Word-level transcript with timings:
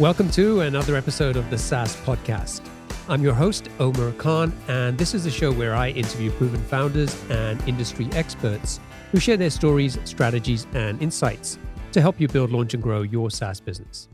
Welcome 0.00 0.30
to 0.30 0.62
another 0.62 0.96
episode 0.96 1.36
of 1.36 1.50
the 1.50 1.58
SaaS 1.58 1.94
Podcast. 1.94 2.62
I'm 3.10 3.22
your 3.22 3.34
host, 3.34 3.68
Omar 3.78 4.12
Khan, 4.12 4.50
and 4.66 4.96
this 4.96 5.12
is 5.12 5.26
a 5.26 5.30
show 5.30 5.52
where 5.52 5.74
I 5.74 5.90
interview 5.90 6.30
proven 6.30 6.62
founders 6.62 7.14
and 7.28 7.62
industry 7.68 8.08
experts 8.12 8.80
who 9.12 9.20
share 9.20 9.36
their 9.36 9.50
stories, 9.50 9.98
strategies, 10.04 10.66
and 10.72 11.02
insights 11.02 11.58
to 11.92 12.00
help 12.00 12.18
you 12.18 12.28
build, 12.28 12.50
launch, 12.50 12.72
and 12.72 12.82
grow 12.82 13.02
your 13.02 13.30
SaaS 13.30 13.60
business. 13.60 14.08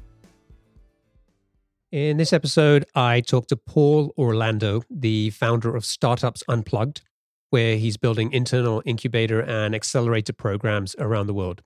In 1.93 2.17
this 2.17 2.33
episode, 2.33 2.85
I 2.97 3.21
talk 3.21 3.47
to 3.47 3.57
Paul 3.57 4.13
Orlando, 4.19 4.83
the 4.91 5.31
founder 5.31 5.77
of 5.77 5.85
Startups 5.85 6.43
Unplugged, 6.49 7.03
where 7.51 7.77
he's 7.77 7.97
building 7.97 8.33
internal 8.33 8.83
incubator 8.85 9.41
and 9.41 9.73
accelerator 9.73 10.33
programs 10.33 10.97
around 10.99 11.29
the 11.29 11.35
world. 11.35 11.63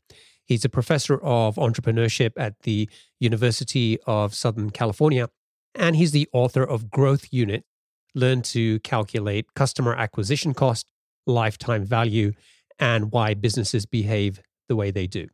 He's 0.50 0.64
a 0.64 0.68
professor 0.68 1.16
of 1.22 1.54
entrepreneurship 1.54 2.32
at 2.36 2.62
the 2.62 2.90
University 3.20 4.00
of 4.04 4.34
Southern 4.34 4.70
California, 4.70 5.28
and 5.76 5.94
he's 5.94 6.10
the 6.10 6.28
author 6.32 6.64
of 6.64 6.90
Growth 6.90 7.28
Unit 7.30 7.62
Learn 8.16 8.42
to 8.42 8.80
Calculate 8.80 9.54
Customer 9.54 9.94
Acquisition 9.94 10.52
Cost, 10.52 10.86
Lifetime 11.24 11.84
Value, 11.84 12.32
and 12.80 13.12
Why 13.12 13.32
Businesses 13.32 13.86
Behave 13.86 14.40
the 14.68 14.74
Way 14.74 14.90
They 14.90 15.06
Do. 15.06 15.28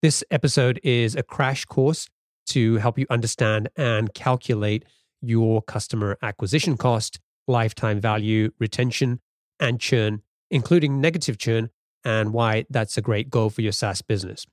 This 0.00 0.24
episode 0.30 0.80
is 0.82 1.14
a 1.14 1.22
crash 1.22 1.66
course 1.66 2.08
to 2.46 2.76
help 2.76 2.98
you 2.98 3.04
understand 3.10 3.68
and 3.76 4.14
calculate 4.14 4.86
your 5.20 5.60
customer 5.60 6.16
acquisition 6.22 6.78
cost, 6.78 7.20
lifetime 7.46 8.00
value, 8.00 8.52
retention, 8.58 9.20
and 9.60 9.78
churn, 9.78 10.22
including 10.50 10.98
negative 10.98 11.36
churn, 11.36 11.68
and 12.04 12.32
why 12.32 12.66
that's 12.70 12.96
a 12.96 13.02
great 13.02 13.30
goal 13.30 13.50
for 13.50 13.62
your 13.62 13.72
SaaS 13.72 14.02
business. 14.02 14.46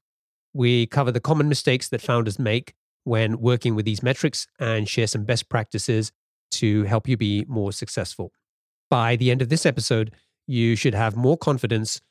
We 0.53 0.85
cover 0.85 1.11
the 1.11 1.19
common 1.19 1.49
mistakes 1.49 1.89
that 1.89 2.01
founders 2.01 2.39
make 2.39 2.73
when 3.03 3.39
working 3.39 3.75
with 3.75 3.85
these 3.85 4.03
metrics 4.03 4.47
and 4.59 4.87
share 4.87 5.07
some 5.07 5.23
best 5.23 5.49
practices 5.49 6.11
to 6.51 6.83
help 6.83 7.07
you 7.07 7.17
be 7.17 7.45
more 7.47 7.71
successful. 7.71 8.31
By 8.89 9.15
the 9.15 9.31
end 9.31 9.41
of 9.41 9.49
this 9.49 9.65
episode, 9.65 10.13
you 10.47 10.75
should 10.75 10.93
have 10.93 11.15
more 11.15 11.37
confidence 11.37 12.01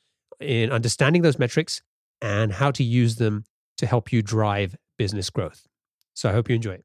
in 0.41 0.70
understanding 0.72 1.22
those 1.22 1.38
metrics 1.38 1.83
and 2.22 2.52
how 2.52 2.70
to 2.72 2.83
use 2.83 3.16
them 3.16 3.44
to 3.77 3.86
help 3.86 4.12
you 4.12 4.22
drive 4.22 4.77
business 4.98 5.30
growth. 5.30 5.66
So 6.14 6.28
I 6.28 6.33
hope 6.33 6.48
you 6.48 6.56
enjoy 6.56 6.74
it. 6.74 6.84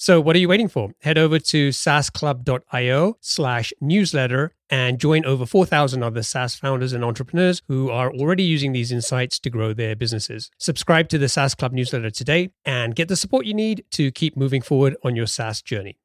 So, 0.00 0.18
what 0.18 0.34
are 0.34 0.38
you 0.38 0.48
waiting 0.48 0.68
for? 0.68 0.92
Head 1.02 1.18
over 1.18 1.38
to 1.38 1.68
saasclub.io 1.68 3.18
slash 3.20 3.70
newsletter 3.82 4.54
and 4.70 4.98
join 4.98 5.26
over 5.26 5.44
4,000 5.44 6.02
other 6.02 6.22
SaaS 6.22 6.54
founders 6.54 6.94
and 6.94 7.04
entrepreneurs 7.04 7.60
who 7.68 7.90
are 7.90 8.10
already 8.10 8.42
using 8.42 8.72
these 8.72 8.90
insights 8.90 9.38
to 9.40 9.50
grow 9.50 9.74
their 9.74 9.94
businesses. 9.94 10.50
Subscribe 10.56 11.10
to 11.10 11.18
the 11.18 11.28
SaaS 11.28 11.54
Club 11.54 11.74
newsletter 11.74 12.08
today 12.08 12.48
and 12.64 12.96
get 12.96 13.08
the 13.08 13.14
support 13.14 13.44
you 13.44 13.52
need 13.52 13.84
to 13.90 14.10
keep 14.10 14.38
moving 14.38 14.62
forward 14.62 14.96
on 15.04 15.16
your 15.16 15.26
SaaS 15.26 15.60
journey. 15.60 15.98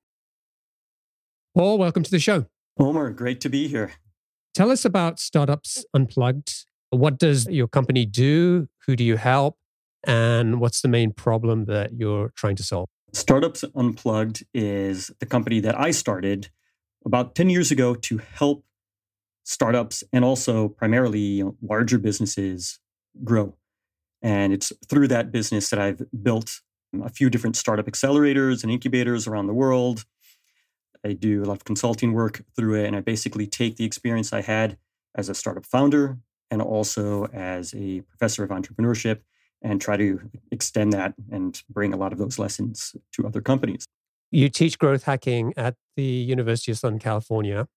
Paul, 1.56 1.78
welcome 1.78 2.04
to 2.04 2.12
the 2.12 2.20
show. 2.20 2.48
Omar, 2.78 3.12
great 3.12 3.40
to 3.40 3.50
be 3.50 3.70
here. 3.70 3.94
Tell 4.54 4.72
us 4.72 4.84
about 4.84 5.20
Startups 5.20 5.86
Unplugged. 5.94 6.66
What 6.90 7.18
does 7.18 7.48
your 7.48 7.70
company 7.70 8.06
do? 8.06 8.68
Who 8.88 8.98
do 8.98 9.06
you 9.06 9.16
help? 9.16 9.58
And 10.06 10.60
what's 10.60 10.82
the 10.82 10.90
main 10.90 11.14
problem 11.14 11.64
that 11.66 11.94
you're 11.94 12.34
trying 12.36 12.58
to 12.58 12.64
solve? 12.64 12.90
Startups 13.16 13.64
Unplugged 13.74 14.44
is 14.54 15.10
the 15.20 15.26
company 15.26 15.62
that 15.62 15.80
I 15.80 15.92
started 15.92 16.50
about 17.06 17.34
10 17.34 17.50
years 17.50 17.72
ago 17.72 17.96
to 17.96 18.18
help 18.18 18.66
startups 19.46 20.04
and 20.12 20.26
also 20.26 20.68
primarily 20.68 21.42
larger 21.62 21.98
businesses 21.98 22.82
grow. 23.24 23.56
And 24.22 24.52
it's 24.52 24.74
through 24.90 25.08
that 25.08 25.32
business 25.32 25.70
that 25.70 25.80
I've 25.80 26.02
built 26.24 26.60
a 27.02 27.08
few 27.08 27.30
different 27.30 27.56
startup 27.56 27.86
accelerators 27.86 28.64
and 28.64 28.72
incubators 28.72 29.28
around 29.28 29.48
the 29.48 29.54
world. 29.54 30.04
I 31.06 31.14
do 31.14 31.42
a 31.42 31.46
lot 31.46 31.56
of 31.56 31.64
consulting 31.64 32.12
work 32.12 32.44
through 32.54 32.84
it, 32.84 32.86
and 32.86 32.98
I 32.98 33.00
basically 33.00 33.48
take 33.48 33.78
the 33.78 33.86
experience 33.86 34.34
I 34.34 34.42
had 34.42 34.78
as 35.16 35.30
a 35.30 35.36
startup 35.36 35.66
founder 35.66 36.18
and 36.52 36.62
also 36.62 37.28
as 37.28 37.74
a 37.74 38.02
professor 38.02 38.44
of 38.44 38.50
entrepreneurship 38.50 39.22
and 39.66 39.82
try 39.82 39.98
to 39.98 40.22
extend 40.52 40.94
that 40.94 41.16
and 41.32 41.62
bring 41.70 41.92
a 41.92 41.98
lot 41.98 42.14
of 42.14 42.20
those 42.20 42.38
lessons 42.38 42.96
to 43.14 43.26
other 43.26 43.42
companies. 43.42 43.86
You 44.32 44.48
teach 44.50 44.78
growth 44.78 45.04
hacking 45.04 45.54
at 45.58 45.76
the 45.96 46.04
University 46.04 46.72
of 46.72 46.78
Southern 46.78 47.00
California. 47.00 47.68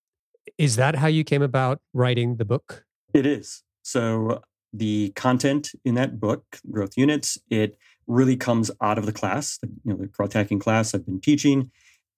Is 0.59 0.77
that 0.77 0.97
how 0.97 1.07
you 1.07 1.25
came 1.25 1.43
about 1.43 1.81
writing 1.95 2.37
the 2.37 2.45
book? 2.45 2.85
It 3.15 3.25
is. 3.25 3.63
So 3.83 4.43
the 4.73 5.13
content 5.17 5.71
in 5.85 5.95
that 5.95 6.21
book, 6.21 6.45
Growth 6.71 6.97
Units, 6.97 7.39
it 7.49 7.79
really 8.07 8.37
comes 8.37 8.71
out 8.83 8.99
of 8.99 9.07
the 9.07 9.13
class, 9.13 9.59
you 9.63 9.93
know, 9.93 9.97
the 9.97 10.07
growth 10.07 10.35
hacking 10.35 10.59
class 10.59 10.95
I've 10.95 11.07
been 11.07 11.21
teaching. 11.21 11.71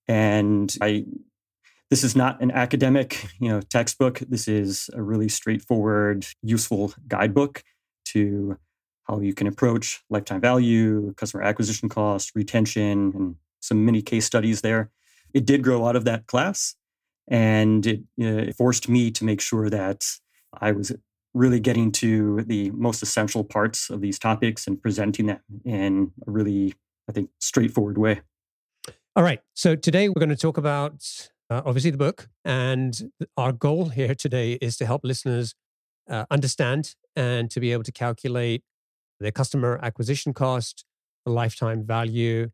And 0.08 0.74
I 0.80 1.04
this 1.90 2.04
is 2.04 2.14
not 2.14 2.40
an 2.40 2.52
academic, 2.52 3.26
you 3.40 3.48
know, 3.48 3.60
textbook. 3.60 4.20
This 4.20 4.46
is 4.48 4.90
a 4.94 5.02
really 5.02 5.28
straightforward, 5.28 6.26
useful 6.42 6.94
guidebook 7.08 7.62
to 8.06 8.56
how 9.10 9.20
you 9.20 9.34
can 9.34 9.46
approach 9.46 10.02
lifetime 10.08 10.40
value, 10.40 11.12
customer 11.14 11.42
acquisition 11.42 11.88
cost, 11.88 12.32
retention, 12.34 13.12
and 13.14 13.36
some 13.60 13.84
mini 13.84 14.02
case 14.02 14.24
studies 14.24 14.60
there. 14.60 14.90
It 15.34 15.44
did 15.44 15.62
grow 15.62 15.86
out 15.86 15.96
of 15.96 16.04
that 16.04 16.26
class, 16.26 16.76
and 17.28 17.86
it, 17.86 18.00
it 18.16 18.56
forced 18.56 18.88
me 18.88 19.10
to 19.12 19.24
make 19.24 19.40
sure 19.40 19.68
that 19.68 20.04
I 20.52 20.72
was 20.72 20.92
really 21.34 21.60
getting 21.60 21.92
to 21.92 22.42
the 22.42 22.70
most 22.70 23.02
essential 23.02 23.44
parts 23.44 23.90
of 23.90 24.00
these 24.00 24.18
topics 24.18 24.66
and 24.66 24.80
presenting 24.80 25.26
them 25.26 25.40
in 25.64 26.12
a 26.26 26.30
really, 26.30 26.74
I 27.08 27.12
think, 27.12 27.30
straightforward 27.38 27.98
way. 27.98 28.20
All 29.14 29.22
right. 29.22 29.40
So 29.54 29.76
today 29.76 30.08
we're 30.08 30.20
going 30.20 30.30
to 30.30 30.36
talk 30.36 30.56
about 30.56 31.30
uh, 31.48 31.62
obviously 31.64 31.90
the 31.90 31.98
book. 31.98 32.28
And 32.44 33.12
our 33.36 33.52
goal 33.52 33.90
here 33.90 34.14
today 34.14 34.54
is 34.60 34.76
to 34.78 34.86
help 34.86 35.02
listeners 35.04 35.54
uh, 36.08 36.24
understand 36.30 36.96
and 37.14 37.50
to 37.50 37.60
be 37.60 37.72
able 37.72 37.84
to 37.84 37.92
calculate 37.92 38.64
their 39.20 39.30
customer 39.30 39.78
acquisition 39.82 40.32
cost, 40.32 40.84
lifetime 41.26 41.84
value, 41.84 42.50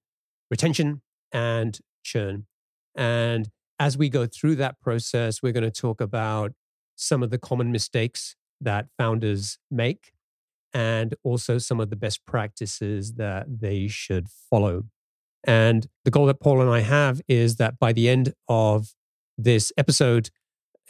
retention, 0.50 1.02
and 1.32 1.78
churn. 2.02 2.46
And 2.94 3.48
as 3.78 3.96
we 3.96 4.08
go 4.08 4.26
through 4.26 4.56
that 4.56 4.80
process, 4.80 5.42
we're 5.42 5.52
going 5.52 5.64
to 5.64 5.70
talk 5.70 6.00
about 6.00 6.52
some 6.96 7.22
of 7.22 7.30
the 7.30 7.38
common 7.38 7.70
mistakes 7.70 8.36
that 8.60 8.86
founders 8.98 9.58
make 9.70 10.12
and 10.72 11.14
also 11.22 11.58
some 11.58 11.80
of 11.80 11.90
the 11.90 11.96
best 11.96 12.24
practices 12.26 13.14
that 13.14 13.46
they 13.60 13.86
should 13.88 14.28
follow. 14.50 14.84
And 15.44 15.86
the 16.04 16.10
goal 16.10 16.26
that 16.26 16.40
Paul 16.40 16.60
and 16.60 16.70
I 16.70 16.80
have 16.80 17.20
is 17.28 17.56
that 17.56 17.78
by 17.78 17.92
the 17.92 18.08
end 18.08 18.34
of 18.48 18.94
this 19.38 19.72
episode, 19.76 20.30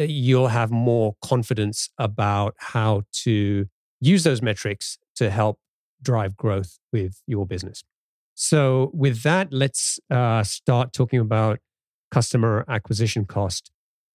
uh, 0.00 0.04
you'll 0.04 0.48
have 0.48 0.70
more 0.70 1.16
confidence 1.22 1.90
about 1.98 2.54
how 2.58 3.02
to 3.24 3.66
use 4.00 4.24
those 4.24 4.42
metrics 4.42 4.98
to 5.16 5.30
help 5.30 5.58
drive 6.02 6.36
growth 6.36 6.78
with 6.92 7.22
your 7.26 7.46
business. 7.46 7.82
So, 8.34 8.90
with 8.92 9.22
that, 9.22 9.48
let's 9.50 9.98
uh, 10.10 10.42
start 10.42 10.92
talking 10.92 11.18
about 11.18 11.58
customer 12.10 12.64
acquisition 12.68 13.24
cost. 13.24 13.70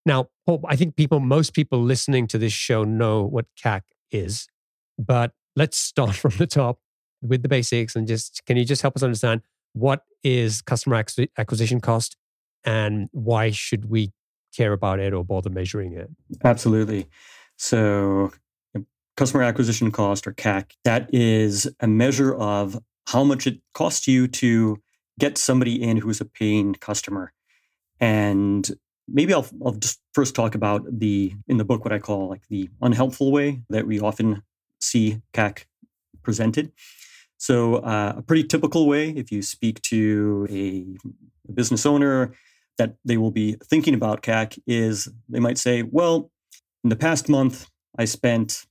Now, 0.05 0.27
Paul, 0.45 0.63
I 0.67 0.75
think 0.75 0.95
people, 0.95 1.19
most 1.19 1.53
people 1.53 1.81
listening 1.81 2.27
to 2.27 2.37
this 2.37 2.53
show 2.53 2.83
know 2.83 3.23
what 3.23 3.45
CAC 3.63 3.81
is, 4.11 4.47
but 4.97 5.31
let's 5.55 5.77
start 5.77 6.15
from 6.23 6.37
the 6.37 6.47
top 6.47 6.79
with 7.21 7.43
the 7.43 7.49
basics 7.49 7.95
and 7.95 8.07
just 8.07 8.41
can 8.47 8.57
you 8.57 8.65
just 8.65 8.81
help 8.81 8.95
us 8.95 9.03
understand 9.03 9.41
what 9.73 10.01
is 10.23 10.61
customer 10.61 11.03
acquisition 11.37 11.79
cost 11.79 12.17
and 12.63 13.09
why 13.11 13.51
should 13.51 13.89
we 13.89 14.11
care 14.55 14.73
about 14.73 14.99
it 14.99 15.13
or 15.13 15.23
bother 15.23 15.49
measuring 15.49 15.93
it? 15.93 16.09
Absolutely. 16.43 17.07
So, 17.57 18.31
customer 19.21 19.43
acquisition 19.43 19.91
cost 19.91 20.25
or 20.25 20.33
CAC, 20.33 20.71
that 20.83 21.07
is 21.13 21.69
a 21.79 21.87
measure 21.87 22.33
of 22.33 22.81
how 23.05 23.23
much 23.23 23.45
it 23.45 23.59
costs 23.75 24.07
you 24.07 24.27
to 24.27 24.81
get 25.19 25.37
somebody 25.37 25.79
in 25.79 25.97
who's 25.97 26.21
a 26.21 26.25
paying 26.25 26.73
customer. 26.73 27.31
And 27.99 28.67
maybe 29.07 29.31
I'll, 29.31 29.45
I'll 29.63 29.73
just 29.73 30.01
first 30.15 30.33
talk 30.33 30.55
about 30.55 30.81
the, 30.91 31.35
in 31.47 31.57
the 31.57 31.63
book, 31.63 31.85
what 31.85 31.93
I 31.93 31.99
call 31.99 32.29
like 32.29 32.47
the 32.49 32.67
unhelpful 32.81 33.31
way 33.31 33.61
that 33.69 33.85
we 33.85 33.99
often 33.99 34.41
see 34.79 35.21
CAC 35.35 35.65
presented. 36.23 36.71
So, 37.37 37.75
uh, 37.75 38.13
a 38.17 38.23
pretty 38.23 38.45
typical 38.45 38.87
way, 38.87 39.11
if 39.11 39.31
you 39.31 39.43
speak 39.43 39.83
to 39.83 40.47
a, 40.49 40.97
a 41.47 41.51
business 41.51 41.85
owner 41.85 42.33
that 42.79 42.95
they 43.05 43.17
will 43.17 43.29
be 43.29 43.55
thinking 43.65 43.93
about 43.93 44.23
CAC, 44.23 44.57
is 44.65 45.07
they 45.29 45.39
might 45.39 45.59
say, 45.59 45.83
well, 45.83 46.31
in 46.83 46.89
the 46.89 46.95
past 46.95 47.29
month, 47.29 47.67
I 47.99 48.05
spent 48.05 48.65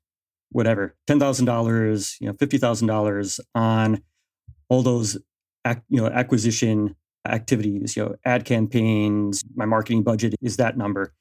whatever 0.50 0.96
$10,000, 1.08 2.20
you 2.20 2.26
know, 2.26 2.34
$50,000 2.34 3.40
on 3.54 4.02
all 4.68 4.82
those 4.82 5.18
ac- 5.66 5.80
you 5.88 6.00
know 6.00 6.06
acquisition 6.06 6.96
activities, 7.26 7.96
you 7.96 8.04
know, 8.04 8.14
ad 8.24 8.44
campaigns, 8.44 9.44
my 9.54 9.66
marketing 9.66 10.02
budget 10.02 10.34
is 10.40 10.56
that 10.56 10.76
number. 10.76 11.12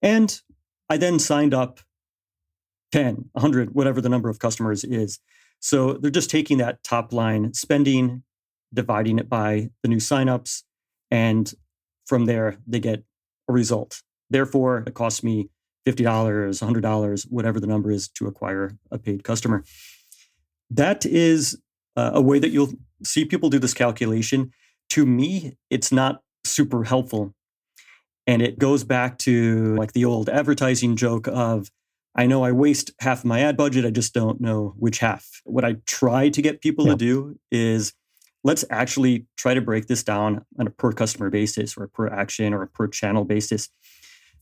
And 0.00 0.40
I 0.88 0.96
then 0.96 1.18
signed 1.18 1.54
up 1.54 1.80
10, 2.92 3.28
100, 3.32 3.74
whatever 3.74 4.00
the 4.00 4.08
number 4.08 4.28
of 4.28 4.38
customers 4.38 4.84
is. 4.84 5.18
So 5.58 5.94
they're 5.94 6.10
just 6.10 6.30
taking 6.30 6.58
that 6.58 6.84
top 6.84 7.12
line 7.12 7.54
spending, 7.54 8.22
dividing 8.72 9.18
it 9.18 9.28
by 9.28 9.70
the 9.82 9.88
new 9.88 9.96
signups, 9.96 10.62
and 11.10 11.52
from 12.06 12.26
there 12.26 12.58
they 12.66 12.80
get 12.80 13.04
a 13.48 13.52
result. 13.52 14.02
Therefore, 14.30 14.84
it 14.86 14.94
costs 14.94 15.22
me 15.22 15.48
$50, 15.86 16.04
$100, 16.04 17.22
whatever 17.30 17.60
the 17.60 17.66
number 17.66 17.90
is 17.90 18.08
to 18.08 18.26
acquire 18.26 18.76
a 18.90 18.98
paid 18.98 19.24
customer. 19.24 19.64
That 20.70 21.04
is 21.04 21.58
uh, 21.96 22.12
a 22.14 22.20
way 22.20 22.38
that 22.38 22.50
you'll 22.50 22.72
see 23.04 23.24
people 23.24 23.50
do 23.50 23.58
this 23.58 23.74
calculation. 23.74 24.52
To 24.90 25.04
me, 25.04 25.56
it's 25.70 25.92
not 25.92 26.22
super 26.44 26.84
helpful. 26.84 27.34
And 28.26 28.40
it 28.40 28.58
goes 28.58 28.84
back 28.84 29.18
to 29.18 29.74
like 29.76 29.92
the 29.92 30.04
old 30.04 30.28
advertising 30.28 30.96
joke 30.96 31.26
of 31.26 31.70
I 32.14 32.26
know 32.26 32.44
I 32.44 32.52
waste 32.52 32.90
half 33.00 33.24
my 33.24 33.40
ad 33.40 33.56
budget. 33.56 33.84
I 33.84 33.90
just 33.90 34.12
don't 34.12 34.40
know 34.40 34.74
which 34.76 34.98
half. 34.98 35.40
What 35.44 35.64
I 35.64 35.76
try 35.86 36.28
to 36.28 36.42
get 36.42 36.60
people 36.60 36.86
yeah. 36.86 36.92
to 36.92 36.98
do 36.98 37.38
is 37.50 37.94
let's 38.44 38.64
actually 38.70 39.26
try 39.36 39.54
to 39.54 39.60
break 39.60 39.86
this 39.86 40.02
down 40.02 40.44
on 40.58 40.66
a 40.66 40.70
per 40.70 40.92
customer 40.92 41.30
basis 41.30 41.76
or 41.76 41.84
a 41.84 41.88
per 41.88 42.08
action 42.08 42.52
or 42.52 42.62
a 42.62 42.68
per 42.68 42.86
channel 42.86 43.24
basis. 43.24 43.70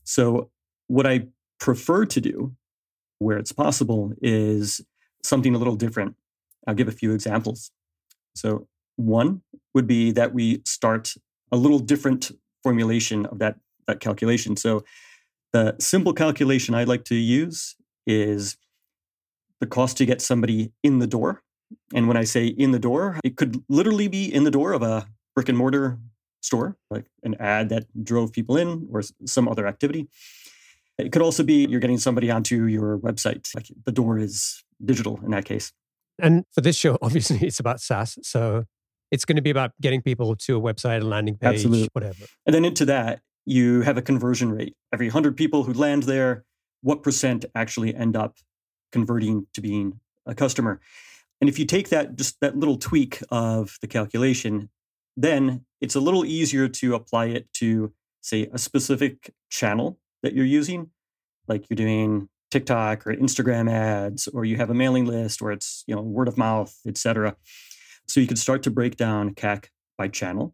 So, 0.03 0.49
what 0.91 1.07
I 1.07 1.27
prefer 1.57 2.05
to 2.05 2.19
do 2.19 2.53
where 3.19 3.37
it's 3.37 3.53
possible 3.53 4.11
is 4.21 4.81
something 5.23 5.55
a 5.55 5.57
little 5.57 5.77
different. 5.77 6.15
I'll 6.67 6.75
give 6.75 6.89
a 6.89 6.91
few 6.91 7.13
examples. 7.13 7.71
So, 8.35 8.67
one 8.97 9.41
would 9.73 9.87
be 9.87 10.11
that 10.11 10.33
we 10.33 10.61
start 10.65 11.13
a 11.49 11.55
little 11.55 11.79
different 11.79 12.31
formulation 12.61 13.25
of 13.25 13.39
that, 13.39 13.55
that 13.87 14.01
calculation. 14.01 14.57
So, 14.57 14.83
the 15.53 15.75
simple 15.79 16.13
calculation 16.13 16.75
I 16.75 16.83
like 16.83 17.05
to 17.05 17.15
use 17.15 17.75
is 18.05 18.57
the 19.61 19.67
cost 19.67 19.95
to 19.97 20.05
get 20.05 20.21
somebody 20.21 20.73
in 20.83 20.99
the 20.99 21.07
door. 21.07 21.41
And 21.93 22.09
when 22.09 22.17
I 22.17 22.25
say 22.25 22.47
in 22.47 22.71
the 22.71 22.79
door, 22.79 23.17
it 23.23 23.37
could 23.37 23.63
literally 23.69 24.09
be 24.09 24.25
in 24.25 24.43
the 24.43 24.51
door 24.51 24.73
of 24.73 24.81
a 24.81 25.07
brick 25.35 25.47
and 25.47 25.57
mortar 25.57 25.99
store, 26.41 26.75
like 26.89 27.05
an 27.23 27.35
ad 27.39 27.69
that 27.69 27.85
drove 28.03 28.33
people 28.33 28.57
in 28.57 28.89
or 28.91 29.03
some 29.25 29.47
other 29.47 29.67
activity. 29.67 30.09
It 31.05 31.11
could 31.11 31.21
also 31.21 31.43
be 31.43 31.65
you're 31.65 31.79
getting 31.79 31.97
somebody 31.97 32.31
onto 32.31 32.65
your 32.65 32.97
website. 32.99 33.53
Like 33.55 33.67
the 33.85 33.91
door 33.91 34.17
is 34.17 34.63
digital 34.83 35.19
in 35.23 35.31
that 35.31 35.45
case. 35.45 35.71
And 36.19 36.45
for 36.51 36.61
this 36.61 36.75
show, 36.75 36.97
obviously, 37.01 37.45
it's 37.45 37.59
about 37.59 37.79
SaaS. 37.79 38.17
So 38.23 38.65
it's 39.11 39.25
going 39.25 39.35
to 39.35 39.41
be 39.41 39.49
about 39.49 39.71
getting 39.81 40.01
people 40.01 40.35
to 40.35 40.57
a 40.57 40.61
website, 40.61 41.01
a 41.01 41.05
landing 41.05 41.37
page, 41.37 41.55
Absolutely. 41.55 41.89
whatever. 41.93 42.25
And 42.45 42.55
then 42.55 42.65
into 42.65 42.85
that, 42.85 43.21
you 43.45 43.81
have 43.81 43.97
a 43.97 44.01
conversion 44.01 44.51
rate. 44.51 44.75
Every 44.93 45.07
100 45.07 45.35
people 45.35 45.63
who 45.63 45.73
land 45.73 46.03
there, 46.03 46.45
what 46.81 47.03
percent 47.03 47.45
actually 47.55 47.93
end 47.93 48.15
up 48.15 48.37
converting 48.91 49.47
to 49.53 49.61
being 49.61 49.99
a 50.25 50.35
customer? 50.35 50.79
And 51.39 51.49
if 51.49 51.57
you 51.57 51.65
take 51.65 51.89
that 51.89 52.15
just 52.15 52.39
that 52.41 52.55
little 52.55 52.77
tweak 52.77 53.21
of 53.29 53.77
the 53.81 53.87
calculation, 53.87 54.69
then 55.17 55.65
it's 55.81 55.95
a 55.95 55.99
little 55.99 56.23
easier 56.23 56.67
to 56.67 56.93
apply 56.93 57.25
it 57.25 57.51
to 57.53 57.91
say 58.21 58.47
a 58.53 58.59
specific 58.59 59.33
channel 59.49 59.97
that 60.23 60.33
you're 60.33 60.45
using, 60.45 60.89
like 61.47 61.69
you're 61.69 61.75
doing 61.75 62.29
TikTok 62.49 63.07
or 63.07 63.13
Instagram 63.13 63.69
ads, 63.69 64.27
or 64.27 64.45
you 64.45 64.57
have 64.57 64.69
a 64.69 64.73
mailing 64.73 65.05
list, 65.05 65.41
or 65.41 65.51
it's 65.51 65.83
you 65.87 65.95
know 65.95 66.01
word 66.01 66.27
of 66.27 66.37
mouth, 66.37 66.75
etc. 66.85 67.35
So 68.07 68.19
you 68.19 68.27
can 68.27 68.37
start 68.37 68.63
to 68.63 68.71
break 68.71 68.97
down 68.97 69.35
CAC 69.35 69.67
by 69.97 70.07
channel 70.07 70.53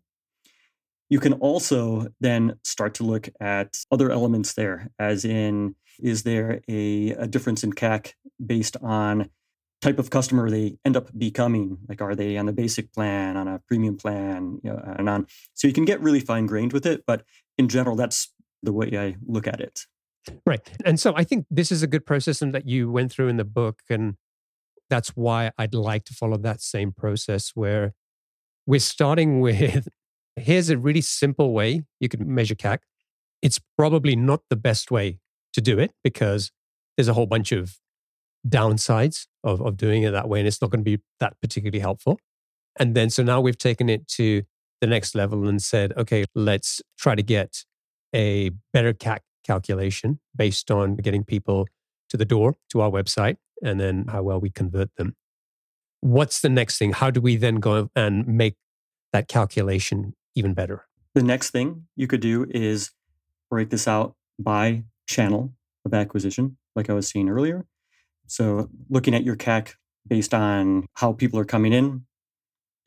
you 1.10 1.20
can 1.20 1.34
also 1.34 2.08
then 2.20 2.60
start 2.64 2.94
to 2.96 3.04
look 3.04 3.30
at 3.40 3.78
other 3.92 4.12
elements 4.12 4.54
there, 4.54 4.90
as 5.00 5.24
in, 5.24 5.76
is 6.00 6.24
there 6.24 6.62
a, 6.68 7.12
a 7.12 7.28
difference 7.28 7.64
in 7.64 7.74
CAC 7.74 8.14
based 8.46 8.78
on 8.82 9.30
type 9.82 10.00
of 10.00 10.10
customer 10.10 10.50
they 10.50 10.78
end 10.84 10.98
up 10.98 11.10
becoming? 11.18 11.78
Like, 11.88 12.02
are 12.02 12.16
they 12.16 12.38
on 12.38 12.50
a 12.50 12.54
basic 12.54 12.92
plan, 12.94 13.38
on 13.38 13.48
a 13.48 13.60
premium 13.68 13.98
plan, 13.98 14.60
you 14.64 14.72
know, 14.72 14.96
and 14.98 15.08
on? 15.08 15.28
So 15.54 15.68
you 15.68 15.74
can 15.74 15.86
get 15.86 16.02
really 16.02 16.20
fine 16.20 16.46
grained 16.46 16.74
with 16.74 16.86
it, 16.86 17.04
but 17.08 17.24
in 17.58 17.70
general, 17.70 17.96
that's 17.96 18.34
the 18.64 18.74
way 18.74 18.92
I 18.98 19.16
look 19.26 19.48
at 19.48 19.62
it. 19.62 19.82
Right. 20.46 20.62
And 20.84 21.00
so 21.00 21.14
I 21.16 21.24
think 21.24 21.46
this 21.50 21.72
is 21.72 21.84
a 21.84 21.88
good 21.88 22.06
process 22.06 22.42
and 22.42 22.54
that 22.54 22.68
you 22.68 22.92
went 22.92 23.12
through 23.12 23.30
in 23.30 23.38
the 23.38 23.46
book. 23.46 23.80
And 23.90 24.16
that's 24.90 25.10
why 25.10 25.52
I'd 25.58 25.74
like 25.74 26.04
to 26.06 26.14
follow 26.14 26.38
that 26.38 26.62
same 26.62 26.92
process 26.92 27.52
where 27.56 27.94
we're 28.66 28.80
starting 28.80 29.40
with 29.42 29.88
Here's 30.38 30.70
a 30.70 30.78
really 30.78 31.02
simple 31.02 31.52
way 31.52 31.84
you 32.00 32.10
can 32.10 32.34
measure 32.34 32.54
CAC. 32.54 32.80
It's 33.42 33.60
probably 33.76 34.16
not 34.16 34.42
the 34.50 34.56
best 34.56 34.92
way 34.92 35.20
to 35.54 35.62
do 35.62 35.80
it 35.80 35.92
because 36.04 36.52
there's 36.96 37.08
a 37.08 37.14
whole 37.14 37.26
bunch 37.26 37.52
of 37.52 37.78
downsides 38.48 39.26
of, 39.44 39.62
of 39.62 39.78
doing 39.78 40.04
it 40.04 40.12
that 40.12 40.30
way, 40.30 40.40
and 40.40 40.48
it's 40.48 40.62
not 40.62 40.70
going 40.70 40.84
to 40.84 40.98
be 40.98 41.02
that 41.20 41.34
particularly 41.42 41.80
helpful. 41.80 42.20
And 42.80 42.96
then, 42.96 43.10
so 43.10 43.24
now 43.24 43.42
we've 43.42 43.58
taken 43.58 43.90
it 43.90 44.08
to 44.10 44.44
the 44.80 44.88
next 44.88 45.16
level 45.16 45.48
and 45.48 45.62
said, 45.62 45.92
okay, 45.98 46.26
let's 46.36 46.82
try 47.00 47.16
to 47.16 47.24
get 47.24 47.64
a 48.14 48.52
better 48.74 48.94
CAC 48.94 49.20
calculation 49.46 50.20
based 50.36 50.72
on 50.72 50.96
getting 50.98 51.24
people 51.24 51.68
to 52.10 52.18
the 52.18 52.26
door 52.26 52.56
to 52.70 52.82
our 52.82 52.92
website 52.92 53.38
and 53.64 53.80
then 53.80 54.06
how 54.10 54.24
well 54.24 54.40
we 54.40 54.50
convert 54.50 54.96
them. 54.96 55.16
What's 56.02 56.42
the 56.42 56.50
next 56.50 56.78
thing? 56.78 56.94
How 56.94 57.10
do 57.10 57.20
we 57.20 57.38
then 57.38 57.56
go 57.56 57.90
and 57.96 58.28
make 58.28 58.56
that 59.14 59.28
calculation 59.28 60.16
even 60.36 60.54
better. 60.54 60.86
The 61.16 61.24
next 61.24 61.50
thing 61.50 61.88
you 61.96 62.08
could 62.08 62.22
do 62.22 62.46
is 62.52 62.92
break 63.50 63.70
this 63.70 63.88
out 63.88 64.16
by 64.40 64.84
channel 65.08 65.54
of 65.86 65.94
acquisition, 65.94 66.58
like 66.76 66.90
I 66.90 66.94
was 66.94 67.10
saying 67.10 67.30
earlier. 67.30 67.66
So 68.28 68.70
looking 68.90 69.16
at 69.16 69.24
your 69.24 69.36
CAC 69.36 69.74
based 70.06 70.34
on 70.34 70.86
how 70.94 71.14
people 71.14 71.40
are 71.40 71.46
coming 71.46 71.74
in. 71.74 72.06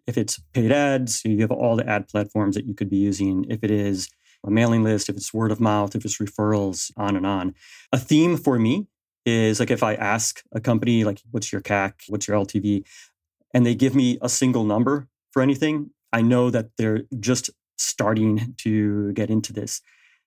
If 0.07 0.17
it's 0.17 0.41
paid 0.53 0.73
ads, 0.73 1.25
you 1.25 1.41
have 1.41 1.51
all 1.51 1.77
the 1.77 1.89
ad 1.89 2.09
platforms 2.09 2.55
that 2.55 2.67
you 2.67 2.75
could 2.75 2.91
be 2.91 2.97
using. 2.97 3.45
If 3.49 3.63
it 3.63 3.71
is 3.71 4.09
a 4.45 4.51
mailing 4.51 4.85
list, 4.85 5.09
if 5.09 5.17
it's 5.17 5.35
word 5.35 5.53
of 5.53 5.61
mouth, 5.61 5.95
if 5.95 6.05
it's 6.05 6.19
referrals, 6.19 6.91
on 6.97 7.17
and 7.17 7.27
on. 7.27 7.55
A 7.93 7.99
theme 7.99 8.37
for 8.37 8.59
me 8.59 8.87
is 9.27 9.61
like 9.61 9.71
if 9.71 9.83
I 9.83 9.95
ask 9.95 10.43
a 10.53 10.61
company, 10.61 11.05
like, 11.05 11.21
what's 11.31 11.53
your 11.53 11.61
CAC, 11.61 11.93
what's 12.09 12.27
your 12.27 12.37
LTV, 12.39 12.85
and 13.53 13.67
they 13.67 13.75
give 13.75 13.95
me 13.95 14.19
a 14.23 14.29
single 14.29 14.65
number 14.65 15.09
for 15.33 15.43
anything, 15.43 15.91
I 16.13 16.23
know 16.23 16.51
that 16.51 16.71
they're 16.77 17.03
just 17.19 17.51
starting 17.79 18.55
to 18.59 19.13
get 19.13 19.31
into 19.31 19.53
this. 19.53 19.81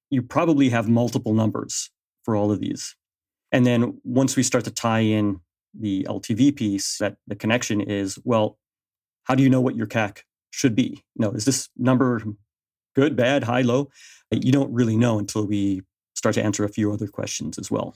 You 0.09 0.21
probably 0.21 0.69
have 0.69 0.87
multiple 0.87 1.33
numbers 1.33 1.89
for 2.23 2.35
all 2.35 2.51
of 2.51 2.59
these. 2.59 2.95
And 3.51 3.65
then 3.65 3.99
once 4.03 4.35
we 4.35 4.43
start 4.43 4.63
to 4.65 4.71
tie 4.71 5.01
in 5.01 5.39
the 5.77 6.05
LTV 6.09 6.55
piece, 6.55 6.97
that 6.99 7.17
the 7.27 7.35
connection 7.35 7.81
is, 7.81 8.17
well, 8.23 8.57
how 9.23 9.35
do 9.35 9.43
you 9.43 9.49
know 9.49 9.61
what 9.61 9.75
your 9.75 9.87
CAC 9.87 10.19
should 10.51 10.75
be? 10.75 11.03
You 11.15 11.19
know, 11.25 11.31
is 11.31 11.45
this 11.45 11.69
number 11.77 12.21
good, 12.93 13.15
bad, 13.15 13.43
high, 13.43 13.61
low? 13.61 13.89
You 14.31 14.51
don't 14.51 14.71
really 14.71 14.97
know 14.97 15.19
until 15.19 15.45
we 15.45 15.81
start 16.15 16.35
to 16.35 16.43
answer 16.43 16.63
a 16.63 16.69
few 16.69 16.91
other 16.91 17.07
questions 17.07 17.57
as 17.57 17.69
well. 17.69 17.95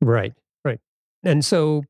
Right, 0.00 0.32
right. 0.64 0.80
And 1.24 1.44
so 1.44 1.84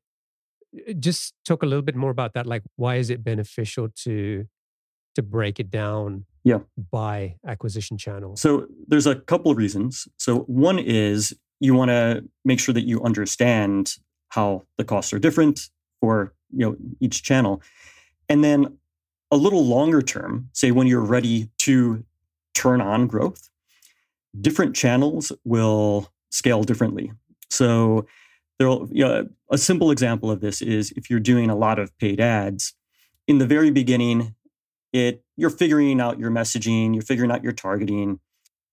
uh, 0.88 0.92
just 0.94 1.34
talk 1.44 1.62
a 1.62 1.66
little 1.66 1.82
bit 1.82 1.94
more 1.96 2.10
about 2.10 2.34
that. 2.34 2.46
Like, 2.46 2.62
why 2.76 2.96
is 2.96 3.10
it 3.10 3.22
beneficial 3.22 3.88
to 4.04 4.46
to 5.14 5.22
break 5.22 5.58
it 5.58 5.70
down 5.70 6.26
yeah. 6.44 6.58
by 6.90 7.36
acquisition 7.46 7.98
channel? 7.98 8.36
So 8.36 8.66
there's 8.86 9.06
a 9.06 9.16
couple 9.16 9.50
of 9.50 9.56
reasons. 9.56 10.06
So 10.16 10.40
one 10.40 10.78
is 10.78 11.36
you 11.60 11.74
want 11.74 11.90
to 11.90 12.24
make 12.44 12.60
sure 12.60 12.72
that 12.72 12.86
you 12.86 13.02
understand 13.02 13.96
how 14.28 14.62
the 14.76 14.84
costs 14.84 15.12
are 15.12 15.18
different 15.18 15.70
for 16.00 16.32
you 16.50 16.66
know 16.66 16.76
each 17.00 17.22
channel. 17.22 17.62
And 18.28 18.44
then 18.44 18.78
a 19.30 19.36
little 19.36 19.64
longer 19.64 20.02
term, 20.02 20.48
say 20.52 20.70
when 20.70 20.86
you're 20.86 21.04
ready 21.04 21.50
to 21.58 22.04
turn 22.58 22.80
on 22.80 23.06
growth, 23.06 23.48
different 24.38 24.74
channels 24.74 25.30
will 25.44 26.12
scale 26.30 26.64
differently. 26.64 27.12
So 27.50 28.06
there'll 28.58 28.88
you 28.90 29.04
know, 29.04 29.28
a 29.50 29.58
simple 29.58 29.90
example 29.90 30.30
of 30.30 30.40
this 30.40 30.60
is 30.60 30.92
if 30.96 31.08
you're 31.08 31.20
doing 31.20 31.50
a 31.50 31.56
lot 31.56 31.78
of 31.78 31.96
paid 31.98 32.20
ads, 32.20 32.74
in 33.28 33.38
the 33.38 33.46
very 33.46 33.70
beginning, 33.70 34.34
it 34.92 35.22
you're 35.36 35.50
figuring 35.50 36.00
out 36.00 36.18
your 36.18 36.30
messaging, 36.30 36.94
you're 36.94 37.02
figuring 37.02 37.30
out 37.30 37.44
your 37.44 37.52
targeting. 37.52 38.18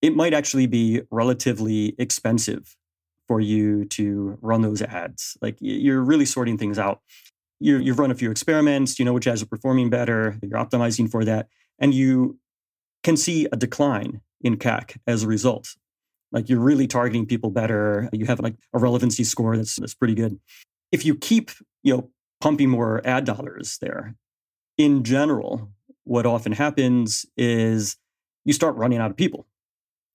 It 0.01 0.15
might 0.15 0.33
actually 0.33 0.65
be 0.65 1.01
relatively 1.11 1.95
expensive 1.99 2.75
for 3.27 3.39
you 3.39 3.85
to 3.85 4.37
run 4.41 4.61
those 4.61 4.81
ads. 4.81 5.37
Like 5.41 5.57
you're 5.59 6.01
really 6.01 6.25
sorting 6.25 6.57
things 6.57 6.79
out. 6.79 7.01
You, 7.59 7.77
you've 7.77 7.99
run 7.99 8.11
a 8.11 8.15
few 8.15 8.31
experiments, 8.31 8.99
you 8.99 9.05
know 9.05 9.13
which 9.13 9.27
ads 9.27 9.41
are 9.41 9.47
performing 9.47 9.89
better, 9.89 10.37
you're 10.41 10.59
optimizing 10.59 11.09
for 11.09 11.23
that, 11.25 11.47
and 11.79 11.93
you 11.93 12.37
can 13.05 13.15
see 13.15 13.47
a 13.51 13.55
decline 13.55 14.19
in 14.41 14.57
CAC 14.57 14.97
as 15.05 15.21
a 15.21 15.27
result. 15.27 15.75
Like 16.31 16.49
you're 16.49 16.59
really 16.59 16.87
targeting 16.87 17.27
people 17.27 17.51
better. 17.51 18.09
You 18.11 18.25
have 18.25 18.39
like 18.39 18.55
a 18.73 18.79
relevancy 18.79 19.23
score 19.23 19.55
that's 19.55 19.75
that's 19.75 19.93
pretty 19.93 20.15
good. 20.15 20.39
If 20.91 21.05
you 21.05 21.15
keep, 21.15 21.51
you 21.83 21.95
know, 21.95 22.09
pumping 22.41 22.69
more 22.69 23.01
ad 23.05 23.23
dollars 23.25 23.77
there, 23.79 24.15
in 24.79 25.03
general, 25.03 25.69
what 26.03 26.25
often 26.25 26.51
happens 26.51 27.27
is 27.37 27.95
you 28.43 28.53
start 28.53 28.75
running 28.75 28.97
out 28.97 29.11
of 29.11 29.17
people. 29.17 29.45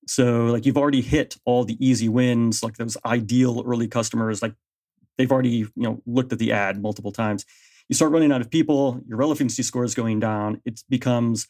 So 0.08 0.46
like 0.46 0.66
you've 0.66 0.76
already 0.76 1.00
hit 1.00 1.36
all 1.44 1.64
the 1.64 1.78
easy 1.84 2.08
wins, 2.08 2.60
like 2.60 2.76
those 2.76 2.96
ideal 3.06 3.62
early 3.64 3.86
customers, 3.86 4.42
like 4.42 4.54
they've 5.16 5.30
already, 5.30 5.50
you 5.50 5.72
know, 5.76 6.02
looked 6.06 6.32
at 6.32 6.40
the 6.40 6.50
ad 6.50 6.82
multiple 6.82 7.12
times. 7.12 7.46
You 7.88 7.94
start 7.94 8.10
running 8.10 8.32
out 8.32 8.40
of 8.40 8.50
people, 8.50 9.00
your 9.06 9.16
relevancy 9.16 9.62
score 9.62 9.84
is 9.84 9.94
going 9.94 10.18
down. 10.18 10.60
It 10.64 10.82
becomes 10.88 11.46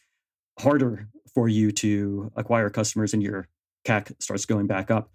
harder 0.59 1.07
for 1.33 1.47
you 1.47 1.71
to 1.71 2.31
acquire 2.35 2.69
customers 2.69 3.13
and 3.13 3.23
your 3.23 3.47
CAC 3.85 4.13
starts 4.21 4.45
going 4.45 4.67
back 4.67 4.91
up. 4.91 5.11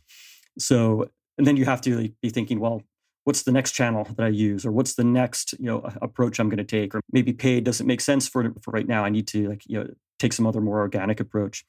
So, 0.58 1.10
and 1.38 1.46
then 1.46 1.56
you 1.56 1.64
have 1.66 1.80
to 1.82 2.08
be 2.22 2.30
thinking, 2.30 2.60
well, 2.60 2.82
what's 3.24 3.42
the 3.42 3.52
next 3.52 3.72
channel 3.72 4.04
that 4.16 4.24
I 4.24 4.28
use, 4.28 4.64
or 4.64 4.72
what's 4.72 4.94
the 4.94 5.04
next 5.04 5.54
you 5.58 5.66
know 5.66 5.88
approach 6.00 6.38
I'm 6.38 6.48
going 6.48 6.58
to 6.58 6.64
take, 6.64 6.94
or 6.94 7.00
maybe 7.12 7.32
paid 7.32 7.64
doesn't 7.64 7.86
make 7.86 8.00
sense 8.00 8.28
for 8.28 8.52
for 8.62 8.70
right 8.70 8.88
now. 8.88 9.04
I 9.04 9.10
need 9.10 9.26
to 9.28 9.48
like 9.48 9.62
you 9.66 9.78
know 9.78 9.90
take 10.18 10.32
some 10.32 10.46
other 10.46 10.60
more 10.60 10.78
organic 10.78 11.20
approach. 11.20 11.64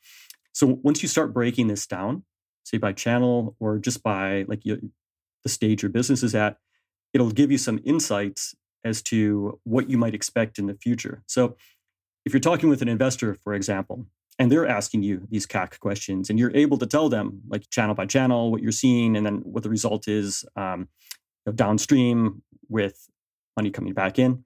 So 0.53 0.79
once 0.81 1.01
you 1.01 1.09
start 1.09 1.33
breaking 1.33 1.67
this 1.67 1.85
down, 1.85 2.23
say 2.63 2.77
by 2.77 2.93
channel 2.93 3.55
or 3.59 3.77
just 3.77 4.03
by 4.03 4.45
like 4.47 4.65
you, 4.65 4.91
the 5.43 5.49
stage 5.49 5.83
your 5.83 5.91
business 5.91 6.23
is 6.23 6.33
at, 6.33 6.57
it'll 7.13 7.31
give 7.31 7.51
you 7.51 7.57
some 7.57 7.79
insights 7.85 8.55
as 8.83 9.01
to 9.01 9.59
what 9.63 9.89
you 9.89 9.97
might 9.97 10.13
expect 10.13 10.57
in 10.57 10.67
the 10.67 10.75
future. 10.75 11.23
So 11.27 11.57
if 12.25 12.33
you're 12.33 12.39
talking 12.39 12.69
with 12.69 12.81
an 12.81 12.87
investor, 12.87 13.35
for 13.43 13.53
example, 13.53 14.05
and 14.39 14.51
they're 14.51 14.67
asking 14.67 15.03
you 15.03 15.27
these 15.29 15.47
CAC 15.47 15.79
questions, 15.79 16.29
and 16.29 16.37
you're 16.37 16.55
able 16.55 16.77
to 16.77 16.85
tell 16.85 17.09
them 17.09 17.41
like 17.47 17.69
channel 17.69 17.95
by 17.95 18.05
channel 18.05 18.51
what 18.51 18.61
you're 18.61 18.71
seeing, 18.71 19.15
and 19.15 19.25
then 19.25 19.37
what 19.43 19.63
the 19.63 19.69
result 19.69 20.07
is 20.07 20.45
um, 20.55 20.87
downstream 21.55 22.41
with 22.69 23.07
money 23.55 23.71
coming 23.71 23.93
back 23.93 24.19
in. 24.19 24.43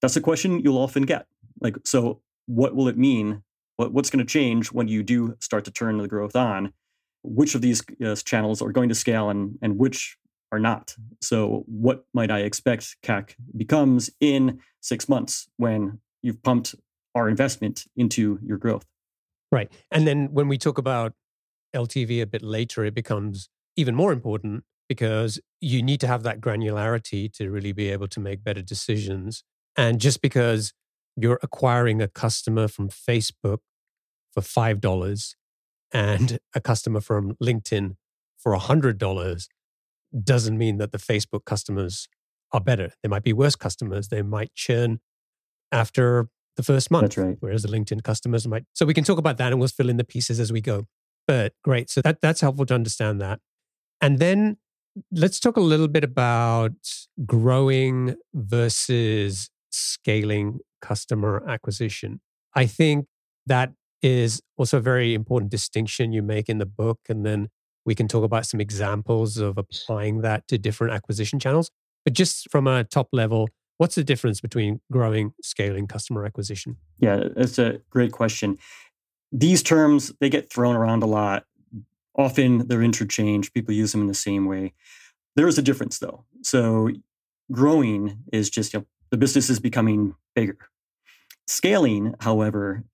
That's 0.00 0.16
a 0.16 0.20
question 0.20 0.60
you'll 0.60 0.78
often 0.78 1.04
get. 1.04 1.26
Like, 1.60 1.76
so 1.84 2.20
what 2.46 2.74
will 2.74 2.88
it 2.88 2.96
mean 2.96 3.42
what, 3.76 3.92
what's 3.92 4.10
going 4.10 4.24
to 4.24 4.30
change 4.30 4.72
when 4.72 4.88
you 4.88 5.02
do 5.02 5.36
start 5.40 5.64
to 5.66 5.70
turn 5.70 5.98
the 5.98 6.08
growth 6.08 6.34
on? 6.34 6.72
Which 7.22 7.54
of 7.54 7.60
these 7.60 7.82
uh, 8.04 8.14
channels 8.16 8.62
are 8.62 8.72
going 8.72 8.88
to 8.88 8.94
scale 8.94 9.30
and, 9.30 9.58
and 9.62 9.78
which 9.78 10.16
are 10.52 10.58
not? 10.58 10.94
So, 11.20 11.64
what 11.66 12.04
might 12.14 12.30
I 12.30 12.40
expect 12.40 12.96
CAC 13.02 13.34
becomes 13.56 14.10
in 14.20 14.60
six 14.80 15.08
months 15.08 15.48
when 15.56 15.98
you've 16.22 16.42
pumped 16.42 16.74
our 17.14 17.28
investment 17.28 17.84
into 17.96 18.38
your 18.42 18.58
growth? 18.58 18.86
Right. 19.52 19.70
And 19.90 20.06
then 20.06 20.28
when 20.32 20.48
we 20.48 20.58
talk 20.58 20.78
about 20.78 21.12
LTV 21.74 22.20
a 22.22 22.26
bit 22.26 22.42
later, 22.42 22.84
it 22.84 22.94
becomes 22.94 23.48
even 23.76 23.94
more 23.94 24.12
important 24.12 24.64
because 24.88 25.40
you 25.60 25.82
need 25.82 26.00
to 26.00 26.06
have 26.06 26.22
that 26.22 26.40
granularity 26.40 27.32
to 27.34 27.50
really 27.50 27.72
be 27.72 27.90
able 27.90 28.08
to 28.08 28.20
make 28.20 28.42
better 28.42 28.62
decisions. 28.62 29.44
And 29.76 30.00
just 30.00 30.22
because 30.22 30.72
you're 31.16 31.40
acquiring 31.42 32.00
a 32.00 32.08
customer 32.08 32.68
from 32.68 32.88
Facebook 32.88 33.58
for 34.32 34.40
$5 34.40 35.34
and 35.92 36.38
a 36.54 36.60
customer 36.60 37.00
from 37.00 37.34
LinkedIn 37.42 37.96
for 38.36 38.56
$100 38.56 39.46
doesn't 40.22 40.58
mean 40.58 40.78
that 40.78 40.92
the 40.92 40.98
Facebook 40.98 41.44
customers 41.44 42.08
are 42.52 42.60
better. 42.60 42.92
They 43.02 43.08
might 43.08 43.24
be 43.24 43.32
worse 43.32 43.56
customers. 43.56 44.08
They 44.08 44.22
might 44.22 44.54
churn 44.54 45.00
after 45.72 46.28
the 46.56 46.62
first 46.62 46.90
month. 46.90 47.02
That's 47.02 47.18
right. 47.18 47.36
Whereas 47.40 47.62
the 47.62 47.68
LinkedIn 47.68 48.02
customers 48.02 48.46
might. 48.46 48.64
So 48.72 48.86
we 48.86 48.94
can 48.94 49.04
talk 49.04 49.18
about 49.18 49.36
that 49.38 49.52
and 49.52 49.58
we'll 49.58 49.68
fill 49.68 49.88
in 49.88 49.96
the 49.96 50.04
pieces 50.04 50.40
as 50.40 50.52
we 50.52 50.60
go. 50.60 50.84
But 51.26 51.52
great. 51.62 51.90
So 51.90 52.00
that, 52.02 52.20
that's 52.20 52.40
helpful 52.40 52.66
to 52.66 52.74
understand 52.74 53.20
that. 53.20 53.40
And 54.00 54.18
then 54.18 54.58
let's 55.12 55.40
talk 55.40 55.56
a 55.56 55.60
little 55.60 55.88
bit 55.88 56.04
about 56.04 56.72
growing 57.24 58.16
versus 58.34 59.50
scaling 59.70 60.60
customer 60.80 61.44
acquisition. 61.48 62.20
I 62.54 62.66
think 62.66 63.06
that 63.46 63.72
is 64.02 64.40
also 64.56 64.78
a 64.78 64.80
very 64.80 65.14
important 65.14 65.50
distinction 65.50 66.12
you 66.12 66.22
make 66.22 66.48
in 66.48 66.58
the 66.58 66.66
book. 66.66 67.00
And 67.08 67.24
then 67.26 67.48
we 67.84 67.94
can 67.94 68.08
talk 68.08 68.24
about 68.24 68.46
some 68.46 68.60
examples 68.60 69.36
of 69.36 69.58
applying 69.58 70.22
that 70.22 70.46
to 70.48 70.58
different 70.58 70.94
acquisition 70.94 71.38
channels. 71.38 71.70
But 72.04 72.14
just 72.14 72.50
from 72.50 72.66
a 72.66 72.84
top 72.84 73.08
level, 73.12 73.48
what's 73.78 73.94
the 73.94 74.04
difference 74.04 74.40
between 74.40 74.80
growing, 74.90 75.32
scaling 75.42 75.86
customer 75.86 76.24
acquisition? 76.24 76.76
Yeah, 76.98 77.28
that's 77.34 77.58
a 77.58 77.80
great 77.90 78.12
question. 78.12 78.58
These 79.32 79.62
terms, 79.62 80.12
they 80.20 80.30
get 80.30 80.50
thrown 80.50 80.76
around 80.76 81.02
a 81.02 81.06
lot. 81.06 81.44
Often 82.16 82.68
they're 82.68 82.82
interchanged, 82.82 83.52
people 83.52 83.74
use 83.74 83.92
them 83.92 84.00
in 84.00 84.06
the 84.06 84.14
same 84.14 84.46
way. 84.46 84.72
There 85.34 85.48
is 85.48 85.58
a 85.58 85.62
difference 85.62 85.98
though. 85.98 86.24
So 86.42 86.90
growing 87.52 88.18
is 88.32 88.48
just 88.48 88.72
you 88.72 88.80
know, 88.80 88.86
the 89.10 89.18
business 89.18 89.50
is 89.50 89.60
becoming 89.60 90.14
bigger. 90.34 90.58
Scaling, 91.46 92.14
however, 92.20 92.84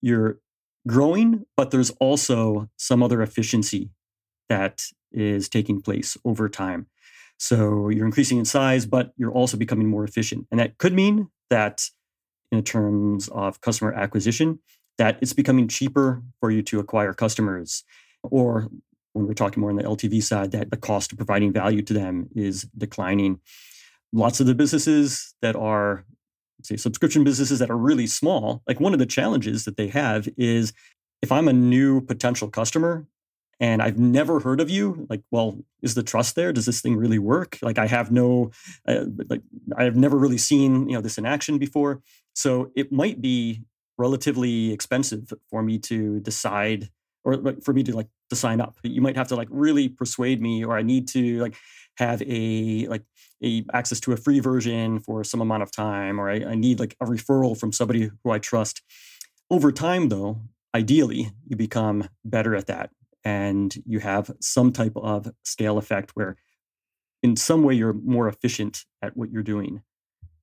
you're 0.00 0.38
growing, 0.86 1.46
but 1.56 1.70
there's 1.70 1.90
also 2.00 2.68
some 2.76 3.02
other 3.02 3.22
efficiency 3.22 3.90
that 4.48 4.82
is 5.12 5.48
taking 5.48 5.80
place 5.80 6.16
over 6.24 6.48
time. 6.48 6.86
So 7.42 7.88
you're 7.88 8.06
increasing 8.06 8.38
in 8.38 8.44
size, 8.44 8.86
but 8.86 9.12
you're 9.16 9.32
also 9.32 9.56
becoming 9.56 9.88
more 9.88 10.04
efficient. 10.04 10.46
And 10.52 10.60
that 10.60 10.78
could 10.78 10.92
mean 10.92 11.28
that 11.50 11.82
in 12.52 12.62
terms 12.62 13.26
of 13.30 13.60
customer 13.60 13.92
acquisition, 13.92 14.60
that 14.96 15.18
it's 15.20 15.32
becoming 15.32 15.66
cheaper 15.66 16.22
for 16.38 16.52
you 16.52 16.62
to 16.62 16.78
acquire 16.78 17.12
customers. 17.12 17.82
Or 18.22 18.68
when 19.12 19.26
we're 19.26 19.34
talking 19.34 19.60
more 19.60 19.70
on 19.70 19.76
the 19.76 19.82
LTV 19.82 20.22
side, 20.22 20.52
that 20.52 20.70
the 20.70 20.76
cost 20.76 21.10
of 21.10 21.18
providing 21.18 21.52
value 21.52 21.82
to 21.82 21.92
them 21.92 22.28
is 22.32 22.62
declining. 22.78 23.40
Lots 24.12 24.38
of 24.38 24.46
the 24.46 24.54
businesses 24.54 25.34
that 25.42 25.56
are 25.56 26.04
say 26.62 26.76
subscription 26.76 27.24
businesses 27.24 27.58
that 27.58 27.70
are 27.70 27.76
really 27.76 28.06
small, 28.06 28.62
like 28.68 28.78
one 28.78 28.92
of 28.92 29.00
the 29.00 29.06
challenges 29.06 29.64
that 29.64 29.76
they 29.76 29.88
have 29.88 30.28
is 30.36 30.72
if 31.22 31.32
I'm 31.32 31.48
a 31.48 31.52
new 31.52 32.02
potential 32.02 32.48
customer 32.48 33.04
and 33.62 33.80
I've 33.80 33.96
never 33.96 34.40
heard 34.40 34.60
of 34.60 34.68
you. 34.68 35.06
Like, 35.08 35.22
well, 35.30 35.56
is 35.82 35.94
the 35.94 36.02
trust 36.02 36.34
there? 36.34 36.52
Does 36.52 36.66
this 36.66 36.80
thing 36.80 36.96
really 36.96 37.20
work? 37.20 37.58
Like, 37.62 37.78
I 37.78 37.86
have 37.86 38.10
no, 38.10 38.50
uh, 38.88 39.04
like, 39.30 39.42
I 39.76 39.84
have 39.84 39.94
never 39.94 40.18
really 40.18 40.36
seen 40.36 40.88
you 40.88 40.96
know 40.96 41.00
this 41.00 41.16
in 41.16 41.24
action 41.24 41.58
before. 41.58 42.02
So 42.34 42.72
it 42.74 42.90
might 42.90 43.22
be 43.22 43.62
relatively 43.96 44.72
expensive 44.72 45.32
for 45.48 45.62
me 45.62 45.78
to 45.78 46.18
decide, 46.18 46.90
or 47.22 47.40
for 47.62 47.72
me 47.72 47.84
to 47.84 47.94
like 47.94 48.08
to 48.30 48.36
sign 48.36 48.60
up. 48.60 48.78
You 48.82 49.00
might 49.00 49.16
have 49.16 49.28
to 49.28 49.36
like 49.36 49.48
really 49.48 49.88
persuade 49.88 50.42
me, 50.42 50.64
or 50.64 50.76
I 50.76 50.82
need 50.82 51.06
to 51.08 51.38
like 51.40 51.54
have 51.98 52.20
a 52.22 52.88
like 52.88 53.04
a 53.44 53.64
access 53.72 54.00
to 54.00 54.12
a 54.12 54.16
free 54.16 54.40
version 54.40 54.98
for 54.98 55.22
some 55.22 55.40
amount 55.40 55.62
of 55.62 55.70
time, 55.70 56.20
or 56.20 56.28
I, 56.28 56.44
I 56.50 56.54
need 56.56 56.80
like 56.80 56.96
a 57.00 57.06
referral 57.06 57.56
from 57.56 57.70
somebody 57.70 58.10
who 58.24 58.30
I 58.32 58.40
trust. 58.40 58.82
Over 59.50 59.70
time, 59.70 60.08
though, 60.08 60.40
ideally, 60.74 61.30
you 61.46 61.54
become 61.54 62.08
better 62.24 62.56
at 62.56 62.66
that 62.66 62.90
and 63.24 63.74
you 63.86 64.00
have 64.00 64.30
some 64.40 64.72
type 64.72 64.92
of 64.96 65.30
scale 65.44 65.78
effect 65.78 66.12
where 66.14 66.36
in 67.22 67.36
some 67.36 67.62
way 67.62 67.74
you're 67.74 67.92
more 67.92 68.28
efficient 68.28 68.84
at 69.00 69.16
what 69.16 69.30
you're 69.30 69.42
doing 69.42 69.82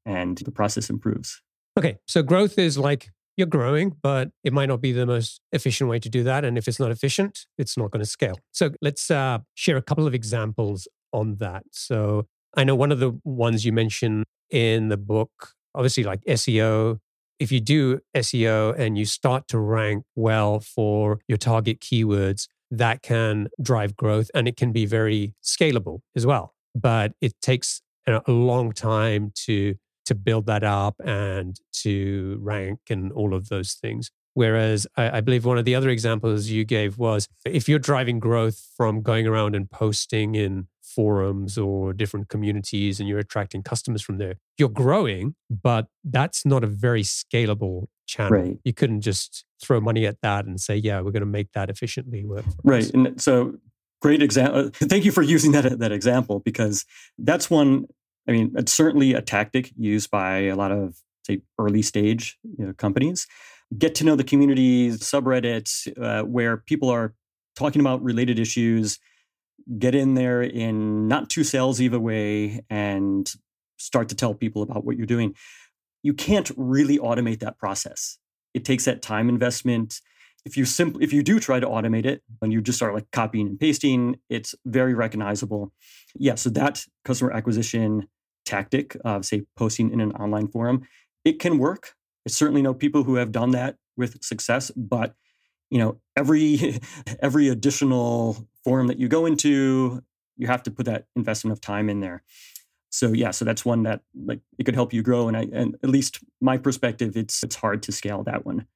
and 0.06 0.38
the 0.40 0.52
process 0.52 0.90
improves. 0.90 1.42
Okay. 1.78 1.98
So 2.08 2.24
growth 2.24 2.58
is 2.58 2.78
like 2.78 3.10
you're 3.38 3.48
growing, 3.48 3.96
but 4.02 4.32
it 4.44 4.54
might 4.54 4.68
not 4.68 4.82
be 4.82 4.92
the 4.92 5.06
most 5.06 5.42
efficient 5.52 5.90
way 5.90 6.00
to 6.00 6.10
do 6.10 6.24
that. 6.24 6.44
And 6.44 6.58
if 6.58 6.68
it's 6.68 6.80
not 6.80 6.92
efficient, 6.92 7.46
it's 7.58 7.78
not 7.78 7.92
going 7.92 8.02
to 8.02 8.10
scale. 8.10 8.38
So 8.52 8.72
let's 8.82 9.10
uh, 9.10 9.40
share 9.56 9.78
a 9.78 9.82
couple 9.82 10.08
of 10.08 10.14
examples 10.14 10.88
on 11.14 11.36
that. 11.36 11.64
So 11.72 12.28
I 12.56 12.64
know 12.64 12.76
one 12.76 12.92
of 12.92 13.00
the 13.00 13.20
ones 13.24 13.66
you 13.66 13.72
mentioned 13.72 14.26
in 14.50 14.90
the 14.90 14.98
book, 14.98 15.54
obviously 15.76 16.04
like 16.04 16.22
SEO. 16.26 17.00
If 17.40 17.52
you 17.52 17.62
do 17.62 18.02
SEO 18.16 18.78
and 18.78 18.98
you 18.98 19.06
start 19.06 19.48
to 19.50 19.60
rank 19.60 20.04
well 20.16 20.60
for 20.60 21.20
your 21.28 21.38
target 21.38 21.80
keywords, 21.80 22.48
that 22.72 23.02
can 23.02 23.48
drive 23.62 23.96
growth 23.96 24.30
and 24.34 24.48
it 24.48 24.58
can 24.58 24.72
be 24.72 24.86
very 24.86 25.34
scalable 25.44 26.00
as 26.16 26.26
well. 26.26 26.54
But 26.76 27.14
it 27.22 27.34
takes 27.42 27.82
a 28.08 28.22
long 28.32 28.72
time 28.72 29.32
to 29.46 29.76
to 30.06 30.16
build 30.16 30.48
that 30.48 30.64
up 30.64 30.96
and 31.06 31.60
to 31.72 32.40
rank 32.42 32.80
and 32.90 33.12
all 33.12 33.36
of 33.36 33.50
those 33.50 33.74
things. 33.74 34.10
Whereas 34.34 34.88
I, 34.98 35.18
I, 35.18 35.22
believe 35.22 35.46
one 35.46 35.60
of 35.60 35.66
the 35.66 35.76
other 35.76 35.90
examples 35.90 36.48
you 36.48 36.66
gave 36.66 36.98
was 36.98 37.28
if 37.46 37.70
you're 37.70 37.78
driving 37.78 38.20
growth 38.20 38.70
from 38.76 39.04
going 39.04 39.28
around 39.28 39.56
and 39.56 39.70
posting 39.70 40.34
in 40.34 40.68
forums 41.00 41.58
or 41.58 41.94
different 41.94 42.28
communities 42.28 43.00
and 43.00 43.08
you're 43.08 43.20
attracting 43.20 43.64
customers 43.64 44.02
from 44.02 44.18
there, 44.18 44.36
you're 44.58 44.68
growing, 44.68 45.34
but 45.50 45.88
that's 46.04 46.46
not 46.46 46.62
a 46.62 46.68
very 46.68 47.04
scalable 47.04 47.86
channel. 48.06 48.38
Right. 48.38 48.58
You 48.66 48.74
couldn't 48.74 49.00
just 49.00 49.46
throw 49.64 49.80
money 49.80 50.06
at 50.06 50.18
that 50.24 50.44
and 50.46 50.60
say, 50.60 50.76
yeah, 50.76 51.00
we're 51.00 51.12
going 51.12 51.22
to 51.22 51.26
make 51.40 51.54
that 51.54 51.70
efficiently 51.70 52.26
work. 52.26 52.44
Right. 52.66 52.84
Us. 52.84 52.90
And 52.90 53.22
so 53.22 53.56
great 54.02 54.22
example. 54.22 54.60
Uh, 54.60 54.70
thank 54.74 55.06
you 55.06 55.14
for 55.14 55.22
using 55.22 55.54
that, 55.54 55.80
that 55.80 55.94
example 55.94 56.42
because 56.42 56.86
that's 57.18 57.50
one, 57.50 57.86
I 58.28 58.34
mean, 58.34 58.52
it's 58.58 58.74
certainly 58.74 59.14
a 59.14 59.22
tactic 59.22 59.72
used 59.78 60.12
by 60.12 60.40
a 60.48 60.56
lot 60.58 60.74
of, 60.74 60.98
say, 61.26 61.40
early 61.58 61.82
stage 61.82 62.38
you 62.58 62.66
know, 62.66 62.74
companies. 62.74 63.26
Get 63.78 63.96
to 63.96 64.04
know 64.04 64.18
the 64.18 64.26
communities, 64.26 65.00
subreddits, 65.00 65.88
uh, 65.98 66.26
where 66.26 66.58
people 66.58 66.90
are 66.90 67.14
talking 67.56 67.80
about 67.80 68.04
related 68.04 68.38
issues 68.38 69.00
get 69.78 69.94
in 69.94 70.16
there 70.16 70.42
in 70.42 71.08
not 71.08 71.30
too 71.30 71.42
salesy 71.42 71.88
of 71.88 71.94
a 71.94 72.00
way 72.00 72.64
and 72.70 73.32
start 73.78 74.10
to 74.10 74.16
tell 74.16 74.34
people 74.34 74.62
about 74.62 74.86
what 74.86 74.98
you're 74.98 75.06
doing. 75.06 75.36
You 76.02 76.14
can't 76.14 76.50
really 76.58 76.98
automate 76.98 77.40
that 77.40 77.58
process. 77.58 78.18
It 78.54 78.66
takes 78.66 78.86
that 78.86 79.02
time 79.02 79.30
investment. 79.30 80.02
If 80.46 80.58
you 80.58 80.66
simply 80.66 81.04
if 81.04 81.14
you 81.14 81.22
do 81.22 81.40
try 81.40 81.60
to 81.60 81.68
automate 81.68 82.06
it 82.06 82.24
and 82.42 82.52
you 82.52 82.62
just 82.62 82.78
start 82.78 82.94
like 82.94 83.12
copying 83.12 83.48
and 83.48 83.60
pasting, 83.60 84.18
it's 84.30 84.56
very 84.66 84.94
recognizable. 84.94 85.72
Yeah, 86.16 86.36
so 86.36 86.50
that 86.52 86.86
customer 87.04 87.32
acquisition 87.32 88.08
tactic 88.46 88.96
of 89.04 89.26
say 89.26 89.44
posting 89.56 89.92
in 89.92 90.00
an 90.02 90.14
online 90.14 90.48
forum, 90.48 90.88
it 91.26 91.40
can 91.40 91.58
work. 91.58 91.94
I 92.26 92.32
certainly 92.32 92.62
know 92.62 92.74
people 92.74 93.04
who 93.04 93.16
have 93.16 93.32
done 93.32 93.52
that 93.52 93.76
with 93.98 94.24
success, 94.24 94.72
but 94.76 95.14
you 95.70 95.78
know 95.78 96.00
every 96.16 96.80
every 97.22 97.50
additional 97.50 98.48
forum 98.70 98.86
that 98.88 99.00
you 99.00 99.08
go 99.08 99.26
into 99.26 100.00
you 100.38 100.46
have 100.46 100.62
to 100.64 100.72
put 100.72 100.86
that 100.86 101.06
investment 101.16 101.52
of 101.52 101.60
time 101.60 101.90
in 101.90 102.02
there. 102.02 102.22
So 102.92 103.12
yeah 103.14 103.32
so 103.32 103.44
that's 103.46 103.66
one 103.66 103.84
that 103.84 104.02
like 104.16 104.42
it 104.60 104.64
could 104.66 104.76
help 104.76 104.94
you 104.94 105.02
grow 105.02 105.28
and 105.28 105.36
i 105.38 105.48
and 105.52 105.76
at 105.84 105.90
least 105.90 106.20
my 106.40 106.58
perspective 106.58 107.18
it's 107.18 107.44
it's 107.44 107.56
hard 107.56 107.82
to 107.84 107.92
scale 107.92 108.24
that 108.24 108.46
one. 108.46 108.68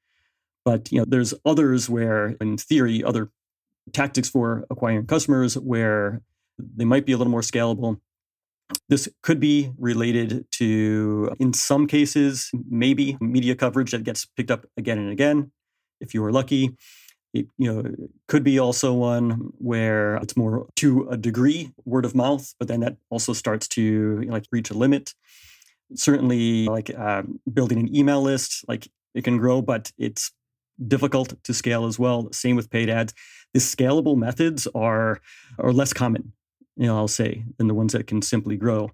But 0.65 0.91
you 0.91 0.97
know 0.99 1.06
there's 1.08 1.34
others 1.45 1.89
where 1.89 2.36
in 2.41 2.58
theory 2.58 3.03
other 3.03 3.29
tactics 3.91 4.29
for 4.29 4.65
acquiring 4.71 5.06
customers 5.06 5.58
where 5.58 6.21
they 6.58 6.86
might 6.86 7.06
be 7.06 7.13
a 7.13 7.17
little 7.17 7.32
more 7.32 7.41
scalable. 7.41 7.99
This 8.89 9.08
could 9.21 9.39
be 9.39 9.71
related 9.77 10.45
to 10.60 11.36
in 11.39 11.53
some 11.53 11.86
cases 11.86 12.49
maybe 12.69 13.17
media 13.21 13.56
coverage 13.56 13.91
that 13.91 14.03
gets 14.03 14.25
picked 14.25 14.51
up 14.51 14.65
again 14.75 14.97
and 14.97 15.12
again 15.12 15.51
if 16.01 16.13
you 16.15 16.23
are 16.25 16.32
lucky. 16.32 16.75
It 17.34 17.48
you 17.58 17.74
know 17.74 17.96
could 18.28 18.43
be 18.43 18.60
also 18.60 18.93
one 18.93 19.52
where 19.58 20.17
it's 20.17 20.38
more 20.38 20.67
to 20.78 21.08
a 21.10 21.17
degree 21.17 21.72
word 21.86 22.06
of 22.06 22.15
mouth, 22.15 22.54
but 22.60 22.67
then 22.67 22.82
that 22.82 22.98
also 23.10 23.34
starts 23.34 23.67
to 23.69 23.82
you 23.82 24.26
know, 24.26 24.34
like 24.34 24.46
reach 24.52 24.69
a 24.69 24.76
limit. 24.76 25.13
Certainly, 25.96 26.65
like 26.65 26.91
uh, 26.96 27.24
building 27.52 27.80
an 27.80 27.96
email 27.96 28.22
list, 28.22 28.65
like 28.67 28.88
it 29.13 29.24
can 29.24 29.38
grow, 29.38 29.62
but 29.62 29.91
it's 29.98 30.32
difficult 30.88 31.34
to 31.43 31.54
scale 31.54 31.86
as 31.86 32.00
well. 32.00 32.32
Same 32.32 32.56
with 32.56 32.69
paid 32.69 32.89
ads. 32.89 33.13
The 33.54 33.60
scalable 33.60 34.17
methods 34.17 34.67
are 34.76 35.19
are 35.60 35.74
less 35.74 35.93
common, 35.93 36.34
you 36.76 36.88
know, 36.88 36.98
I'll 36.98 37.08
say, 37.08 37.46
than 37.58 37.67
the 37.67 37.74
ones 37.74 37.93
that 37.93 38.08
can 38.08 38.22
simply 38.22 38.58
grow. 38.58 38.91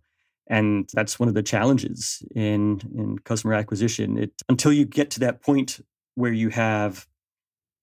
And 0.48 0.90
that's 0.94 1.20
one 1.20 1.30
of 1.30 1.36
the 1.36 1.44
challenges 1.44 2.24
in 2.36 2.82
in 2.96 3.20
customer 3.20 3.54
acquisition. 3.54 4.18
It 4.18 4.32
until 4.50 4.74
you 4.74 4.86
get 4.86 5.12
to 5.12 5.20
that 5.22 5.42
point 5.42 5.80
where 6.16 6.34
you 6.34 6.50
have 6.50 7.08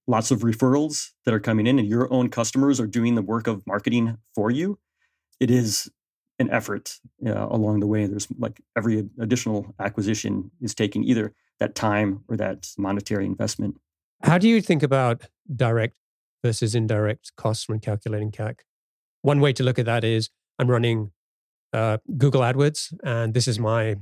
lots 0.07 0.31
of 0.31 0.41
referrals 0.41 1.11
that 1.25 1.35
are 1.35 1.41
coming 1.41 1.67
in 1.67 1.79
and 1.79 1.89
your 1.89 2.13
own 2.13 2.29
customers 2.29 2.81
are 2.81 2.87
doing 2.87 3.15
the 3.15 3.23
work 3.23 3.47
of 3.47 3.67
marketing 3.67 4.19
for 4.35 4.51
you, 4.51 4.79
it 5.41 5.51
is 5.51 5.91
an 6.39 6.51
effort 6.51 6.99
uh, 7.27 7.47
along 7.49 7.81
the 7.81 7.87
way. 7.87 8.07
There's 8.07 8.29
like 8.39 8.61
every 8.77 9.09
additional 9.19 9.75
acquisition 9.81 10.51
is 10.61 10.75
taking 10.75 11.03
either 11.05 11.33
that 11.59 11.75
time 11.75 12.25
or 12.29 12.37
that 12.37 12.69
monetary 12.79 13.27
investment. 13.27 13.79
How 14.23 14.39
do 14.39 14.49
you 14.49 14.61
think 14.61 14.83
about 14.83 15.25
direct 15.55 15.95
versus 16.45 16.75
indirect 16.75 17.33
costs 17.37 17.69
when 17.69 17.81
calculating 17.81 18.31
CAC? 18.31 18.61
One 19.23 19.41
way 19.41 19.53
to 19.55 19.63
look 19.63 19.79
at 19.79 19.87
that 19.87 20.05
is 20.05 20.31
I'm 20.59 20.71
running 20.71 21.11
uh, 21.73 21.99
Google 22.17 22.43
AdWords, 22.43 22.95
and 23.03 23.35
this 23.35 23.49
is 23.49 23.59
my 23.59 23.97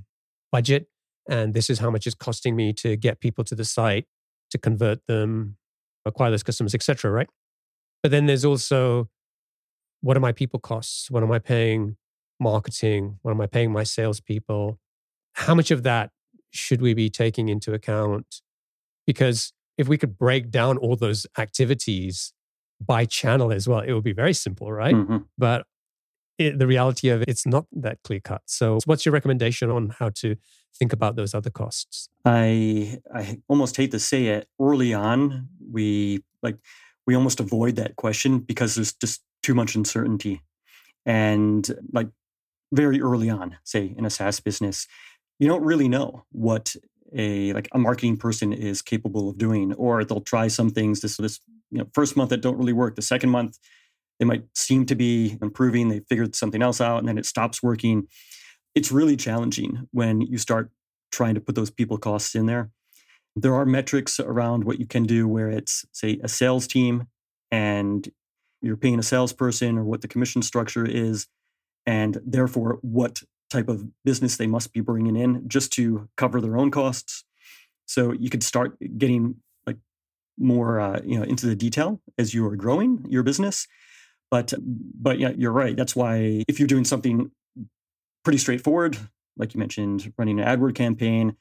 budget, 0.53 0.87
and 1.29 1.55
this 1.55 1.71
is 1.71 1.79
how 1.79 1.91
much 1.91 2.07
it's 2.07 2.15
costing 2.15 2.55
me 2.55 2.73
to 2.75 2.97
get 2.97 3.21
people 3.21 3.45
to 3.45 3.55
the 3.55 3.65
site 3.65 4.07
to 4.51 4.59
convert 4.59 5.05
them, 5.07 5.57
acquire 6.05 6.31
those 6.31 6.43
customers, 6.43 6.75
etc. 6.75 7.11
Right? 7.11 7.29
But 8.03 8.11
then 8.11 8.27
there's 8.27 8.45
also 8.45 9.09
what 10.01 10.17
are 10.17 10.21
my 10.21 10.33
people 10.33 10.61
costs? 10.61 11.11
What 11.11 11.23
am 11.23 11.33
I 11.33 11.39
paying 11.39 11.97
marketing? 12.39 13.19
What 13.23 13.33
am 13.33 13.41
I 13.41 13.47
paying 13.47 13.73
my 13.73 13.85
salespeople? 13.85 14.79
How 15.33 15.55
much 15.55 15.71
of 15.71 15.83
that 15.85 16.11
should 16.51 16.83
we 16.83 16.93
be 16.93 17.09
taking 17.09 17.49
into 17.49 17.73
account? 17.73 18.43
Because 19.07 19.53
if 19.79 19.89
we 19.89 19.97
could 19.97 20.19
break 20.19 20.51
down 20.51 20.77
all 20.77 20.95
those 20.95 21.27
activities 21.39 22.35
by 22.85 23.07
channel 23.07 23.51
as 23.51 23.67
well, 23.67 23.81
it 23.81 23.93
would 23.93 24.05
be 24.05 24.13
very 24.13 24.35
simple, 24.35 24.71
right? 24.71 24.95
Mm-hmm. 24.95 25.19
But 25.39 25.65
it, 26.39 26.59
the 26.59 26.67
reality 26.67 27.09
of 27.09 27.23
it, 27.23 27.29
it's 27.29 27.47
not 27.47 27.67
that 27.73 28.03
clear 28.03 28.21
cut. 28.21 28.43
So, 28.47 28.79
what's 28.87 29.05
your 29.07 29.13
recommendation 29.13 29.71
on 29.71 29.95
how 29.99 30.11
to 30.17 30.37
think 30.77 30.93
about 30.93 31.17
those 31.17 31.35
other 31.35 31.51
costs? 31.51 32.09
I 32.25 32.99
I 33.15 33.41
almost 33.49 33.77
hate 33.77 33.91
to 33.93 34.01
say 34.01 34.27
it. 34.27 34.49
Early 34.61 34.93
on, 34.93 35.49
we 35.71 36.23
like 36.43 36.57
we 37.07 37.15
almost 37.15 37.41
avoid 37.41 37.77
that 37.77 37.97
question 37.97 38.39
because 38.41 38.75
there's 38.75 38.93
just 38.93 39.23
too 39.43 39.55
much 39.55 39.75
uncertainty, 39.75 40.43
and 41.07 41.69
like 41.93 42.09
very 42.73 43.01
early 43.01 43.31
on, 43.31 43.57
say 43.63 43.95
in 43.97 44.05
a 44.05 44.11
SaaS 44.11 44.41
business, 44.41 44.87
you 45.39 45.47
don't 45.47 45.63
really 45.63 45.89
know 45.89 46.25
what 46.33 46.75
a 47.15 47.53
like 47.53 47.69
a 47.73 47.79
marketing 47.79 48.17
person 48.17 48.53
is 48.53 48.83
capable 48.83 49.31
of 49.31 49.39
doing, 49.39 49.73
or 49.75 50.05
they'll 50.05 50.21
try 50.21 50.49
some 50.49 50.71
things 50.71 51.01
this 51.01 51.17
this 51.17 51.41
you 51.71 51.79
know 51.79 51.87
first 51.93 52.17
month 52.17 52.31
that 52.31 52.41
don't 52.41 52.59
really 52.59 52.73
work. 52.73 52.97
The 52.97 53.03
second 53.03 53.31
month 53.31 53.59
they 54.19 54.25
might 54.25 54.45
seem 54.55 54.87
to 54.87 54.95
be 54.95 55.39
improving. 55.43 55.89
They 55.89 56.01
figured 56.09 56.35
something 56.35 56.63
else 56.63 56.81
out 56.81 56.99
and 56.99 57.09
then 57.09 57.19
it 57.19 57.27
stops 57.27 57.63
working. 57.63 58.09
It's 58.75 58.93
really 58.93 59.17
challenging 59.17 59.89
when 59.93 60.21
you 60.21 60.39
start 60.39 60.71
trying 61.13 61.35
to 61.35 61.41
put 61.41 61.55
those 61.55 61.71
people 61.71 61.99
costs 61.99 62.35
in 62.35 62.47
there. 62.47 62.71
There 63.37 63.55
are 63.55 63.67
metrics 63.67 64.21
around 64.21 64.65
what 64.65 64.79
you 64.79 64.87
can 64.87 65.05
do 65.05 65.27
where 65.27 65.51
it's, 65.51 65.85
say, 65.93 66.21
a 66.23 66.29
sales 66.29 66.67
team 66.67 67.09
and 67.51 68.09
you're 68.65 68.77
paying 68.77 68.99
a 68.99 69.03
salesperson 69.03 69.77
or 69.77 69.85
what 69.85 70.01
the 70.01 70.09
commission 70.09 70.43
structure 70.43 70.87
is, 70.87 71.27
and 71.87 72.19
therefore 72.25 72.79
what 72.81 73.23
type 73.51 73.69
of 73.69 73.85
business 74.05 74.37
they 74.37 74.47
must 74.47 74.73
be 74.73 74.81
bringing 74.81 75.17
in 75.17 75.47
just 75.49 75.73
to 75.75 76.09
cover 76.17 76.41
their 76.41 76.57
own 76.57 76.71
costs. 76.71 77.25
So 77.87 78.13
you 78.13 78.31
could 78.31 78.43
start 78.43 78.77
getting 78.97 79.37
like 79.67 79.77
more 80.39 80.81
uh, 80.81 81.01
you 81.05 81.19
know 81.19 81.25
into 81.25 81.47
the 81.47 81.55
detail 81.55 82.01
as 82.19 82.33
you 82.33 82.47
are 82.47 82.57
growing 82.57 83.05
your 83.09 83.23
business. 83.23 83.67
But 84.35 84.53
but 84.59 85.21
yeah, 85.21 85.31
you're 85.37 85.53
right. 85.53 85.77
That's 85.77 85.95
why 85.95 86.43
if 86.49 86.59
you're 86.59 86.67
doing 86.67 86.85
something 86.85 87.31
pretty 88.25 88.39
straightforward, 88.39 88.99
like 89.37 89.55
you 89.55 89.61
mentioned, 89.61 90.13
running 90.19 90.41
an 90.41 90.45
AdWord 90.45 90.75
campaign, 90.75 91.37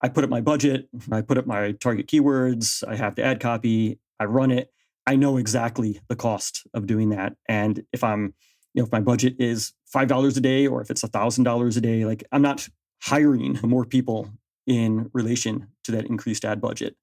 I 0.00 0.08
put 0.08 0.22
up 0.22 0.30
my 0.30 0.40
budget, 0.40 0.88
I 1.10 1.22
put 1.22 1.38
up 1.38 1.46
my 1.48 1.72
target 1.72 2.06
keywords, 2.06 2.86
I 2.86 2.94
have 2.94 3.16
the 3.16 3.24
ad 3.24 3.40
copy, 3.40 3.98
I 4.20 4.26
run 4.26 4.52
it. 4.52 4.70
I 5.08 5.16
know 5.16 5.38
exactly 5.38 6.00
the 6.08 6.14
cost 6.14 6.64
of 6.72 6.86
doing 6.86 7.08
that. 7.08 7.34
And 7.48 7.84
if 7.92 8.04
I'm, 8.04 8.32
you 8.74 8.82
know, 8.82 8.84
if 8.84 8.92
my 8.92 9.00
budget 9.00 9.34
is 9.40 9.72
$5 9.92 10.36
a 10.36 10.40
day 10.40 10.68
or 10.68 10.80
if 10.80 10.88
it's 10.88 11.02
a 11.02 11.08
$1,000 11.08 11.76
a 11.76 11.80
day, 11.80 12.04
like 12.04 12.22
I'm 12.30 12.42
not 12.42 12.68
hiring 13.02 13.58
more 13.64 13.84
people 13.84 14.30
in 14.68 15.10
relation 15.12 15.66
to 15.82 15.90
that 15.92 16.06
increased 16.06 16.44
ad 16.44 16.60
budget, 16.60 16.94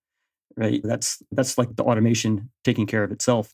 right? 0.56 0.80
That's, 0.86 1.22
that's 1.32 1.58
like 1.58 1.76
the 1.76 1.84
automation 1.84 2.50
taking 2.64 2.88
care 2.88 3.04
of 3.04 3.12
itself. 3.12 3.54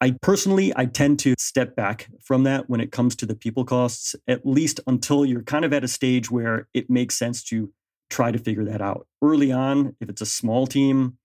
I 0.00 0.12
personally, 0.22 0.72
I 0.76 0.86
tend 0.86 1.18
to 1.20 1.34
step 1.38 1.76
back 1.76 2.08
from 2.22 2.44
that 2.44 2.70
when 2.70 2.80
it 2.80 2.90
comes 2.90 3.14
to 3.16 3.26
the 3.26 3.34
people 3.34 3.64
costs, 3.64 4.16
at 4.26 4.46
least 4.46 4.80
until 4.86 5.26
you're 5.26 5.42
kind 5.42 5.64
of 5.64 5.72
at 5.74 5.84
a 5.84 5.88
stage 5.88 6.30
where 6.30 6.68
it 6.72 6.88
makes 6.88 7.18
sense 7.18 7.42
to 7.44 7.70
try 8.08 8.30
to 8.30 8.38
figure 8.38 8.64
that 8.64 8.80
out 8.80 9.06
early 9.22 9.52
on. 9.52 9.94
If 10.00 10.08
it's 10.08 10.22
a 10.22 10.26
small 10.26 10.66
team, 10.66 11.18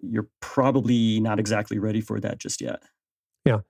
you're 0.00 0.28
probably 0.40 1.20
not 1.20 1.38
exactly 1.38 1.78
ready 1.78 2.00
for 2.00 2.18
that 2.20 2.38
just 2.38 2.60
yet. 2.60 2.82
Yeah. 3.44 3.60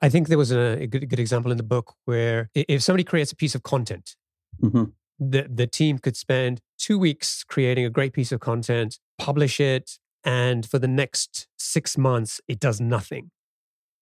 I 0.00 0.08
think 0.08 0.28
there 0.28 0.38
was 0.38 0.50
a, 0.50 0.86
good, 0.86 1.06
good 1.08 1.20
example 1.20 1.50
in 1.50 1.58
the 1.58 1.62
book 1.62 1.94
where 2.06 2.48
if 2.54 2.82
somebody 2.82 3.04
creates 3.04 3.32
a 3.32 3.36
piece 3.36 3.54
of 3.54 3.62
content, 3.62 4.16
mm-hmm. 4.62 4.84
the, 5.18 5.46
the 5.52 5.66
team 5.66 5.98
could 5.98 6.16
spend 6.16 6.62
two 6.78 6.98
weeks 6.98 7.44
creating 7.44 7.84
a 7.84 7.90
great 7.90 8.14
piece 8.14 8.32
of 8.32 8.40
content, 8.40 8.98
publish 9.18 9.60
it, 9.60 9.98
and 10.24 10.64
for 10.66 10.78
the 10.78 10.88
next 10.88 11.48
six 11.58 11.98
months, 11.98 12.40
it 12.48 12.58
does 12.58 12.80
nothing. 12.80 13.30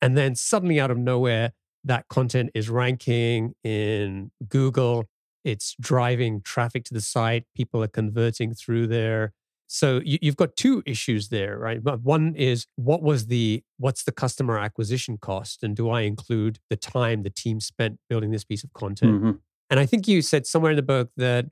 And 0.03 0.19
then 0.19 0.35
suddenly, 0.35 0.79
out 0.79 0.91
of 0.91 0.99
nowhere, 0.99 1.53
that 1.85 2.09
content 2.09 2.51
is 2.55 2.69
ranking 2.69 3.55
in 3.65 4.31
Google 4.49 5.09
it's 5.45 5.75
driving 5.81 6.41
traffic 6.43 6.85
to 6.85 6.95
the 6.95 7.01
site. 7.01 7.45
People 7.55 7.83
are 7.83 7.89
converting 7.89 8.55
through 8.55 8.87
there. 8.89 9.33
So 9.67 10.03
you, 10.05 10.19
have 10.25 10.37
got 10.37 10.55
two 10.55 10.83
issues 10.85 11.31
there, 11.31 11.59
right? 11.59 11.83
But 11.83 12.03
one 12.03 12.35
is 12.37 12.67
what 12.77 13.03
was 13.03 13.27
the 13.27 13.63
what's 13.79 14.05
the 14.05 14.13
customer 14.13 14.59
acquisition 14.59 15.17
cost, 15.17 15.63
and 15.63 15.75
do 15.75 15.89
I 15.89 16.03
include 16.03 16.59
the 16.69 16.77
time 16.77 17.23
the 17.23 17.31
team 17.31 17.59
spent 17.59 17.99
building 18.09 18.33
this 18.33 18.45
piece 18.45 18.65
of 18.65 18.73
content? 18.75 19.15
Mm-hmm. 19.15 19.31
And 19.71 19.81
I 19.81 19.87
think 19.87 20.07
you 20.07 20.21
said 20.21 20.47
somewhere 20.47 20.73
in 20.73 20.77
the 20.77 20.83
book 20.83 21.11
that 21.17 21.47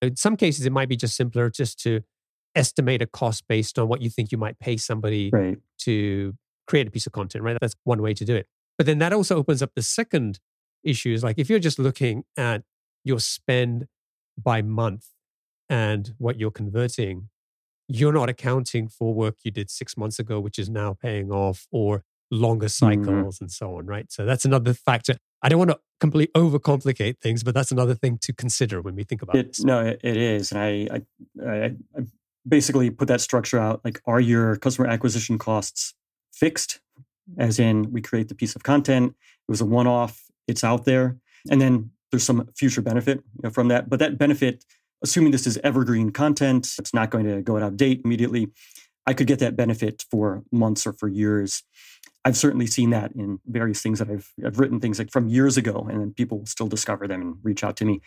in 0.00 0.16
some 0.16 0.36
cases 0.36 0.66
it 0.66 0.72
might 0.72 0.88
be 0.88 0.96
just 0.96 1.14
simpler 1.14 1.50
just 1.50 1.78
to 1.82 2.00
estimate 2.56 3.00
a 3.00 3.06
cost 3.06 3.44
based 3.48 3.78
on 3.78 3.86
what 3.86 4.02
you 4.02 4.10
think 4.10 4.32
you 4.32 4.38
might 4.38 4.58
pay 4.58 4.76
somebody 4.76 5.30
right. 5.32 5.56
to 5.78 6.34
create 6.72 6.88
a 6.88 6.90
piece 6.90 7.06
of 7.06 7.12
content, 7.12 7.44
right? 7.44 7.58
That's 7.60 7.76
one 7.84 8.00
way 8.00 8.14
to 8.14 8.24
do 8.24 8.34
it. 8.34 8.46
But 8.78 8.86
then 8.86 8.98
that 9.00 9.12
also 9.12 9.36
opens 9.36 9.60
up 9.60 9.72
the 9.76 9.82
second 9.82 10.40
issue 10.82 11.12
is 11.12 11.22
like 11.22 11.38
if 11.38 11.50
you're 11.50 11.58
just 11.58 11.78
looking 11.78 12.24
at 12.34 12.62
your 13.04 13.20
spend 13.20 13.88
by 14.42 14.62
month 14.62 15.08
and 15.68 16.14
what 16.16 16.40
you're 16.40 16.50
converting, 16.50 17.28
you're 17.88 18.14
not 18.14 18.30
accounting 18.30 18.88
for 18.88 19.12
work 19.12 19.36
you 19.44 19.50
did 19.50 19.68
six 19.68 19.98
months 19.98 20.18
ago, 20.18 20.40
which 20.40 20.58
is 20.58 20.70
now 20.70 20.96
paying 20.98 21.30
off, 21.30 21.66
or 21.70 22.04
longer 22.30 22.68
mm-hmm. 22.68 23.02
cycles 23.02 23.36
mm-hmm. 23.36 23.44
and 23.44 23.50
so 23.50 23.76
on, 23.76 23.84
right? 23.84 24.10
So 24.10 24.24
that's 24.24 24.46
another 24.46 24.72
factor. 24.72 25.16
I 25.42 25.50
don't 25.50 25.58
want 25.58 25.72
to 25.72 25.80
completely 26.00 26.32
overcomplicate 26.40 27.18
things, 27.18 27.44
but 27.44 27.52
that's 27.52 27.70
another 27.70 27.94
thing 27.94 28.16
to 28.22 28.32
consider 28.32 28.80
when 28.80 28.94
we 28.94 29.04
think 29.04 29.20
about 29.20 29.36
it. 29.36 29.48
This. 29.48 29.62
No, 29.62 29.84
it 29.84 30.16
is. 30.16 30.52
And 30.52 30.60
I, 30.62 30.88
I, 31.46 31.74
I 31.98 32.02
basically 32.48 32.88
put 32.88 33.08
that 33.08 33.20
structure 33.20 33.58
out 33.58 33.84
like, 33.84 34.00
are 34.06 34.20
your 34.20 34.56
customer 34.56 34.88
acquisition 34.88 35.36
costs 35.36 35.92
fixed? 36.32 36.80
As 37.38 37.58
in, 37.58 37.92
we 37.92 38.00
create 38.00 38.28
the 38.28 38.34
piece 38.34 38.56
of 38.56 38.62
content, 38.62 39.10
it 39.12 39.50
was 39.50 39.60
a 39.60 39.66
one 39.66 39.86
off, 39.86 40.24
it's 40.48 40.64
out 40.64 40.84
there. 40.84 41.16
And 41.50 41.60
then 41.60 41.90
there's 42.10 42.24
some 42.24 42.48
future 42.56 42.82
benefit 42.82 43.18
you 43.18 43.40
know, 43.44 43.50
from 43.50 43.68
that. 43.68 43.88
But 43.88 43.98
that 44.00 44.18
benefit, 44.18 44.64
assuming 45.02 45.32
this 45.32 45.46
is 45.46 45.58
evergreen 45.64 46.10
content, 46.10 46.68
it's 46.78 46.94
not 46.94 47.10
going 47.10 47.26
to 47.26 47.42
go 47.42 47.56
out 47.56 47.62
of 47.62 47.76
date 47.76 48.02
immediately. 48.04 48.48
I 49.06 49.14
could 49.14 49.26
get 49.26 49.40
that 49.40 49.56
benefit 49.56 50.04
for 50.10 50.42
months 50.52 50.86
or 50.86 50.92
for 50.92 51.08
years. 51.08 51.62
I've 52.24 52.36
certainly 52.36 52.66
seen 52.66 52.90
that 52.90 53.12
in 53.12 53.40
various 53.46 53.82
things 53.82 53.98
that 53.98 54.08
I've 54.08 54.32
I've 54.46 54.60
written 54.60 54.78
things 54.78 55.00
like 55.00 55.10
from 55.10 55.28
years 55.28 55.56
ago, 55.56 55.88
and 55.90 56.00
then 56.00 56.12
people 56.12 56.46
still 56.46 56.68
discover 56.68 57.08
them 57.08 57.20
and 57.20 57.36
reach 57.42 57.64
out 57.64 57.76
to 57.78 57.84
me. 57.84 58.00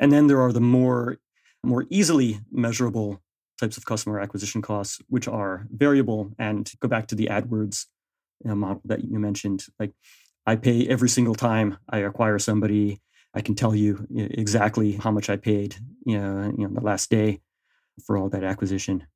And 0.00 0.10
then 0.10 0.26
there 0.26 0.40
are 0.40 0.52
the 0.52 0.60
more 0.60 1.18
more 1.62 1.86
easily 1.88 2.40
measurable 2.50 3.22
types 3.60 3.76
of 3.76 3.84
customer 3.84 4.20
acquisition 4.20 4.62
costs, 4.62 5.00
which 5.08 5.28
are 5.28 5.66
variable 5.70 6.32
and 6.38 6.72
go 6.80 6.88
back 6.88 7.06
to 7.08 7.14
the 7.14 7.26
AdWords 7.26 7.86
model 8.44 8.80
that 8.86 9.04
you 9.04 9.18
mentioned. 9.18 9.66
Like 9.78 9.92
I 10.46 10.56
pay 10.56 10.86
every 10.88 11.08
single 11.08 11.34
time 11.34 11.76
I 11.88 11.98
acquire 11.98 12.38
somebody 12.38 13.00
I 13.34 13.42
can 13.42 13.54
tell 13.54 13.74
you 13.74 14.06
exactly 14.12 14.92
how 14.92 15.10
much 15.10 15.30
I 15.30 15.36
paid, 15.36 15.76
you 16.04 16.18
know, 16.18 16.52
you 16.56 16.66
know, 16.66 16.74
the 16.74 16.80
last 16.80 17.10
day 17.10 17.40
for 18.04 18.16
all 18.16 18.28
that 18.30 18.42
acquisition. 18.42 19.06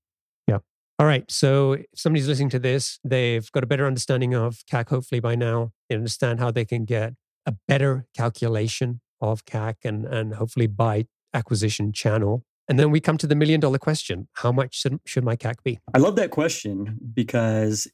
Yeah. 0.46 0.58
All 0.98 1.06
right. 1.06 1.28
So 1.28 1.72
if 1.72 1.86
somebody's 1.96 2.28
listening 2.28 2.50
to 2.50 2.60
this, 2.60 3.00
they've 3.02 3.50
got 3.50 3.64
a 3.64 3.66
better 3.66 3.86
understanding 3.86 4.34
of 4.34 4.62
CAC, 4.70 4.88
hopefully 4.88 5.20
by 5.20 5.34
now. 5.34 5.72
They 5.88 5.96
understand 5.96 6.38
how 6.38 6.52
they 6.52 6.64
can 6.64 6.84
get 6.84 7.14
a 7.44 7.54
better 7.66 8.06
calculation 8.16 9.00
of 9.20 9.44
CAC 9.44 9.76
and, 9.84 10.04
and 10.04 10.34
hopefully 10.34 10.68
by 10.68 11.06
acquisition 11.32 11.92
channel. 11.92 12.44
And 12.68 12.78
then 12.78 12.90
we 12.90 13.00
come 13.00 13.18
to 13.18 13.26
the 13.26 13.34
million 13.34 13.60
dollar 13.60 13.78
question 13.78 14.28
How 14.34 14.52
much 14.52 14.80
should, 14.80 14.98
should 15.04 15.24
my 15.24 15.36
CAC 15.36 15.56
be? 15.62 15.78
I 15.94 15.98
love 15.98 16.16
that 16.16 16.30
question 16.30 16.98
because 17.12 17.86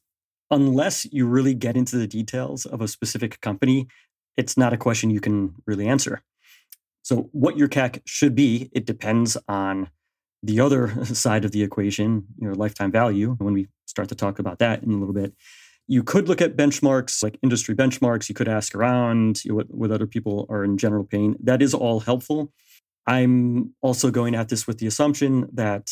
unless 0.49 1.05
you 1.11 1.25
really 1.25 1.53
get 1.53 1.77
into 1.77 1.97
the 1.97 2.07
details 2.07 2.65
of 2.65 2.81
a 2.81 2.87
specific 2.87 3.41
company, 3.41 3.87
it's 4.37 4.57
not 4.57 4.73
a 4.73 4.77
question 4.77 5.09
you 5.09 5.21
can 5.21 5.55
really 5.65 5.87
answer. 5.87 6.21
So, 7.03 7.29
what 7.31 7.57
your 7.57 7.67
CAC 7.67 8.01
should 8.05 8.35
be, 8.35 8.69
it 8.73 8.85
depends 8.85 9.37
on 9.47 9.89
the 10.43 10.59
other 10.59 11.05
side 11.05 11.45
of 11.45 11.51
the 11.51 11.63
equation, 11.63 12.25
your 12.37 12.55
lifetime 12.55 12.91
value. 12.91 13.31
And 13.31 13.39
when 13.39 13.53
we 13.53 13.67
start 13.85 14.09
to 14.09 14.15
talk 14.15 14.39
about 14.39 14.59
that 14.59 14.83
in 14.83 14.91
a 14.91 14.97
little 14.97 15.13
bit, 15.13 15.33
you 15.87 16.03
could 16.03 16.29
look 16.29 16.41
at 16.41 16.55
benchmarks 16.55 17.21
like 17.21 17.37
industry 17.41 17.75
benchmarks. 17.75 18.29
You 18.29 18.35
could 18.35 18.47
ask 18.47 18.75
around 18.75 19.41
what, 19.47 19.73
what 19.73 19.91
other 19.91 20.07
people 20.07 20.45
are 20.49 20.63
in 20.63 20.77
general 20.77 21.03
paying. 21.03 21.35
That 21.43 21.61
is 21.61 21.73
all 21.73 21.99
helpful. 21.99 22.53
I'm 23.07 23.73
also 23.81 24.11
going 24.11 24.35
at 24.35 24.49
this 24.49 24.67
with 24.67 24.77
the 24.79 24.87
assumption 24.87 25.49
that 25.53 25.91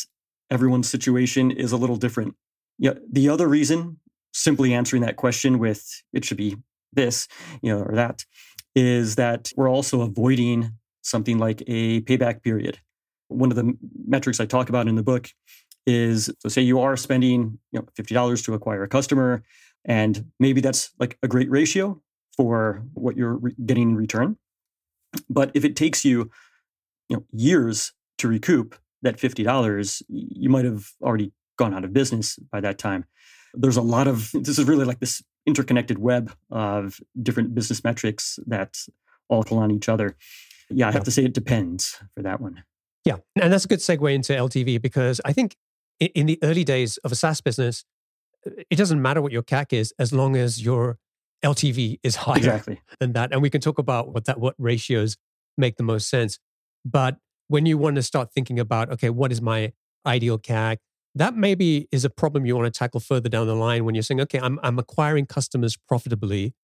everyone's 0.50 0.88
situation 0.88 1.50
is 1.50 1.72
a 1.72 1.76
little 1.76 1.96
different. 1.96 2.34
Yeah, 2.78 2.94
the 3.10 3.28
other 3.28 3.48
reason, 3.48 3.98
simply 4.32 4.72
answering 4.72 5.02
that 5.02 5.16
question 5.16 5.58
with 5.58 6.02
it 6.12 6.24
should 6.24 6.36
be 6.36 6.56
this, 6.92 7.28
you 7.62 7.72
know, 7.72 7.82
or 7.82 7.94
that, 7.94 8.24
is 8.74 9.16
that 9.16 9.52
we're 9.56 9.70
also 9.70 10.02
avoiding 10.02 10.72
something 11.02 11.38
like 11.38 11.62
a 11.66 12.00
payback 12.02 12.42
period. 12.42 12.78
One 13.28 13.50
of 13.50 13.56
the 13.56 13.76
metrics 14.06 14.40
I 14.40 14.46
talk 14.46 14.68
about 14.68 14.88
in 14.88 14.96
the 14.96 15.02
book 15.02 15.28
is 15.86 16.30
so 16.40 16.48
say 16.48 16.62
you 16.62 16.80
are 16.80 16.96
spending 16.96 17.58
you 17.72 17.80
know, 17.80 17.86
$50 17.98 18.44
to 18.44 18.54
acquire 18.54 18.82
a 18.82 18.88
customer, 18.88 19.42
and 19.84 20.30
maybe 20.38 20.60
that's 20.60 20.90
like 20.98 21.16
a 21.22 21.28
great 21.28 21.50
ratio 21.50 22.00
for 22.36 22.82
what 22.94 23.16
you're 23.16 23.34
re- 23.34 23.54
getting 23.64 23.90
in 23.90 23.96
return. 23.96 24.36
But 25.28 25.50
if 25.54 25.64
it 25.64 25.76
takes 25.76 26.04
you, 26.04 26.30
you 27.10 27.16
know, 27.16 27.24
years 27.32 27.92
to 28.18 28.28
recoup 28.28 28.76
that 29.02 29.18
$50, 29.18 30.02
you 30.08 30.48
might 30.48 30.64
have 30.64 30.90
already 31.02 31.32
gone 31.58 31.74
out 31.74 31.84
of 31.84 31.92
business 31.92 32.38
by 32.50 32.60
that 32.60 32.78
time. 32.78 33.04
There's 33.52 33.76
a 33.76 33.82
lot 33.82 34.06
of 34.06 34.30
this 34.34 34.58
is 34.58 34.64
really 34.64 34.84
like 34.86 35.00
this 35.00 35.22
interconnected 35.46 35.98
web 35.98 36.32
of 36.50 37.00
different 37.20 37.54
business 37.54 37.82
metrics 37.82 38.38
that 38.46 38.78
all 39.28 39.42
pull 39.42 39.58
on 39.58 39.70
each 39.70 39.88
other. 39.88 40.16
Yeah, 40.70 40.88
I 40.88 40.92
have 40.92 41.04
to 41.04 41.10
say 41.10 41.24
it 41.24 41.34
depends 41.34 42.00
for 42.14 42.22
that 42.22 42.40
one. 42.40 42.62
Yeah. 43.04 43.16
And 43.40 43.52
that's 43.52 43.64
a 43.64 43.68
good 43.68 43.80
segue 43.80 44.14
into 44.14 44.32
LTV 44.32 44.80
because 44.80 45.20
I 45.24 45.32
think 45.32 45.56
in 45.98 46.26
the 46.26 46.38
early 46.42 46.64
days 46.64 46.96
of 46.98 47.10
a 47.10 47.14
SaaS 47.14 47.40
business, 47.40 47.84
it 48.44 48.76
doesn't 48.76 49.02
matter 49.02 49.20
what 49.20 49.32
your 49.32 49.42
CAC 49.42 49.72
is 49.72 49.92
as 49.98 50.12
long 50.12 50.36
as 50.36 50.62
your 50.62 50.98
LTV 51.44 51.98
is 52.02 52.16
higher 52.26 52.36
exactly. 52.36 52.80
than 53.00 53.12
that. 53.14 53.32
And 53.32 53.42
we 53.42 53.50
can 53.50 53.60
talk 53.60 53.78
about 53.78 54.12
what 54.12 54.26
that 54.26 54.38
what 54.38 54.54
ratios 54.58 55.16
make 55.56 55.76
the 55.76 55.82
most 55.82 56.08
sense. 56.08 56.38
But 56.84 57.16
when 57.48 57.66
you 57.66 57.78
want 57.78 57.96
to 57.96 58.02
start 58.02 58.32
thinking 58.32 58.58
about, 58.58 58.90
okay, 58.92 59.10
what 59.10 59.32
is 59.32 59.42
my 59.42 59.72
ideal 60.06 60.38
CAC? 60.38 60.78
that 61.14 61.34
maybe 61.36 61.88
is 61.90 62.04
a 62.04 62.10
problem 62.10 62.46
you 62.46 62.56
want 62.56 62.72
to 62.72 62.78
tackle 62.78 63.00
further 63.00 63.28
down 63.28 63.46
the 63.46 63.54
line 63.54 63.84
when 63.84 63.94
you're 63.94 64.02
saying, 64.02 64.20
okay, 64.20 64.38
I'm, 64.38 64.60
I'm 64.62 64.78
acquiring 64.78 65.26
customers 65.26 65.76
profitably. 65.76 66.54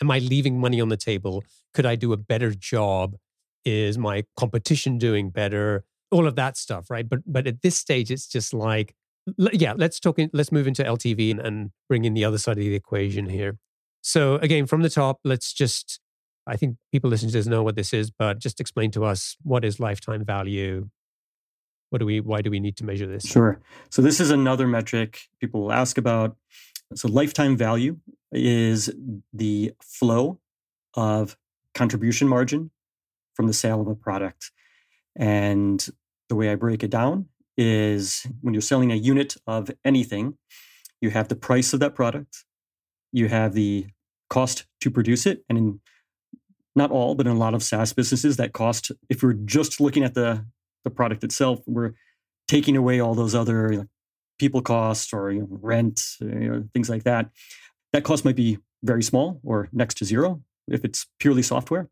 Am 0.00 0.10
I 0.10 0.18
leaving 0.18 0.58
money 0.58 0.80
on 0.80 0.88
the 0.88 0.96
table? 0.96 1.44
Could 1.74 1.86
I 1.86 1.96
do 1.96 2.12
a 2.12 2.16
better 2.16 2.52
job? 2.54 3.16
Is 3.64 3.98
my 3.98 4.24
competition 4.36 4.98
doing 4.98 5.30
better? 5.30 5.84
All 6.10 6.26
of 6.26 6.36
that 6.36 6.56
stuff, 6.56 6.90
right? 6.90 7.08
But 7.08 7.20
but 7.26 7.46
at 7.46 7.62
this 7.62 7.76
stage, 7.76 8.10
it's 8.10 8.26
just 8.26 8.52
like, 8.52 8.94
yeah, 9.38 9.74
let's 9.76 9.98
talk. 10.00 10.18
In, 10.18 10.30
let's 10.32 10.52
move 10.52 10.66
into 10.66 10.82
LTV 10.82 11.30
and, 11.30 11.40
and 11.40 11.70
bring 11.88 12.04
in 12.04 12.14
the 12.14 12.24
other 12.24 12.38
side 12.38 12.58
of 12.58 12.64
the 12.64 12.74
equation 12.74 13.28
here. 13.28 13.56
So 14.02 14.36
again, 14.36 14.66
from 14.66 14.82
the 14.82 14.90
top, 14.90 15.20
let's 15.24 15.52
just. 15.52 16.00
I 16.46 16.56
think 16.56 16.76
people 16.92 17.10
listening 17.10 17.32
to 17.32 17.38
this 17.38 17.46
know 17.46 17.62
what 17.62 17.76
this 17.76 17.92
is, 17.92 18.10
but 18.10 18.38
just 18.38 18.60
explain 18.60 18.90
to 18.92 19.04
us 19.04 19.36
what 19.42 19.64
is 19.64 19.80
lifetime 19.80 20.24
value, 20.24 20.88
What 21.90 22.00
do 22.00 22.06
we? 22.06 22.20
Why 22.20 22.42
do 22.42 22.50
we 22.50 22.58
need 22.58 22.76
to 22.78 22.84
measure 22.84 23.06
this? 23.06 23.24
Sure. 23.24 23.60
So 23.88 24.02
this 24.02 24.18
is 24.18 24.30
another 24.30 24.66
metric 24.66 25.20
people 25.40 25.62
will 25.62 25.72
ask 25.72 25.96
about. 25.96 26.36
So 26.96 27.06
lifetime 27.06 27.56
value 27.56 27.98
is 28.32 28.92
the 29.32 29.72
flow 29.80 30.40
of 30.94 31.36
contribution 31.72 32.26
margin 32.26 32.72
from 33.34 33.46
the 33.46 33.52
sale 33.52 33.80
of 33.80 33.86
a 33.86 33.94
product. 33.94 34.50
And 35.14 35.86
the 36.28 36.34
way 36.34 36.50
I 36.50 36.56
break 36.56 36.82
it 36.82 36.90
down 36.90 37.26
is 37.56 38.26
when 38.40 38.54
you're 38.54 38.60
selling 38.60 38.90
a 38.90 38.96
unit 38.96 39.36
of 39.46 39.70
anything, 39.84 40.36
you 41.00 41.10
have 41.10 41.28
the 41.28 41.36
price 41.36 41.72
of 41.72 41.78
that 41.78 41.94
product, 41.94 42.44
you 43.12 43.28
have 43.28 43.54
the 43.54 43.86
cost 44.28 44.66
to 44.80 44.90
produce 44.90 45.26
it, 45.26 45.44
and 45.48 45.58
in 45.58 45.80
not 46.74 46.90
all, 46.90 47.14
but 47.14 47.26
in 47.26 47.32
a 47.32 47.38
lot 47.38 47.54
of 47.54 47.62
SaaS 47.62 47.92
businesses, 47.92 48.36
that 48.36 48.52
cost, 48.52 48.90
if 49.08 49.22
we're 49.22 49.32
just 49.32 49.80
looking 49.80 50.04
at 50.04 50.14
the, 50.14 50.44
the 50.82 50.90
product 50.90 51.24
itself, 51.24 51.60
we're 51.66 51.92
taking 52.48 52.76
away 52.76 53.00
all 53.00 53.14
those 53.14 53.34
other 53.34 53.72
you 53.72 53.78
know, 53.78 53.86
people 54.38 54.60
costs 54.60 55.12
or 55.12 55.30
you 55.30 55.40
know, 55.40 55.48
rent, 55.50 56.00
you 56.20 56.50
know, 56.50 56.64
things 56.72 56.90
like 56.90 57.04
that. 57.04 57.30
That 57.92 58.04
cost 58.04 58.24
might 58.24 58.36
be 58.36 58.58
very 58.82 59.02
small 59.02 59.40
or 59.44 59.68
next 59.72 59.98
to 59.98 60.04
zero 60.04 60.42
if 60.68 60.84
it's 60.84 61.06
purely 61.18 61.42
software. 61.42 61.88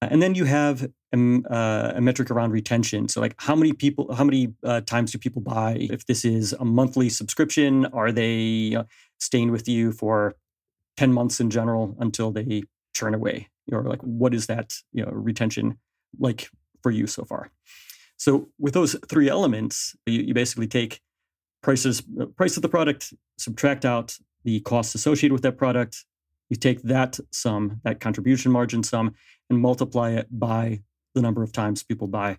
And 0.00 0.20
then 0.20 0.34
you 0.34 0.46
have 0.46 0.90
a, 1.14 1.42
uh, 1.48 1.92
a, 1.94 2.00
metric 2.00 2.30
around 2.30 2.50
retention. 2.50 3.08
So, 3.08 3.20
like, 3.20 3.34
how 3.38 3.54
many 3.54 3.72
people, 3.72 4.12
how 4.12 4.24
many 4.24 4.52
uh, 4.64 4.80
times 4.80 5.12
do 5.12 5.18
people 5.18 5.42
buy? 5.42 5.76
If 5.78 6.06
this 6.06 6.24
is 6.24 6.52
a 6.54 6.64
monthly 6.64 7.08
subscription, 7.08 7.86
are 7.86 8.10
they 8.10 8.74
uh, 8.74 8.84
staying 9.20 9.52
with 9.52 9.68
you 9.68 9.92
for 9.92 10.34
ten 10.96 11.12
months 11.12 11.38
in 11.38 11.50
general 11.50 11.94
until 12.00 12.32
they 12.32 12.64
churn 12.94 13.14
away? 13.14 13.48
Or 13.70 13.82
like, 13.82 14.00
what 14.00 14.34
is 14.34 14.46
that 14.46 14.72
you 14.92 15.04
know 15.04 15.12
retention 15.12 15.78
like 16.18 16.48
for 16.82 16.90
you 16.90 17.06
so 17.06 17.24
far? 17.24 17.50
So, 18.16 18.48
with 18.58 18.74
those 18.74 18.96
three 19.08 19.28
elements, 19.28 19.94
you, 20.06 20.22
you 20.22 20.34
basically 20.34 20.66
take 20.66 21.00
prices, 21.62 22.02
uh, 22.20 22.26
price 22.26 22.56
of 22.56 22.62
the 22.62 22.68
product, 22.68 23.14
subtract 23.38 23.84
out 23.84 24.16
the 24.44 24.60
costs 24.60 24.94
associated 24.94 25.32
with 25.32 25.42
that 25.42 25.56
product, 25.56 26.04
you 26.48 26.56
take 26.56 26.82
that 26.82 27.18
sum, 27.30 27.80
that 27.84 28.00
contribution 28.00 28.52
margin 28.52 28.82
sum, 28.82 29.14
and 29.48 29.58
multiply 29.58 30.10
it 30.10 30.26
by 30.30 30.82
the 31.14 31.22
number 31.22 31.42
of 31.42 31.52
times 31.52 31.82
people 31.82 32.06
buy. 32.06 32.38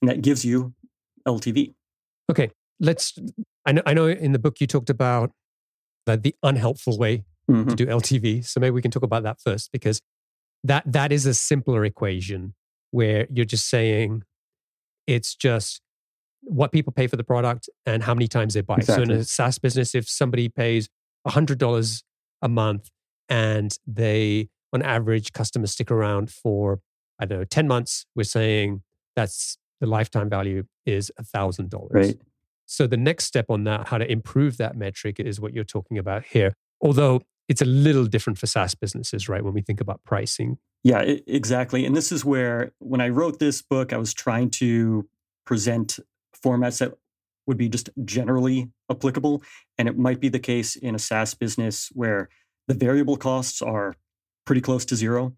And 0.00 0.08
that 0.08 0.22
gives 0.22 0.44
you 0.44 0.74
LTV. 1.26 1.74
Okay. 2.30 2.50
Let's, 2.80 3.18
I 3.66 3.72
know, 3.72 3.82
I 3.86 3.94
know 3.94 4.06
in 4.06 4.32
the 4.32 4.38
book 4.38 4.60
you 4.60 4.66
talked 4.66 4.90
about 4.90 5.32
the, 6.06 6.16
the 6.16 6.34
unhelpful 6.42 6.98
way 6.98 7.24
mm-hmm. 7.50 7.68
to 7.68 7.76
do 7.76 7.86
LTV. 7.86 8.44
So 8.44 8.60
maybe 8.60 8.72
we 8.72 8.82
can 8.82 8.90
talk 8.90 9.02
about 9.02 9.22
that 9.24 9.40
first 9.40 9.70
because 9.72 10.00
that 10.64 10.84
that 10.86 11.12
is 11.12 11.26
a 11.26 11.34
simpler 11.34 11.84
equation 11.84 12.54
where 12.90 13.26
you're 13.30 13.44
just 13.44 13.68
saying 13.68 14.22
it's 15.06 15.34
just 15.34 15.80
what 16.42 16.72
people 16.72 16.92
pay 16.92 17.06
for 17.06 17.16
the 17.16 17.24
product 17.24 17.68
and 17.86 18.02
how 18.02 18.14
many 18.14 18.28
times 18.28 18.54
they 18.54 18.60
buy. 18.60 18.76
Exactly. 18.76 19.06
So 19.06 19.12
in 19.12 19.18
a 19.18 19.24
SaaS 19.24 19.58
business, 19.58 19.94
if 19.94 20.08
somebody 20.08 20.48
pays 20.48 20.88
$100 21.26 22.02
a 22.42 22.48
month 22.48 22.90
and 23.28 23.76
they, 23.86 24.48
on 24.72 24.82
average, 24.82 25.32
customers 25.32 25.72
stick 25.72 25.90
around 25.90 26.30
for, 26.30 26.80
I 27.18 27.26
don't 27.26 27.38
know, 27.38 27.44
10 27.44 27.68
months. 27.68 28.06
We're 28.14 28.24
saying 28.24 28.82
that's 29.14 29.56
the 29.80 29.86
lifetime 29.86 30.28
value 30.28 30.64
is 30.84 31.10
a 31.18 31.22
$1,000. 31.22 32.18
So 32.66 32.86
the 32.86 32.96
next 32.96 33.26
step 33.26 33.46
on 33.48 33.64
that, 33.64 33.88
how 33.88 33.98
to 33.98 34.10
improve 34.10 34.56
that 34.56 34.76
metric, 34.76 35.20
is 35.20 35.40
what 35.40 35.52
you're 35.54 35.64
talking 35.64 35.98
about 35.98 36.24
here. 36.24 36.54
Although 36.80 37.22
it's 37.48 37.62
a 37.62 37.66
little 37.66 38.06
different 38.06 38.38
for 38.38 38.46
SaaS 38.46 38.74
businesses, 38.74 39.28
right? 39.28 39.42
When 39.44 39.52
we 39.52 39.62
think 39.62 39.80
about 39.80 40.02
pricing. 40.04 40.58
Yeah, 40.84 41.00
it, 41.00 41.24
exactly. 41.26 41.84
And 41.84 41.96
this 41.96 42.12
is 42.12 42.24
where, 42.24 42.72
when 42.78 43.00
I 43.00 43.08
wrote 43.08 43.38
this 43.38 43.62
book, 43.62 43.92
I 43.92 43.96
was 43.98 44.14
trying 44.14 44.50
to 44.50 45.08
present 45.44 45.98
formats 46.44 46.78
that 46.78 46.94
would 47.46 47.56
be 47.56 47.68
just 47.68 47.90
generally 48.04 48.70
applicable. 48.90 49.42
And 49.78 49.88
it 49.88 49.98
might 49.98 50.20
be 50.20 50.28
the 50.28 50.38
case 50.38 50.76
in 50.76 50.94
a 50.94 50.98
SaaS 50.98 51.34
business 51.34 51.90
where 51.92 52.28
the 52.68 52.74
variable 52.74 53.16
costs 53.16 53.60
are 53.60 53.94
pretty 54.44 54.60
close 54.60 54.84
to 54.86 54.96
zero. 54.96 55.34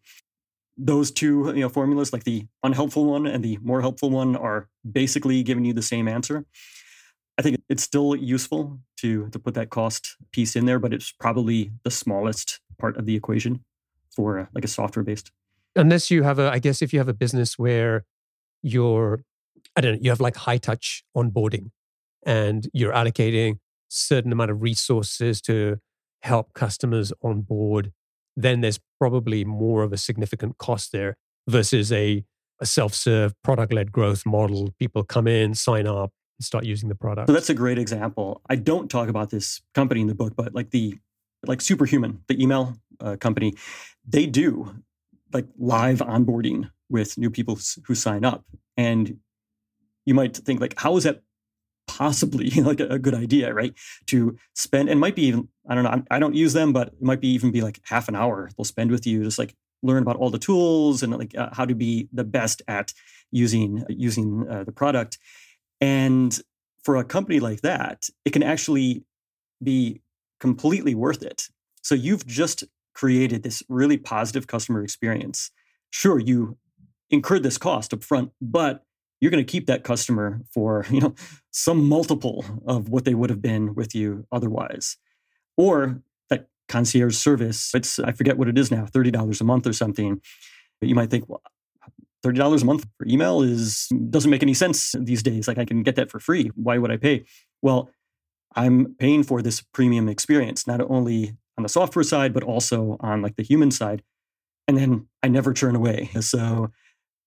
Those 0.77 1.11
two 1.11 1.53
you 1.55 1.61
know, 1.61 1.69
formulas, 1.69 2.13
like 2.13 2.25
the 2.25 2.47
unhelpful 2.63 3.05
one 3.05 3.27
and 3.27 3.45
the 3.45 3.59
more 3.63 3.81
helpful 3.81 4.11
one, 4.11 4.37
are 4.37 4.69
basically 4.91 5.43
giving 5.43 5.65
you 5.65 5.73
the 5.73 5.83
same 5.83 6.09
answer. 6.09 6.45
I 7.39 7.43
think 7.43 7.61
it's 7.69 7.83
still 7.83 8.15
useful 8.15 8.79
to 8.99 9.29
to 9.31 9.39
put 9.39 9.55
that 9.55 9.71
cost 9.71 10.17
piece 10.33 10.57
in 10.57 10.67
there, 10.67 10.79
but 10.79 10.93
it's 10.95 11.13
probably 11.13 11.73
the 11.83 11.91
smallest 11.91 12.61
part 12.79 12.97
of 12.97 13.07
the 13.07 13.17
equation 13.17 13.65
for 14.15 14.39
uh, 14.39 14.47
like 14.55 14.65
a 14.65 14.69
software 14.69 15.03
based. 15.03 15.31
Unless 15.77 16.11
you 16.11 16.23
have 16.23 16.39
a, 16.39 16.51
I 16.51 16.61
guess 16.61 16.83
if 16.83 16.93
you 16.93 17.01
have 17.01 17.09
a 17.09 17.15
business 17.15 17.59
where 17.59 18.05
you're, 18.63 19.25
I 19.77 19.81
don't 19.81 19.95
know, 19.95 19.99
you 20.01 20.11
have 20.11 20.21
like 20.21 20.37
high 20.37 20.59
touch 20.59 21.05
onboarding, 21.17 21.71
and 22.25 22.69
you're 22.73 22.93
allocating 22.93 23.59
certain 23.89 24.33
amount 24.33 24.51
of 24.51 24.63
resources 24.63 25.41
to 25.43 25.79
help 26.23 26.53
customers 26.55 27.13
on 27.23 27.43
board, 27.43 27.93
then 28.37 28.61
there's 28.61 28.81
probably 28.99 29.45
more 29.45 29.83
of 29.83 29.93
a 29.93 29.97
significant 29.97 30.59
cost 30.59 30.93
there 30.93 31.17
versus 31.49 31.93
a, 31.93 32.25
a 32.61 32.67
self 32.67 32.95
serve 32.95 33.35
product 33.43 33.73
led 33.73 33.93
growth 33.93 34.25
model. 34.25 34.71
People 34.79 35.03
come 35.03 35.27
in, 35.27 35.55
sign 35.55 35.87
up, 35.87 36.13
start 36.41 36.65
using 36.65 36.89
the 36.89 36.95
product. 36.95 37.29
So 37.29 37.33
that's 37.33 37.51
a 37.51 37.55
great 37.55 37.79
example. 37.79 38.43
I 38.49 38.57
don't 38.57 38.91
talk 38.91 39.09
about 39.09 39.31
this 39.31 39.61
company 39.75 40.01
in 40.01 40.07
the 40.07 40.15
book, 40.15 40.35
but 40.37 40.55
like 40.55 40.71
the 40.71 40.97
like 41.47 41.61
Superhuman, 41.61 42.23
the 42.29 42.43
email 42.43 42.75
uh, 43.01 43.17
company, 43.17 43.55
they 44.07 44.27
do 44.27 44.75
like 45.33 45.47
live 45.59 45.99
onboarding 45.99 46.71
with 46.89 47.19
new 47.19 47.31
people 47.31 47.59
who 47.87 47.95
sign 47.95 48.25
up. 48.25 48.45
And 48.77 49.19
you 50.07 50.15
might 50.15 50.37
think 50.37 50.61
like, 50.61 50.79
how 50.79 50.97
is 50.97 51.05
that 51.05 51.23
possibly 51.87 52.51
like 52.63 52.81
a, 52.81 52.87
a, 52.89 52.99
good 52.99 53.15
idea, 53.15 53.53
right? 53.53 53.75
To 54.07 54.37
spend 54.55 54.89
and 54.89 55.01
might 55.01 55.17
be 55.17 55.25
even 55.27 55.49
I 55.69 55.75
don't 55.75 55.85
know 55.85 56.03
I 56.11 56.19
don't 56.19 56.35
use 56.35 56.53
them, 56.53 56.73
but 56.73 56.89
it 56.89 57.03
might 57.03 57.21
be 57.21 57.29
even 57.29 57.51
be 57.51 57.61
like 57.61 57.81
half 57.85 58.09
an 58.09 58.17
hour 58.17 58.51
they'll 58.57 58.65
spend 58.65 58.91
with 58.91 59.07
you, 59.07 59.25
just 59.25 59.39
like 59.39 59.55
learn 59.83 60.03
about 60.03 60.17
all 60.17 60.31
the 60.31 60.39
tools 60.39 61.03
and 61.03 61.13
like 61.17 61.37
uh, 61.37 61.51
how 61.53 61.65
to 61.65 61.75
be 61.75 62.09
the 62.13 62.25
best 62.25 62.63
at 62.69 62.93
using 63.31 63.85
using 63.89 64.49
uh, 64.49 64.65
the 64.65 64.73
product. 64.73 65.19
And 65.85 66.41
for 66.83 66.97
a 66.97 67.05
company 67.05 67.41
like 67.41 67.61
that, 67.61 68.09
it 68.25 68.33
can 68.33 68.43
actually 68.43 69.05
be 69.63 70.01
completely 70.41 70.95
worth 70.95 71.23
it. 71.23 71.49
So 71.83 71.95
you've 71.95 72.27
just 72.27 72.65
created 72.95 73.43
this 73.43 73.63
really 73.69 73.99
positive 73.99 74.47
customer 74.47 74.83
experience. 74.83 75.51
Sure, 75.91 76.19
you 76.19 76.57
incurred 77.11 77.43
this 77.43 77.59
cost 77.59 77.93
up 77.93 78.03
front, 78.03 78.31
but 78.41 78.83
you're 79.21 79.31
going 79.31 79.45
to 79.45 79.51
keep 79.51 79.67
that 79.67 79.85
customer 79.85 80.41
for 80.51 80.87
you 80.91 81.01
know 81.01 81.15
some 81.51 81.87
multiple 81.87 82.47
of 82.67 82.89
what 82.89 83.05
they 83.05 83.15
would 83.15 83.29
have 83.29 83.43
been 83.43 83.75
with 83.75 83.95
you 83.95 84.27
otherwise 84.33 84.97
or 85.57 86.03
that 86.31 86.49
concierge 86.69 87.17
service 87.17 87.75
it's 87.75 87.99
i 88.01 88.13
forget 88.13 88.37
what 88.37 88.49
it 88.49 88.59
is 88.59 88.71
now 88.71 88.85
$30 88.85 89.41
a 89.41 89.45
month 89.45 89.67
or 89.67 89.73
something 89.73 90.21
but 90.81 90.89
you 90.89 90.95
might 90.95 91.11
think 91.11 91.29
well 91.29 91.41
$30 92.25 92.63
a 92.63 92.65
month 92.65 92.87
for 92.97 93.07
email 93.07 93.43
is 93.43 93.89
doesn't 94.11 94.31
make 94.31 94.43
any 94.43 94.55
sense 94.55 94.95
these 94.99 95.23
days 95.23 95.47
like 95.47 95.59
i 95.59 95.65
can 95.65 95.83
get 95.83 95.97
that 95.97 96.11
for 96.11 96.19
free 96.19 96.51
why 96.55 96.79
would 96.79 96.91
i 96.91 96.97
pay 96.97 97.25
well 97.63 97.91
i'm 98.55 98.95
paying 98.99 99.23
for 99.23 99.43
this 99.43 99.61
premium 99.61 100.09
experience 100.09 100.67
not 100.67 100.81
only 100.91 101.37
on 101.59 101.63
the 101.63 101.69
software 101.69 102.03
side 102.03 102.33
but 102.33 102.43
also 102.43 102.97
on 103.01 103.21
like 103.23 103.37
the 103.37 103.43
human 103.43 103.71
side 103.71 104.03
and 104.67 104.77
then 104.77 105.07
i 105.23 105.29
never 105.29 105.53
churn 105.53 105.77
away 105.77 106.09
so 106.21 106.71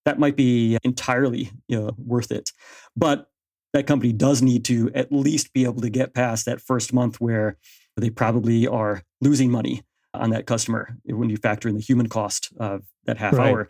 that 0.08 0.20
might 0.20 0.38
be 0.38 0.78
entirely 0.86 1.52
you 1.68 1.78
know, 1.78 1.92
worth 1.98 2.32
it. 2.32 2.54
But 2.96 3.28
that 3.74 3.88
company 3.88 4.14
does 4.14 4.42
need 4.42 4.64
to 4.66 4.90
at 4.96 5.12
least 5.12 5.52
be 5.52 5.66
able 5.66 5.82
to 5.82 5.90
get 5.90 6.14
past 6.14 6.46
that 6.46 6.62
first 6.62 6.94
month 6.94 7.20
where 7.20 7.58
they 7.98 8.10
probably 8.10 8.66
are 8.66 9.04
losing 9.20 9.52
money 9.52 9.82
on 10.14 10.30
that 10.30 10.48
customer 10.48 10.98
when 11.04 11.30
you 11.30 11.36
factor 11.36 11.68
in 11.68 11.76
the 11.76 11.82
human 11.82 12.08
cost 12.08 12.54
of 12.58 12.86
that 13.04 13.18
half 13.18 13.34
right. 13.34 13.50
hour. 13.50 13.68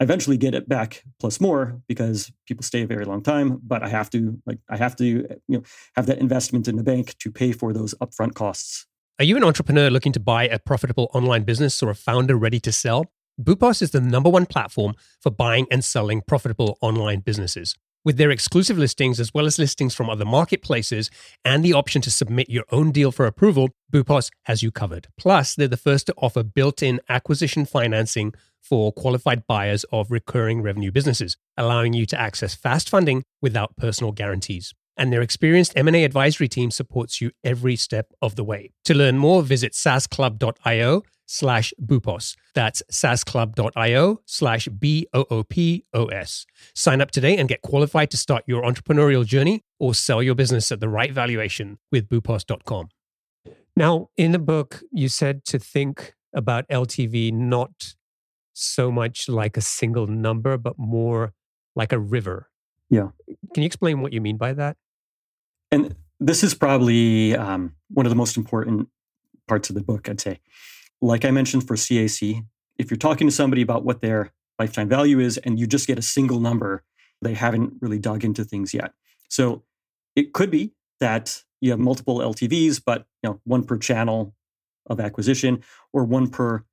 I 0.00 0.04
eventually 0.04 0.36
get 0.36 0.54
it 0.54 0.68
back 0.68 1.02
plus 1.18 1.40
more 1.40 1.80
because 1.88 2.30
people 2.46 2.62
stay 2.62 2.82
a 2.82 2.86
very 2.86 3.04
long 3.04 3.22
time, 3.22 3.60
but 3.62 3.82
I 3.82 3.88
have 3.88 4.08
to 4.10 4.40
like 4.46 4.58
I 4.68 4.76
have 4.76 4.94
to 4.96 5.04
you 5.04 5.38
know 5.48 5.62
have 5.96 6.06
that 6.06 6.18
investment 6.18 6.68
in 6.68 6.76
the 6.76 6.84
bank 6.84 7.18
to 7.18 7.32
pay 7.32 7.52
for 7.52 7.72
those 7.72 7.94
upfront 7.94 8.34
costs. 8.34 8.86
Are 9.18 9.24
you 9.24 9.36
an 9.36 9.42
entrepreneur 9.42 9.90
looking 9.90 10.12
to 10.12 10.20
buy 10.20 10.44
a 10.46 10.60
profitable 10.60 11.10
online 11.12 11.42
business 11.42 11.82
or 11.82 11.90
a 11.90 11.94
founder 11.94 12.36
ready 12.36 12.60
to 12.60 12.70
sell? 12.70 13.06
Boopos 13.40 13.82
is 13.82 13.90
the 13.90 14.00
number 14.00 14.30
one 14.30 14.46
platform 14.46 14.94
for 15.20 15.30
buying 15.30 15.66
and 15.70 15.84
selling 15.84 16.22
profitable 16.22 16.78
online 16.80 17.20
businesses. 17.20 17.74
With 18.04 18.16
their 18.16 18.30
exclusive 18.30 18.78
listings, 18.78 19.18
as 19.18 19.34
well 19.34 19.46
as 19.46 19.58
listings 19.58 19.94
from 19.94 20.08
other 20.08 20.24
marketplaces, 20.24 21.10
and 21.44 21.64
the 21.64 21.72
option 21.72 22.00
to 22.02 22.10
submit 22.10 22.48
your 22.48 22.64
own 22.70 22.92
deal 22.92 23.10
for 23.10 23.26
approval, 23.26 23.70
Boopos 23.92 24.30
has 24.44 24.62
you 24.62 24.70
covered. 24.70 25.08
Plus, 25.18 25.54
they're 25.54 25.68
the 25.68 25.76
first 25.76 26.06
to 26.06 26.14
offer 26.16 26.42
built 26.42 26.82
in 26.82 27.00
acquisition 27.08 27.64
financing 27.64 28.32
for 28.60 28.92
qualified 28.92 29.46
buyers 29.46 29.84
of 29.92 30.10
recurring 30.10 30.62
revenue 30.62 30.90
businesses, 30.90 31.36
allowing 31.56 31.92
you 31.92 32.06
to 32.06 32.20
access 32.20 32.54
fast 32.54 32.88
funding 32.88 33.24
without 33.40 33.76
personal 33.76 34.12
guarantees. 34.12 34.74
And 34.96 35.12
their 35.12 35.22
experienced 35.22 35.74
M&A 35.76 36.04
advisory 36.04 36.48
team 36.48 36.70
supports 36.70 37.20
you 37.20 37.30
every 37.44 37.76
step 37.76 38.12
of 38.20 38.34
the 38.34 38.44
way. 38.44 38.72
To 38.84 38.94
learn 38.94 39.16
more, 39.16 39.42
visit 39.42 39.72
saasclub.io 39.72 41.02
slash 41.28 41.72
boopos. 41.80 42.34
That's 42.54 42.82
saasclub.io 42.90 44.20
slash 44.26 44.66
B-O-O-P-O-S. 44.66 46.46
Sign 46.74 47.00
up 47.00 47.10
today 47.10 47.36
and 47.36 47.48
get 47.48 47.62
qualified 47.62 48.10
to 48.10 48.16
start 48.16 48.42
your 48.46 48.62
entrepreneurial 48.62 49.24
journey 49.24 49.62
or 49.78 49.94
sell 49.94 50.22
your 50.22 50.34
business 50.34 50.72
at 50.72 50.80
the 50.80 50.88
right 50.88 51.12
valuation 51.12 51.78
with 51.92 52.08
boopos.com. 52.08 52.88
Now, 53.76 54.08
in 54.16 54.32
the 54.32 54.40
book, 54.40 54.82
you 54.90 55.08
said 55.08 55.44
to 55.44 55.58
think 55.58 56.14
about 56.34 56.68
LTV 56.68 57.32
not 57.32 57.94
so 58.58 58.90
much 58.90 59.28
like 59.28 59.56
a 59.56 59.60
single 59.60 60.06
number, 60.06 60.56
but 60.56 60.78
more 60.78 61.32
like 61.76 61.92
a 61.92 61.98
river. 61.98 62.50
Yeah. 62.90 63.08
Can 63.54 63.62
you 63.62 63.66
explain 63.66 64.00
what 64.00 64.12
you 64.12 64.20
mean 64.20 64.36
by 64.36 64.52
that? 64.54 64.76
And 65.70 65.94
this 66.18 66.42
is 66.42 66.54
probably 66.54 67.36
um, 67.36 67.74
one 67.90 68.06
of 68.06 68.10
the 68.10 68.16
most 68.16 68.36
important 68.36 68.88
parts 69.46 69.68
of 69.68 69.74
the 69.74 69.82
book, 69.82 70.08
I'd 70.08 70.20
say. 70.20 70.40
Like 71.00 71.24
I 71.24 71.30
mentioned 71.30 71.66
for 71.66 71.76
CAC, 71.76 72.44
if 72.78 72.90
you're 72.90 72.98
talking 72.98 73.28
to 73.28 73.32
somebody 73.32 73.62
about 73.62 73.84
what 73.84 74.00
their 74.00 74.32
lifetime 74.58 74.88
value 74.88 75.20
is 75.20 75.38
and 75.38 75.58
you 75.58 75.66
just 75.66 75.86
get 75.86 75.98
a 75.98 76.02
single 76.02 76.40
number, 76.40 76.82
they 77.22 77.34
haven't 77.34 77.74
really 77.80 77.98
dug 77.98 78.24
into 78.24 78.44
things 78.44 78.74
yet. 78.74 78.92
So 79.28 79.62
it 80.16 80.32
could 80.32 80.50
be 80.50 80.72
that 81.00 81.42
you 81.60 81.70
have 81.70 81.78
multiple 81.78 82.18
LTVs, 82.18 82.82
but 82.84 83.06
you 83.22 83.30
know, 83.30 83.40
one 83.44 83.64
per 83.64 83.76
channel 83.78 84.34
of 84.86 85.00
acquisition 85.00 85.62
or 85.92 86.04
one 86.04 86.28
per 86.28 86.64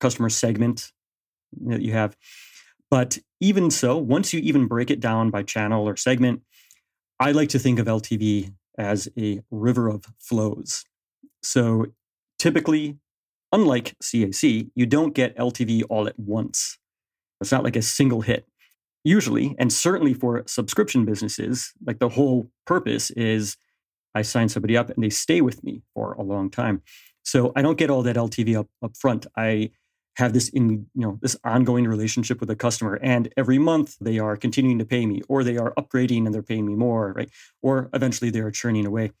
customer 0.00 0.28
segment 0.28 0.92
that 1.66 1.82
you 1.82 1.92
have. 1.92 2.16
But 2.90 3.18
even 3.40 3.70
so, 3.70 3.96
once 3.96 4.32
you 4.32 4.40
even 4.40 4.66
break 4.66 4.90
it 4.90 5.00
down 5.00 5.30
by 5.30 5.42
channel 5.42 5.88
or 5.88 5.96
segment, 5.96 6.42
I 7.18 7.32
like 7.32 7.48
to 7.50 7.58
think 7.58 7.78
of 7.78 7.86
LTV 7.86 8.52
as 8.78 9.08
a 9.18 9.40
river 9.50 9.88
of 9.88 10.06
flows. 10.18 10.84
So 11.42 11.86
typically, 12.38 12.98
unlike 13.52 13.96
CAC, 14.02 14.70
you 14.74 14.86
don't 14.86 15.14
get 15.14 15.36
LTV 15.36 15.84
all 15.88 16.08
at 16.08 16.18
once. 16.18 16.78
It's 17.40 17.52
not 17.52 17.64
like 17.64 17.76
a 17.76 17.82
single 17.82 18.20
hit. 18.22 18.46
Usually, 19.04 19.56
and 19.58 19.72
certainly 19.72 20.14
for 20.14 20.44
subscription 20.46 21.04
businesses, 21.04 21.72
like 21.84 21.98
the 21.98 22.10
whole 22.10 22.50
purpose 22.66 23.10
is 23.10 23.56
I 24.14 24.22
sign 24.22 24.48
somebody 24.48 24.76
up 24.76 24.90
and 24.90 25.02
they 25.02 25.10
stay 25.10 25.40
with 25.40 25.64
me 25.64 25.82
for 25.94 26.12
a 26.12 26.22
long 26.22 26.50
time. 26.50 26.82
So 27.24 27.52
I 27.56 27.62
don't 27.62 27.78
get 27.78 27.90
all 27.90 28.02
that 28.02 28.16
LTV 28.16 28.58
up, 28.58 28.68
up 28.82 28.96
front. 28.96 29.26
I 29.36 29.70
have 30.16 30.32
this 30.32 30.48
in 30.50 30.86
you 30.94 31.02
know 31.02 31.18
this 31.22 31.36
ongoing 31.44 31.86
relationship 31.86 32.40
with 32.40 32.50
a 32.50 32.56
customer 32.56 32.98
and 33.02 33.32
every 33.36 33.58
month 33.58 33.96
they 34.00 34.18
are 34.18 34.36
continuing 34.36 34.78
to 34.78 34.84
pay 34.84 35.06
me 35.06 35.22
or 35.28 35.42
they 35.42 35.56
are 35.56 35.72
upgrading 35.74 36.26
and 36.26 36.34
they're 36.34 36.42
paying 36.42 36.66
me 36.66 36.74
more 36.74 37.12
right? 37.12 37.30
Or 37.62 37.88
eventually 37.94 38.30
they 38.30 38.40
are 38.40 38.50
churning 38.50 38.86
away. 38.86 39.12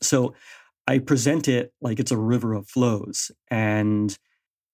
So 0.00 0.34
i 0.86 0.98
present 0.98 1.48
it 1.48 1.72
like 1.80 2.00
it's 2.00 2.10
a 2.10 2.16
river 2.16 2.52
of 2.54 2.68
flows 2.68 3.30
and 3.50 4.18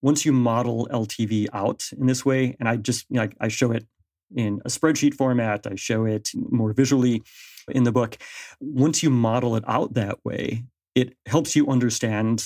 once 0.02 0.24
you 0.24 0.32
model 0.32 0.88
ltv 0.90 1.46
out 1.52 1.90
in 1.98 2.06
this 2.06 2.24
way 2.24 2.56
and 2.58 2.68
i 2.68 2.76
just 2.76 3.06
you 3.10 3.20
know, 3.20 3.28
I 3.40 3.48
show 3.48 3.72
it 3.72 3.86
in 4.34 4.60
a 4.64 4.68
spreadsheet 4.68 5.14
format 5.14 5.66
i 5.66 5.74
show 5.74 6.04
it 6.04 6.30
more 6.34 6.72
visually 6.72 7.22
in 7.68 7.84
the 7.84 7.92
book 7.92 8.16
once 8.60 9.02
you 9.02 9.10
model 9.10 9.56
it 9.56 9.64
out 9.66 9.94
that 9.94 10.24
way 10.24 10.64
it 10.94 11.16
helps 11.26 11.54
you 11.54 11.68
understand 11.68 12.44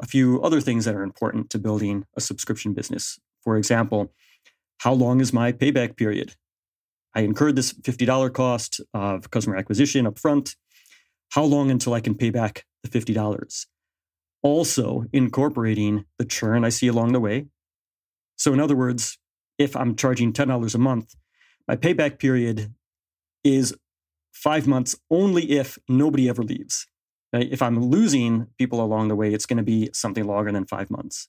a 0.00 0.06
few 0.06 0.40
other 0.42 0.60
things 0.60 0.84
that 0.84 0.94
are 0.94 1.02
important 1.02 1.50
to 1.50 1.58
building 1.58 2.04
a 2.16 2.20
subscription 2.20 2.72
business. 2.72 3.18
For 3.42 3.56
example, 3.56 4.12
how 4.78 4.92
long 4.92 5.20
is 5.20 5.32
my 5.32 5.52
payback 5.52 5.96
period? 5.96 6.34
I 7.14 7.22
incurred 7.22 7.56
this 7.56 7.72
$50 7.72 8.32
cost 8.32 8.80
of 8.94 9.30
customer 9.30 9.56
acquisition 9.56 10.06
up 10.06 10.18
front. 10.18 10.54
How 11.30 11.44
long 11.44 11.70
until 11.70 11.94
I 11.94 12.00
can 12.00 12.14
pay 12.14 12.30
back 12.30 12.64
the 12.82 12.88
$50? 12.88 13.66
Also, 14.42 15.04
incorporating 15.12 16.04
the 16.18 16.24
churn 16.24 16.64
I 16.64 16.68
see 16.68 16.86
along 16.86 17.12
the 17.12 17.20
way. 17.20 17.46
So, 18.36 18.52
in 18.52 18.60
other 18.60 18.76
words, 18.76 19.18
if 19.58 19.74
I'm 19.74 19.96
charging 19.96 20.32
$10 20.32 20.74
a 20.74 20.78
month, 20.78 21.16
my 21.66 21.74
payback 21.74 22.20
period 22.20 22.72
is 23.42 23.74
five 24.32 24.68
months 24.68 24.96
only 25.10 25.50
if 25.50 25.78
nobody 25.88 26.28
ever 26.28 26.42
leaves. 26.42 26.86
If 27.32 27.62
I'm 27.62 27.78
losing 27.90 28.46
people 28.58 28.82
along 28.82 29.08
the 29.08 29.16
way, 29.16 29.32
it's 29.32 29.46
going 29.46 29.58
to 29.58 29.62
be 29.62 29.90
something 29.92 30.24
longer 30.24 30.52
than 30.52 30.64
five 30.64 30.90
months. 30.90 31.28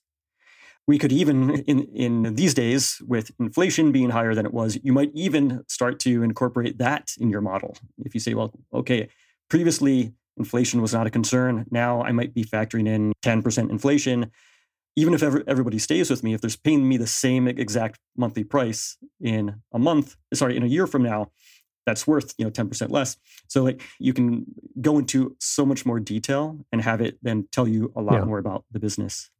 We 0.86 0.98
could 0.98 1.12
even, 1.12 1.56
in, 1.66 1.84
in 1.94 2.34
these 2.34 2.54
days, 2.54 3.00
with 3.06 3.30
inflation 3.38 3.92
being 3.92 4.10
higher 4.10 4.34
than 4.34 4.46
it 4.46 4.54
was, 4.54 4.78
you 4.82 4.92
might 4.92 5.10
even 5.14 5.62
start 5.68 6.00
to 6.00 6.22
incorporate 6.22 6.78
that 6.78 7.12
in 7.18 7.30
your 7.30 7.42
model. 7.42 7.76
If 8.04 8.14
you 8.14 8.20
say, 8.20 8.34
well, 8.34 8.52
okay, 8.72 9.08
previously 9.48 10.14
inflation 10.36 10.80
was 10.80 10.94
not 10.94 11.06
a 11.06 11.10
concern. 11.10 11.66
Now 11.70 12.02
I 12.02 12.12
might 12.12 12.34
be 12.34 12.44
factoring 12.44 12.88
in 12.88 13.12
10% 13.22 13.70
inflation. 13.70 14.30
Even 14.96 15.14
if 15.14 15.22
everybody 15.22 15.78
stays 15.78 16.10
with 16.10 16.24
me, 16.24 16.34
if 16.34 16.40
they're 16.40 16.50
paying 16.64 16.88
me 16.88 16.96
the 16.96 17.06
same 17.06 17.46
exact 17.46 18.00
monthly 18.16 18.42
price 18.42 18.96
in 19.20 19.60
a 19.72 19.78
month, 19.78 20.16
sorry, 20.34 20.56
in 20.56 20.62
a 20.62 20.66
year 20.66 20.86
from 20.86 21.02
now, 21.02 21.30
that's 21.86 22.06
worth 22.06 22.34
you 22.38 22.44
know 22.44 22.50
10% 22.50 22.90
less. 22.90 23.16
So 23.48 23.62
like 23.62 23.82
you 23.98 24.12
can 24.12 24.46
go 24.80 24.98
into 24.98 25.36
so 25.40 25.64
much 25.64 25.84
more 25.86 26.00
detail 26.00 26.58
and 26.72 26.82
have 26.82 27.00
it 27.00 27.18
then 27.22 27.48
tell 27.52 27.66
you 27.66 27.92
a 27.96 28.00
lot 28.00 28.14
yeah. 28.14 28.24
more 28.24 28.38
about 28.38 28.64
the 28.70 28.78
business. 28.78 29.30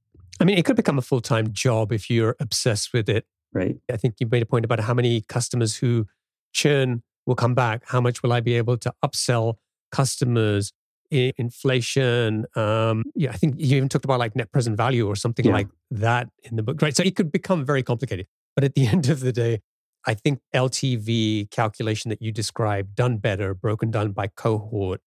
I 0.40 0.44
mean 0.44 0.58
it 0.58 0.64
could 0.64 0.76
become 0.76 0.98
a 0.98 1.02
full-time 1.02 1.52
job 1.52 1.92
if 1.92 2.10
you're 2.10 2.36
obsessed 2.40 2.92
with 2.92 3.08
it. 3.08 3.26
Right. 3.52 3.76
I 3.90 3.96
think 3.96 4.16
you 4.20 4.28
made 4.30 4.42
a 4.42 4.46
point 4.46 4.64
about 4.64 4.80
how 4.80 4.94
many 4.94 5.22
customers 5.22 5.76
who 5.76 6.06
churn 6.52 7.02
will 7.26 7.34
come 7.34 7.54
back. 7.54 7.82
How 7.86 8.00
much 8.00 8.22
will 8.22 8.32
i 8.32 8.40
be 8.40 8.54
able 8.54 8.76
to 8.78 8.92
upsell 9.04 9.54
customers? 9.90 10.72
Inflation 11.12 12.46
um 12.54 13.02
yeah 13.16 13.32
i 13.32 13.36
think 13.36 13.56
you 13.58 13.76
even 13.76 13.88
talked 13.88 14.04
about 14.04 14.20
like 14.20 14.36
net 14.36 14.52
present 14.52 14.76
value 14.76 15.08
or 15.08 15.16
something 15.16 15.44
yeah. 15.44 15.52
like 15.52 15.68
that 15.90 16.28
in 16.44 16.54
the 16.54 16.62
book 16.62 16.80
right? 16.80 16.96
So 16.96 17.02
it 17.02 17.16
could 17.16 17.32
become 17.32 17.64
very 17.64 17.82
complicated. 17.82 18.28
But 18.54 18.62
at 18.62 18.76
the 18.76 18.86
end 18.94 19.08
of 19.08 19.18
the 19.18 19.32
day 19.32 19.60
I 20.06 20.14
think 20.14 20.40
LTV 20.54 21.50
calculation 21.50 22.08
that 22.08 22.22
you 22.22 22.32
described, 22.32 22.94
done 22.94 23.18
better, 23.18 23.54
broken 23.54 23.90
down 23.90 24.12
by 24.12 24.28
cohort, 24.28 25.00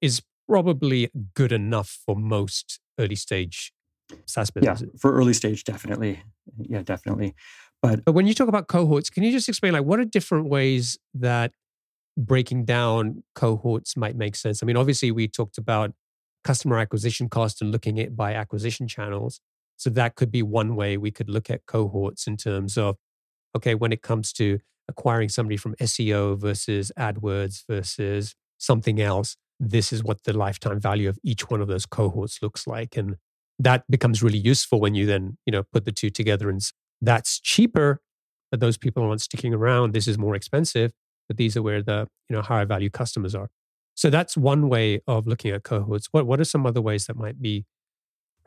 is 0.00 0.22
probably 0.48 1.10
good 1.34 1.52
enough 1.52 1.98
for 2.06 2.14
most 2.14 2.80
early 2.98 3.16
stage 3.16 3.72
SaaS 4.26 4.50
businesses. 4.50 4.82
Yeah, 4.82 4.98
for 5.00 5.14
early 5.14 5.32
stage, 5.32 5.64
definitely. 5.64 6.22
Yeah, 6.58 6.82
definitely. 6.82 7.34
But, 7.82 8.04
but 8.04 8.12
when 8.12 8.26
you 8.26 8.34
talk 8.34 8.48
about 8.48 8.68
cohorts, 8.68 9.10
can 9.10 9.22
you 9.22 9.32
just 9.32 9.48
explain 9.48 9.72
like 9.72 9.84
what 9.84 9.98
are 9.98 10.04
different 10.04 10.48
ways 10.48 10.98
that 11.14 11.52
breaking 12.16 12.64
down 12.64 13.24
cohorts 13.34 13.96
might 13.96 14.16
make 14.16 14.36
sense? 14.36 14.62
I 14.62 14.66
mean, 14.66 14.76
obviously 14.76 15.10
we 15.10 15.28
talked 15.28 15.58
about 15.58 15.92
customer 16.44 16.78
acquisition 16.78 17.28
cost 17.28 17.60
and 17.60 17.72
looking 17.72 17.98
at 17.98 18.16
by 18.16 18.34
acquisition 18.34 18.86
channels. 18.86 19.40
So 19.76 19.90
that 19.90 20.14
could 20.14 20.30
be 20.30 20.42
one 20.42 20.76
way 20.76 20.96
we 20.96 21.10
could 21.10 21.28
look 21.28 21.50
at 21.50 21.66
cohorts 21.66 22.26
in 22.26 22.36
terms 22.36 22.78
of 22.78 22.96
okay, 23.56 23.74
when 23.74 23.92
it 23.92 24.02
comes 24.02 24.32
to 24.34 24.60
acquiring 24.88 25.28
somebody 25.28 25.56
from 25.56 25.74
SEO 25.76 26.38
versus 26.38 26.92
AdWords 26.98 27.64
versus 27.68 28.34
something 28.58 29.00
else, 29.00 29.36
this 29.58 29.92
is 29.92 30.04
what 30.04 30.24
the 30.24 30.32
lifetime 30.32 30.80
value 30.80 31.08
of 31.08 31.18
each 31.24 31.50
one 31.50 31.60
of 31.60 31.68
those 31.68 31.86
cohorts 31.86 32.40
looks 32.42 32.66
like. 32.66 32.96
And 32.96 33.16
that 33.58 33.84
becomes 33.90 34.22
really 34.22 34.38
useful 34.38 34.80
when 34.80 34.94
you 34.94 35.06
then, 35.06 35.38
you 35.46 35.50
know, 35.50 35.62
put 35.72 35.84
the 35.84 35.92
two 35.92 36.10
together 36.10 36.50
and 36.50 36.60
that's 37.00 37.40
cheaper, 37.40 38.00
but 38.50 38.60
those 38.60 38.76
people 38.76 39.02
aren't 39.02 39.22
sticking 39.22 39.54
around. 39.54 39.92
This 39.92 40.06
is 40.06 40.18
more 40.18 40.34
expensive, 40.34 40.92
but 41.28 41.36
these 41.36 41.56
are 41.56 41.62
where 41.62 41.82
the, 41.82 42.06
you 42.28 42.36
know, 42.36 42.42
higher 42.42 42.66
value 42.66 42.90
customers 42.90 43.34
are. 43.34 43.48
So 43.94 44.10
that's 44.10 44.36
one 44.36 44.68
way 44.68 45.00
of 45.06 45.26
looking 45.26 45.52
at 45.52 45.62
cohorts. 45.62 46.08
What 46.12 46.26
what 46.26 46.38
are 46.38 46.44
some 46.44 46.66
other 46.66 46.82
ways 46.82 47.06
that 47.06 47.16
might 47.16 47.40
be 47.40 47.64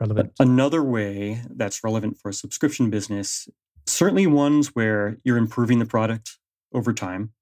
relevant? 0.00 0.32
Another 0.38 0.82
way 0.82 1.42
that's 1.50 1.82
relevant 1.82 2.18
for 2.18 2.28
a 2.28 2.32
subscription 2.32 2.88
business 2.88 3.48
certainly 3.90 4.26
ones 4.26 4.68
where 4.68 5.18
you're 5.24 5.36
improving 5.36 5.78
the 5.78 5.86
product 5.86 6.38
over 6.72 6.92
time 6.92 7.32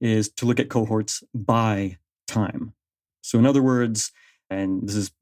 is 0.00 0.28
to 0.28 0.46
look 0.46 0.60
at 0.60 0.68
cohorts 0.68 1.22
by 1.34 1.98
time. 2.26 2.72
So, 3.22 3.38
in 3.38 3.46
other 3.46 3.62
words, 3.62 4.12
and 4.50 4.86
this 4.86 4.96
is 4.96 5.12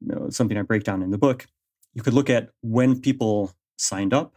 you 0.00 0.14
know, 0.14 0.30
something 0.30 0.56
I 0.56 0.62
break 0.62 0.84
down 0.84 1.02
in 1.02 1.10
the 1.10 1.18
book, 1.18 1.46
you 1.94 2.02
could 2.02 2.14
look 2.14 2.30
at 2.30 2.50
when 2.62 3.00
people 3.00 3.52
signed 3.76 4.14
up 4.14 4.36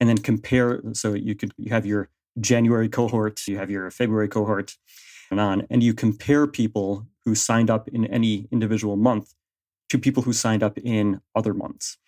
and 0.00 0.08
then 0.08 0.18
compare. 0.18 0.80
So, 0.92 1.14
you 1.14 1.34
could 1.34 1.52
you 1.56 1.70
have 1.70 1.86
your 1.86 2.08
January 2.40 2.88
cohort, 2.88 3.40
you 3.46 3.58
have 3.58 3.70
your 3.70 3.90
February 3.90 4.28
cohort, 4.28 4.76
and 5.30 5.40
on, 5.40 5.66
and 5.70 5.82
you 5.82 5.94
compare 5.94 6.46
people 6.46 7.06
who 7.24 7.34
signed 7.34 7.70
up 7.70 7.88
in 7.88 8.06
any 8.06 8.48
individual 8.50 8.96
month 8.96 9.34
to 9.90 9.98
people 9.98 10.22
who 10.22 10.32
signed 10.32 10.62
up 10.62 10.78
in 10.78 11.20
other 11.34 11.54
months 11.54 11.98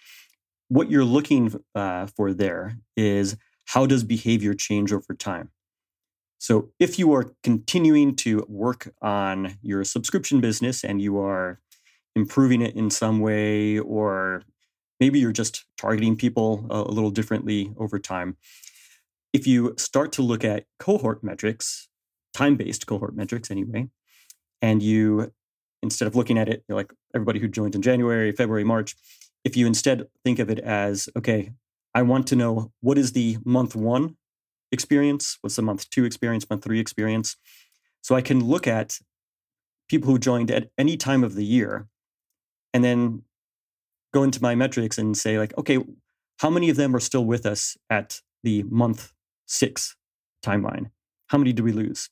what 0.68 0.90
you're 0.90 1.04
looking 1.04 1.54
uh, 1.74 2.06
for 2.06 2.32
there 2.32 2.78
is 2.96 3.36
how 3.66 3.86
does 3.86 4.04
behavior 4.04 4.54
change 4.54 4.92
over 4.92 5.14
time? 5.14 5.50
So 6.38 6.70
if 6.78 6.98
you 6.98 7.12
are 7.14 7.32
continuing 7.42 8.14
to 8.16 8.44
work 8.48 8.92
on 9.00 9.58
your 9.62 9.84
subscription 9.84 10.40
business 10.40 10.84
and 10.84 11.00
you 11.00 11.18
are 11.18 11.60
improving 12.14 12.62
it 12.62 12.76
in 12.76 12.90
some 12.90 13.20
way, 13.20 13.78
or 13.78 14.42
maybe 15.00 15.18
you're 15.18 15.32
just 15.32 15.64
targeting 15.78 16.16
people 16.16 16.66
a, 16.70 16.82
little 16.82 17.10
differently 17.10 17.72
over 17.78 17.98
time, 17.98 18.36
if 19.32 19.46
you 19.46 19.74
start 19.76 20.12
to 20.12 20.22
look 20.22 20.44
at 20.44 20.64
cohort 20.78 21.24
metrics, 21.24 21.88
time 22.34 22.56
based 22.56 22.86
cohort 22.86 23.16
metrics 23.16 23.50
anyway, 23.50 23.88
and 24.62 24.82
you, 24.82 25.32
instead 25.82 26.06
of 26.06 26.16
looking 26.16 26.38
at 26.38 26.48
it 26.48 26.64
like 26.68 26.92
everybody 27.14 27.40
who 27.40 27.48
joined 27.48 27.74
in 27.74 27.82
January, 27.82 28.32
February, 28.32 28.64
March, 28.64 28.94
if 29.46 29.56
you 29.56 29.64
instead 29.64 30.08
think 30.24 30.40
of 30.40 30.50
it 30.50 30.58
as, 30.58 31.08
okay, 31.16 31.52
I 31.94 32.02
want 32.02 32.26
to 32.26 32.36
know 32.36 32.72
what 32.80 32.98
is 32.98 33.12
the 33.12 33.38
month 33.44 33.76
one 33.76 34.16
experience, 34.72 35.38
what's 35.40 35.54
the 35.54 35.62
month 35.62 35.88
two 35.88 36.04
experience, 36.04 36.50
month 36.50 36.64
three 36.64 36.80
experience. 36.80 37.36
So 38.02 38.16
I 38.16 38.22
can 38.22 38.42
look 38.42 38.66
at 38.66 38.98
people 39.88 40.10
who 40.10 40.18
joined 40.18 40.50
at 40.50 40.70
any 40.76 40.96
time 40.96 41.22
of 41.22 41.36
the 41.36 41.44
year 41.44 41.86
and 42.74 42.82
then 42.82 43.22
go 44.12 44.24
into 44.24 44.42
my 44.42 44.56
metrics 44.56 44.98
and 44.98 45.16
say, 45.16 45.38
like, 45.38 45.56
okay, 45.56 45.78
how 46.40 46.50
many 46.50 46.68
of 46.68 46.76
them 46.76 46.94
are 46.96 47.00
still 47.00 47.24
with 47.24 47.46
us 47.46 47.76
at 47.88 48.22
the 48.42 48.64
month 48.64 49.12
six 49.46 49.94
timeline? 50.44 50.90
How 51.28 51.38
many 51.38 51.52
do 51.52 51.62
we 51.62 51.70
lose? 51.70 52.10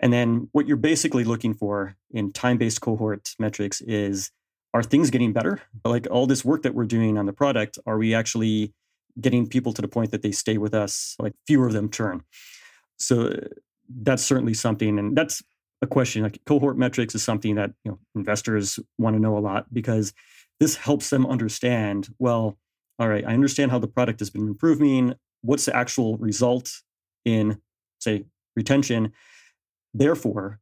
And 0.00 0.12
then 0.12 0.48
what 0.50 0.66
you're 0.66 0.76
basically 0.76 1.22
looking 1.22 1.54
for 1.54 1.94
in 2.10 2.32
time 2.32 2.58
based 2.58 2.80
cohort 2.80 3.36
metrics 3.38 3.80
is 3.80 4.32
are 4.74 4.82
things 4.82 5.08
getting 5.10 5.32
better? 5.32 5.62
Like 5.84 6.06
all 6.10 6.26
this 6.26 6.44
work 6.44 6.62
that 6.62 6.74
we're 6.74 6.84
doing 6.84 7.16
on 7.16 7.26
the 7.26 7.32
product, 7.32 7.78
are 7.86 7.96
we 7.96 8.12
actually 8.12 8.74
getting 9.20 9.48
people 9.48 9.72
to 9.72 9.80
the 9.80 9.88
point 9.88 10.10
that 10.10 10.22
they 10.22 10.32
stay 10.32 10.58
with 10.58 10.74
us, 10.74 11.14
like 11.20 11.32
fewer 11.46 11.68
of 11.68 11.72
them 11.72 11.88
churn? 11.88 12.22
So 12.96 13.32
that's 13.88 14.24
certainly 14.24 14.52
something. 14.52 14.98
And 14.98 15.16
that's 15.16 15.42
a 15.80 15.86
question. 15.86 16.24
Like 16.24 16.40
cohort 16.44 16.76
metrics 16.76 17.14
is 17.14 17.22
something 17.22 17.54
that 17.54 17.72
you 17.84 17.92
know 17.92 17.98
investors 18.16 18.80
want 18.98 19.14
to 19.14 19.20
know 19.20 19.38
a 19.38 19.40
lot 19.40 19.72
because 19.72 20.12
this 20.58 20.76
helps 20.76 21.10
them 21.10 21.26
understand, 21.26 22.08
well, 22.18 22.58
all 22.98 23.08
right, 23.08 23.24
I 23.24 23.32
understand 23.32 23.70
how 23.70 23.78
the 23.78 23.88
product 23.88 24.20
has 24.20 24.30
been 24.30 24.46
improving. 24.46 25.14
What's 25.42 25.66
the 25.66 25.76
actual 25.76 26.16
result 26.18 26.70
in, 27.24 27.60
say, 28.00 28.24
retention? 28.56 29.12
Therefore, 29.92 30.60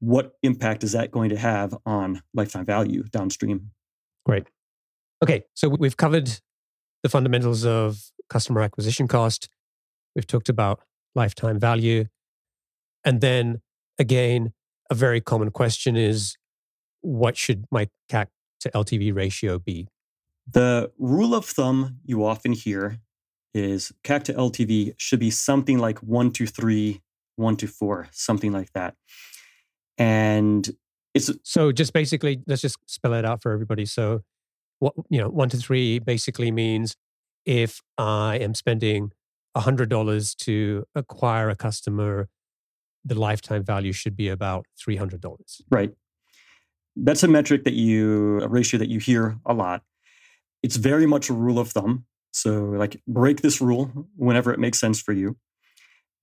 what 0.00 0.32
impact 0.42 0.84
is 0.84 0.92
that 0.92 1.10
going 1.10 1.30
to 1.30 1.36
have 1.36 1.76
on 1.86 2.22
lifetime 2.34 2.64
value 2.64 3.04
downstream? 3.04 3.70
Great. 4.24 4.48
Okay, 5.22 5.44
so 5.54 5.68
we've 5.68 5.96
covered 5.96 6.30
the 7.02 7.08
fundamentals 7.08 7.64
of 7.64 8.10
customer 8.28 8.60
acquisition 8.60 9.08
cost. 9.08 9.48
We've 10.14 10.26
talked 10.26 10.48
about 10.48 10.80
lifetime 11.14 11.58
value. 11.58 12.06
And 13.04 13.20
then 13.20 13.62
again, 13.98 14.52
a 14.90 14.94
very 14.94 15.20
common 15.20 15.50
question 15.50 15.96
is 15.96 16.36
what 17.00 17.36
should 17.36 17.64
my 17.70 17.88
CAC 18.10 18.26
to 18.60 18.70
LTV 18.70 19.14
ratio 19.14 19.58
be? 19.58 19.88
The 20.50 20.92
rule 20.98 21.34
of 21.34 21.44
thumb 21.44 21.98
you 22.04 22.24
often 22.24 22.52
hear 22.52 22.98
is 23.54 23.92
CAC 24.04 24.24
to 24.24 24.34
LTV 24.34 24.94
should 24.96 25.20
be 25.20 25.30
something 25.30 25.78
like 25.78 25.98
one 26.00 26.30
to 26.32 26.46
three, 26.46 27.02
one 27.36 27.56
to 27.56 27.66
four, 27.66 28.08
something 28.12 28.52
like 28.52 28.72
that. 28.74 28.94
And 29.98 30.68
it's 31.14 31.30
so 31.42 31.72
just 31.72 31.92
basically, 31.92 32.42
let's 32.46 32.62
just 32.62 32.78
spell 32.86 33.14
it 33.14 33.24
out 33.24 33.42
for 33.42 33.52
everybody. 33.52 33.86
So, 33.86 34.22
what 34.78 34.94
you 35.08 35.18
know, 35.18 35.28
one 35.28 35.48
to 35.50 35.56
three 35.56 35.98
basically 35.98 36.50
means 36.50 36.96
if 37.46 37.80
I 37.96 38.38
am 38.38 38.54
spending 38.54 39.12
hundred 39.56 39.88
dollars 39.88 40.34
to 40.34 40.84
acquire 40.94 41.48
a 41.48 41.56
customer, 41.56 42.28
the 43.04 43.14
lifetime 43.14 43.64
value 43.64 43.92
should 43.92 44.16
be 44.16 44.28
about 44.28 44.66
three 44.78 44.96
hundred 44.96 45.20
dollars. 45.20 45.62
Right. 45.70 45.92
That's 46.94 47.22
a 47.22 47.28
metric 47.28 47.64
that 47.64 47.74
you 47.74 48.40
a 48.42 48.48
ratio 48.48 48.78
that 48.78 48.88
you 48.88 48.98
hear 48.98 49.38
a 49.46 49.54
lot. 49.54 49.82
It's 50.62 50.76
very 50.76 51.06
much 51.06 51.30
a 51.30 51.32
rule 51.32 51.58
of 51.58 51.70
thumb. 51.70 52.04
So, 52.32 52.64
like, 52.64 53.00
break 53.08 53.40
this 53.40 53.62
rule 53.62 54.08
whenever 54.16 54.52
it 54.52 54.58
makes 54.58 54.78
sense 54.78 55.00
for 55.00 55.12
you. 55.12 55.36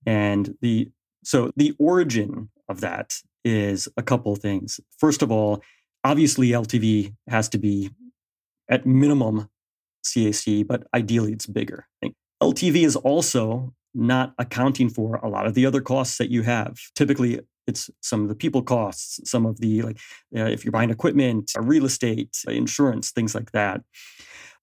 And 0.06 0.56
the 0.60 0.90
so 1.24 1.50
the 1.56 1.74
origin 1.78 2.50
of 2.68 2.80
that 2.82 3.14
is 3.44 3.88
a 3.96 4.02
couple 4.02 4.34
things. 4.36 4.80
First 4.98 5.22
of 5.22 5.30
all, 5.30 5.62
obviously 6.02 6.48
LTV 6.48 7.14
has 7.28 7.48
to 7.50 7.58
be 7.58 7.90
at 8.68 8.86
minimum 8.86 9.48
CAC, 10.04 10.66
but 10.66 10.86
ideally 10.94 11.32
it's 11.32 11.46
bigger. 11.46 11.86
LTV 12.42 12.84
is 12.84 12.96
also 12.96 13.72
not 13.94 14.34
accounting 14.38 14.88
for 14.88 15.16
a 15.16 15.28
lot 15.28 15.46
of 15.46 15.54
the 15.54 15.66
other 15.66 15.80
costs 15.80 16.18
that 16.18 16.30
you 16.30 16.42
have. 16.42 16.76
Typically, 16.94 17.40
it's 17.66 17.90
some 18.02 18.22
of 18.22 18.28
the 18.28 18.34
people 18.34 18.62
costs, 18.62 19.20
some 19.28 19.46
of 19.46 19.60
the 19.60 19.82
like 19.82 19.98
uh, 20.36 20.44
if 20.44 20.64
you're 20.64 20.72
buying 20.72 20.90
equipment, 20.90 21.52
real 21.58 21.84
estate, 21.84 22.36
insurance, 22.46 23.10
things 23.10 23.34
like 23.34 23.52
that. 23.52 23.82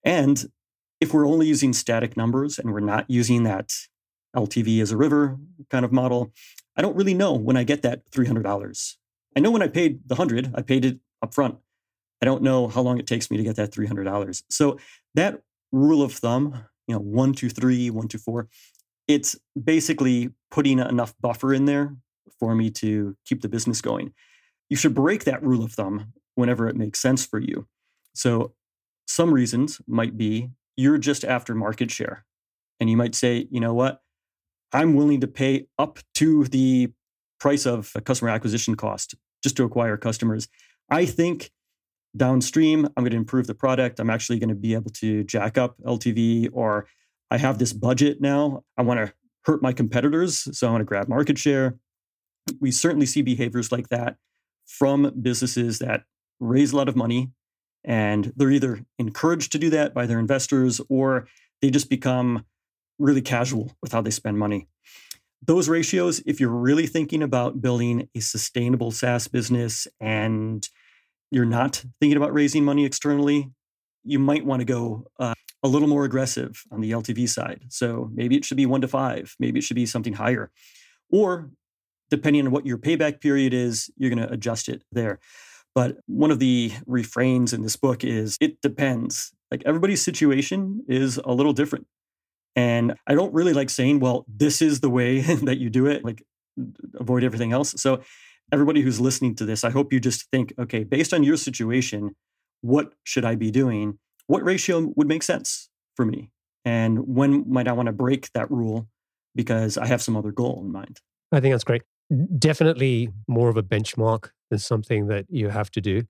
And 0.03 0.45
if 0.99 1.13
we're 1.13 1.27
only 1.27 1.47
using 1.47 1.73
static 1.73 2.15
numbers 2.15 2.59
and 2.59 2.71
we're 2.71 2.79
not 2.79 3.09
using 3.09 3.43
that 3.43 3.71
LTV 4.35 4.81
as 4.81 4.91
a 4.91 4.97
river 4.97 5.37
kind 5.69 5.83
of 5.83 5.91
model, 5.91 6.31
I 6.75 6.81
don't 6.81 6.95
really 6.95 7.13
know 7.13 7.33
when 7.33 7.57
I 7.57 7.63
get 7.63 7.81
that 7.81 8.09
$300. 8.11 8.95
I 9.35 9.39
know 9.39 9.51
when 9.51 9.61
I 9.61 9.67
paid 9.67 10.01
the 10.07 10.15
100, 10.15 10.51
I 10.55 10.61
paid 10.61 10.85
it 10.85 10.99
up 11.21 11.33
front. 11.33 11.57
I 12.21 12.25
don't 12.25 12.43
know 12.43 12.67
how 12.67 12.81
long 12.81 12.99
it 12.99 13.07
takes 13.07 13.31
me 13.31 13.37
to 13.37 13.43
get 13.43 13.55
that 13.55 13.71
$300. 13.71 14.43
So 14.49 14.77
that 15.15 15.41
rule 15.71 16.01
of 16.01 16.13
thumb, 16.13 16.65
you 16.87 16.95
know, 16.95 17.01
one, 17.01 17.33
two, 17.33 17.49
three, 17.49 17.89
one, 17.89 18.07
two, 18.07 18.17
four, 18.17 18.47
it's 19.07 19.35
basically 19.61 20.29
putting 20.49 20.79
enough 20.79 21.13
buffer 21.19 21.53
in 21.53 21.65
there 21.65 21.95
for 22.39 22.55
me 22.55 22.69
to 22.71 23.15
keep 23.25 23.41
the 23.41 23.49
business 23.49 23.81
going. 23.81 24.13
You 24.69 24.77
should 24.77 24.93
break 24.93 25.23
that 25.25 25.43
rule 25.43 25.63
of 25.63 25.73
thumb 25.73 26.13
whenever 26.35 26.67
it 26.67 26.75
makes 26.75 26.99
sense 26.99 27.25
for 27.25 27.39
you. 27.39 27.67
So 28.13 28.53
some 29.07 29.33
reasons 29.33 29.81
might 29.87 30.17
be 30.17 30.49
you're 30.75 30.97
just 30.97 31.23
after 31.23 31.53
market 31.53 31.91
share. 31.91 32.25
And 32.79 32.89
you 32.89 32.97
might 32.97 33.15
say, 33.15 33.47
you 33.51 33.59
know 33.59 33.73
what? 33.73 34.01
I'm 34.73 34.95
willing 34.95 35.21
to 35.21 35.27
pay 35.27 35.67
up 35.77 35.99
to 36.15 36.45
the 36.45 36.91
price 37.39 37.65
of 37.65 37.91
a 37.95 38.01
customer 38.01 38.29
acquisition 38.29 38.75
cost 38.75 39.15
just 39.43 39.57
to 39.57 39.63
acquire 39.63 39.97
customers. 39.97 40.47
I 40.89 41.05
think 41.05 41.51
downstream, 42.15 42.85
I'm 42.85 43.03
going 43.03 43.11
to 43.11 43.17
improve 43.17 43.47
the 43.47 43.55
product. 43.55 43.99
I'm 43.99 44.09
actually 44.09 44.39
going 44.39 44.49
to 44.49 44.55
be 44.55 44.73
able 44.73 44.91
to 44.91 45.23
jack 45.23 45.57
up 45.57 45.77
LTV, 45.85 46.49
or 46.51 46.87
I 47.29 47.37
have 47.37 47.57
this 47.57 47.73
budget 47.73 48.21
now. 48.21 48.63
I 48.77 48.81
want 48.83 49.05
to 49.05 49.13
hurt 49.45 49.61
my 49.61 49.73
competitors. 49.73 50.47
So 50.57 50.67
I 50.67 50.71
want 50.71 50.81
to 50.81 50.85
grab 50.85 51.07
market 51.07 51.37
share. 51.37 51.77
We 52.59 52.71
certainly 52.71 53.05
see 53.05 53.21
behaviors 53.21 53.71
like 53.71 53.89
that 53.89 54.17
from 54.65 55.11
businesses 55.21 55.79
that 55.79 56.03
raise 56.39 56.73
a 56.73 56.77
lot 56.77 56.89
of 56.89 56.95
money 56.95 57.31
and 57.83 58.31
they're 58.35 58.51
either 58.51 58.85
encouraged 58.99 59.51
to 59.51 59.59
do 59.59 59.69
that 59.71 59.93
by 59.93 60.05
their 60.05 60.19
investors 60.19 60.79
or 60.89 61.27
they 61.61 61.69
just 61.69 61.89
become 61.89 62.45
really 63.01 63.21
casual 63.21 63.71
with 63.81 63.91
how 63.91 64.01
they 64.01 64.11
spend 64.11 64.37
money. 64.37 64.67
Those 65.43 65.67
ratios, 65.67 66.21
if 66.25 66.39
you're 66.39 66.49
really 66.49 66.85
thinking 66.85 67.23
about 67.23 67.61
building 67.61 68.07
a 68.15 68.19
sustainable 68.19 68.91
SaaS 68.91 69.27
business 69.27 69.87
and 69.99 70.67
you're 71.31 71.45
not 71.45 71.83
thinking 71.99 72.17
about 72.17 72.33
raising 72.33 72.63
money 72.63 72.85
externally, 72.85 73.49
you 74.03 74.19
might 74.19 74.45
want 74.45 74.59
to 74.59 74.65
go 74.65 75.07
uh, 75.19 75.33
a 75.63 75.67
little 75.67 75.87
more 75.87 76.05
aggressive 76.05 76.63
on 76.71 76.81
the 76.81 76.91
LTV 76.91 77.27
side. 77.27 77.63
So 77.69 78.09
maybe 78.13 78.35
it 78.35 78.45
should 78.45 78.57
be 78.57 78.65
one 78.65 78.81
to 78.81 78.87
five, 78.87 79.35
maybe 79.39 79.59
it 79.59 79.63
should 79.63 79.75
be 79.75 79.85
something 79.85 80.13
higher. 80.13 80.51
Or 81.11 81.49
depending 82.09 82.45
on 82.45 82.51
what 82.51 82.65
your 82.65 82.77
payback 82.77 83.21
period 83.21 83.53
is, 83.53 83.89
you're 83.97 84.09
going 84.09 84.25
to 84.25 84.31
adjust 84.31 84.69
it 84.69 84.83
there. 84.91 85.19
But 85.73 85.97
one 86.05 86.31
of 86.31 86.39
the 86.39 86.71
refrains 86.85 87.53
in 87.53 87.63
this 87.63 87.77
book 87.77 88.03
is 88.03 88.37
it 88.41 88.61
depends. 88.61 89.31
Like 89.49 89.63
everybody's 89.65 90.03
situation 90.03 90.83
is 90.87 91.17
a 91.17 91.31
little 91.31 91.53
different. 91.53 91.87
And 92.55 92.95
I 93.07 93.15
don't 93.15 93.33
really 93.33 93.53
like 93.53 93.69
saying, 93.69 93.99
well, 93.99 94.25
this 94.27 94.61
is 94.61 94.81
the 94.81 94.89
way 94.89 95.21
that 95.21 95.57
you 95.57 95.69
do 95.69 95.85
it, 95.87 96.03
like 96.03 96.23
avoid 96.99 97.23
everything 97.23 97.53
else. 97.53 97.73
So, 97.81 98.01
everybody 98.51 98.81
who's 98.81 98.99
listening 98.99 99.35
to 99.35 99.45
this, 99.45 99.63
I 99.63 99.69
hope 99.69 99.93
you 99.93 99.99
just 99.99 100.29
think, 100.29 100.53
okay, 100.59 100.83
based 100.83 101.13
on 101.13 101.23
your 101.23 101.37
situation, 101.37 102.15
what 102.59 102.93
should 103.03 103.23
I 103.23 103.35
be 103.35 103.49
doing? 103.49 103.97
What 104.27 104.43
ratio 104.43 104.91
would 104.95 105.07
make 105.07 105.23
sense 105.23 105.69
for 105.95 106.05
me? 106.05 106.31
And 106.65 107.15
when 107.15 107.49
might 107.49 107.67
I 107.67 107.71
want 107.71 107.87
to 107.87 107.93
break 107.93 108.31
that 108.33 108.51
rule 108.51 108.87
because 109.35 109.77
I 109.77 109.87
have 109.87 110.01
some 110.01 110.17
other 110.17 110.31
goal 110.31 110.61
in 110.63 110.71
mind? 110.71 110.99
I 111.31 111.39
think 111.39 111.53
that's 111.53 111.63
great. 111.63 111.83
Definitely 112.37 113.09
more 113.27 113.49
of 113.49 113.57
a 113.57 113.63
benchmark 113.63 114.31
than 114.49 114.59
something 114.59 115.07
that 115.07 115.25
you 115.29 115.49
have 115.49 115.71
to 115.71 115.81
do. 115.81 116.03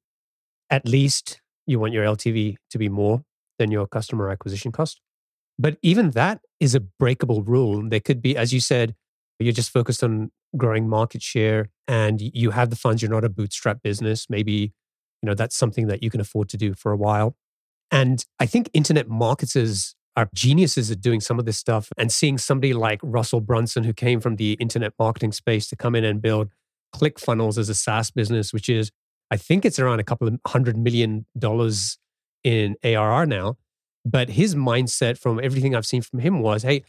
At 0.70 0.88
least 0.88 1.42
you 1.68 1.80
want 1.80 1.94
your 1.94 2.04
LTV 2.04 2.56
to 2.72 2.78
be 2.78 2.90
more 2.90 3.24
than 3.60 3.72
your 3.72 3.88
customer 3.88 4.30
acquisition 4.30 4.72
cost. 4.72 5.00
But 5.62 5.78
even 5.84 6.12
that 6.12 6.42
is 6.60 6.74
a 6.74 6.80
breakable 6.80 7.44
rule. 7.44 7.88
There 7.88 8.00
could 8.00 8.20
be, 8.20 8.36
as 8.36 8.52
you 8.52 8.60
said, 8.60 8.96
you're 9.40 9.54
just 9.54 9.70
focused 9.70 10.04
on 10.04 10.32
growing 10.58 10.90
market 10.90 11.22
share 11.22 11.70
and 11.88 12.20
you 12.20 12.50
have 12.50 12.72
the 12.72 12.76
funds, 12.76 13.02
you're 13.02 13.12
not 13.12 13.24
a 13.24 13.30
bootstrap 13.30 13.84
business. 13.84 14.26
Maybe, 14.28 14.74
you 15.22 15.28
know, 15.28 15.36
that's 15.36 15.56
something 15.56 15.86
that 15.86 16.02
you 16.02 16.10
can 16.10 16.20
afford 16.20 16.50
to 16.50 16.58
do 16.58 16.74
for 16.74 16.92
a 16.92 16.98
while. 16.98 17.36
And 17.92 18.26
I 18.40 18.48
think 18.48 18.72
internet 18.74 19.08
marketers 19.08 19.96
are 20.18 20.28
geniuses 20.34 20.90
at 20.90 21.00
doing 21.00 21.22
some 21.22 21.38
of 21.38 21.46
this 21.46 21.60
stuff 21.60 21.90
and 21.96 22.12
seeing 22.12 22.40
somebody 22.40 22.74
like 22.74 23.00
Russell 23.04 23.40
Brunson, 23.40 23.84
who 23.84 23.94
came 23.94 24.20
from 24.20 24.38
the 24.38 24.54
internet 24.54 24.94
marketing 24.98 25.32
space 25.32 25.68
to 25.68 25.76
come 25.76 25.94
in 25.94 26.04
and 26.04 26.24
build 26.24 26.50
ClickFunnels 26.96 27.60
as 27.60 27.70
a 27.70 27.76
SaaS 27.76 28.10
business, 28.10 28.52
which 28.52 28.68
is, 28.68 28.92
I 29.30 29.38
think 29.38 29.64
it's 29.64 29.78
around 29.78 30.00
a 30.00 30.04
couple 30.04 30.28
of 30.28 30.40
hundred 30.48 30.76
million 30.76 31.28
dollars 31.38 32.00
in 32.44 32.78
ARR 32.84 33.28
now. 33.28 33.58
But 34.04 34.30
his 34.30 34.56
mindset 34.56 35.18
from 35.18 35.40
everything 35.42 35.76
I've 35.76 35.86
seen 35.86 36.02
from 36.02 36.20
him 36.20 36.40
was 36.40 36.64
hey, 36.64 36.84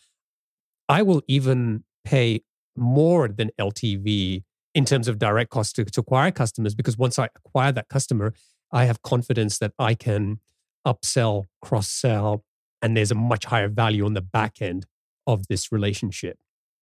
I 0.89 1.03
will 1.03 1.23
even 1.29 1.85
pay 2.05 2.43
more 2.77 3.29
than 3.29 3.51
LTV 3.61 4.43
in 4.75 4.85
terms 4.85 5.09
of 5.09 5.19
direct 5.19 5.51
cost 5.51 5.77
to, 5.77 5.85
to 5.85 6.01
acquire 6.01 6.31
customers 6.31 6.75
because 6.75 6.97
once 6.97 7.19
I 7.19 7.29
acquire 7.37 7.73
that 7.73 7.89
customer, 7.89 8.33
I 8.73 8.87
have 8.87 9.03
confidence 9.03 9.59
that 9.59 9.73
I 9.79 9.95
can 9.95 10.41
upsell, 10.87 11.45
cross 11.61 11.89
sell, 11.89 12.45
and 12.81 12.97
there's 12.97 13.11
a 13.11 13.15
much 13.15 13.45
higher 13.45 13.69
value 13.69 14.05
on 14.05 14.15
the 14.15 14.23
back 14.23 14.61
end 14.61 14.87
of 15.27 15.47
this 15.49 15.71
relationship. 15.71 16.39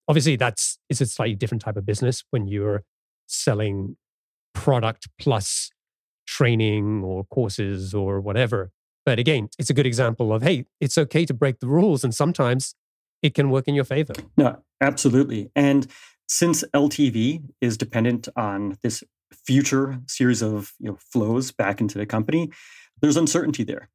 Obviously, 0.08 0.36
that's 0.36 0.78
it's 0.88 1.00
a 1.00 1.06
slightly 1.06 1.34
different 1.34 1.62
type 1.62 1.76
of 1.76 1.84
business 1.84 2.24
when 2.30 2.46
you're 2.46 2.84
selling 3.26 3.96
product 4.54 5.08
plus 5.18 5.70
training 6.26 7.02
or 7.04 7.24
courses 7.24 7.94
or 7.94 8.20
whatever. 8.20 8.70
But 9.04 9.18
again, 9.18 9.48
it's 9.58 9.70
a 9.70 9.74
good 9.74 9.86
example 9.86 10.32
of 10.32 10.42
hey, 10.42 10.66
it's 10.80 10.98
okay 10.98 11.24
to 11.24 11.34
break 11.34 11.60
the 11.60 11.68
rules, 11.68 12.04
and 12.04 12.14
sometimes 12.14 12.74
it 13.22 13.34
can 13.34 13.50
work 13.50 13.68
in 13.68 13.74
your 13.74 13.84
favor. 13.84 14.14
No, 14.36 14.62
absolutely. 14.80 15.50
And 15.54 15.86
since 16.28 16.64
LTV 16.74 17.42
is 17.60 17.76
dependent 17.76 18.28
on 18.36 18.78
this 18.82 19.02
future 19.32 20.00
series 20.06 20.42
of 20.42 20.72
you 20.78 20.90
know, 20.90 20.98
flows 21.12 21.50
back 21.52 21.80
into 21.80 21.98
the 21.98 22.06
company, 22.06 22.50
there's 23.00 23.16
uncertainty 23.16 23.64
there. 23.64 23.88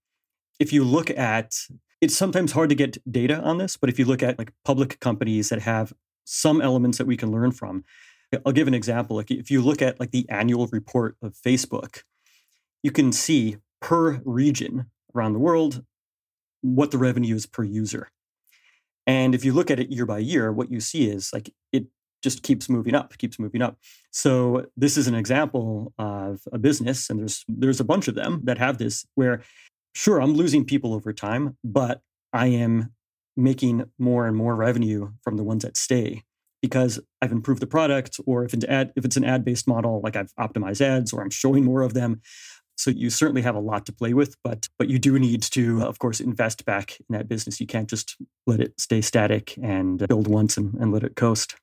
If 0.59 0.71
you 0.71 0.83
look 0.83 1.09
at 1.09 1.53
it's 2.01 2.15
sometimes 2.15 2.51
hard 2.51 2.69
to 2.69 2.75
get 2.75 2.97
data 3.11 3.39
on 3.39 3.57
this, 3.57 3.77
but 3.77 3.89
if 3.89 3.97
you 3.97 4.05
look 4.05 4.21
at 4.21 4.37
like 4.37 4.51
public 4.63 4.99
companies 4.99 5.49
that 5.49 5.61
have 5.61 5.93
some 6.25 6.61
elements 6.61 6.97
that 6.97 7.07
we 7.07 7.17
can 7.17 7.31
learn 7.31 7.51
from, 7.51 7.83
I'll 8.45 8.51
give 8.51 8.67
an 8.67 8.73
example. 8.73 9.15
Like 9.15 9.31
if 9.31 9.49
you 9.49 9.61
look 9.61 9.81
at 9.81 9.99
like 9.99 10.11
the 10.11 10.27
annual 10.29 10.67
report 10.67 11.15
of 11.21 11.33
Facebook, 11.33 12.03
you 12.83 12.91
can 12.91 13.11
see 13.11 13.57
per 13.81 14.21
region 14.25 14.87
around 15.15 15.33
the 15.33 15.39
world 15.39 15.83
what 16.61 16.91
the 16.91 16.97
revenue 16.97 17.35
is 17.35 17.45
per 17.45 17.63
user. 17.63 18.09
And 19.07 19.35
if 19.35 19.45
you 19.45 19.53
look 19.53 19.69
at 19.69 19.79
it 19.79 19.91
year 19.91 20.05
by 20.05 20.17
year, 20.17 20.51
what 20.51 20.71
you 20.71 20.79
see 20.79 21.07
is 21.07 21.31
like 21.31 21.53
it 21.71 21.85
just 22.23 22.41
keeps 22.41 22.67
moving 22.69 22.95
up, 22.95 23.15
keeps 23.19 23.37
moving 23.37 23.61
up. 23.61 23.77
So 24.11 24.65
this 24.75 24.97
is 24.97 25.07
an 25.07 25.13
example 25.13 25.93
of 25.99 26.41
a 26.51 26.57
business, 26.57 27.09
and 27.09 27.19
there's 27.19 27.45
there's 27.47 27.79
a 27.79 27.83
bunch 27.83 28.07
of 28.07 28.15
them 28.15 28.41
that 28.45 28.57
have 28.57 28.79
this 28.79 29.05
where 29.13 29.43
sure, 29.95 30.21
I'm 30.21 30.33
losing 30.33 30.65
people 30.65 30.93
over 30.93 31.13
time, 31.13 31.57
but 31.63 32.01
I 32.33 32.47
am 32.47 32.93
making 33.37 33.85
more 33.97 34.27
and 34.27 34.35
more 34.35 34.55
revenue 34.55 35.11
from 35.23 35.37
the 35.37 35.43
ones 35.43 35.63
that 35.63 35.77
stay 35.77 36.23
because 36.61 36.99
I've 37.21 37.31
improved 37.31 37.61
the 37.61 37.67
product, 37.67 38.19
or 38.25 38.43
if 38.43 38.53
it's 38.53 38.65
ad, 38.65 38.91
if 38.95 39.05
it's 39.05 39.17
an 39.17 39.23
ad-based 39.23 39.67
model, 39.67 40.01
like 40.03 40.15
I've 40.15 40.33
optimized 40.39 40.81
ads, 40.81 41.13
or 41.13 41.21
I'm 41.21 41.29
showing 41.29 41.63
more 41.63 41.81
of 41.81 41.93
them. 41.93 42.21
So 42.77 42.91
you 42.91 43.09
certainly 43.09 43.41
have 43.41 43.55
a 43.55 43.59
lot 43.59 43.85
to 43.85 43.93
play 43.93 44.13
with, 44.13 44.35
but 44.43 44.67
but 44.77 44.89
you 44.89 44.99
do 44.99 45.17
need 45.17 45.41
to, 45.43 45.81
of 45.83 45.99
course, 45.99 46.19
invest 46.19 46.65
back 46.65 46.99
in 46.99 47.15
that 47.15 47.27
business. 47.27 47.59
You 47.59 47.67
can't 47.67 47.89
just 47.89 48.17
let 48.45 48.59
it 48.59 48.79
stay 48.79 49.01
static 49.01 49.57
and 49.61 50.05
build 50.07 50.27
once 50.27 50.57
and, 50.57 50.73
and 50.75 50.91
let 50.91 51.03
it 51.03 51.15
coast. 51.15 51.55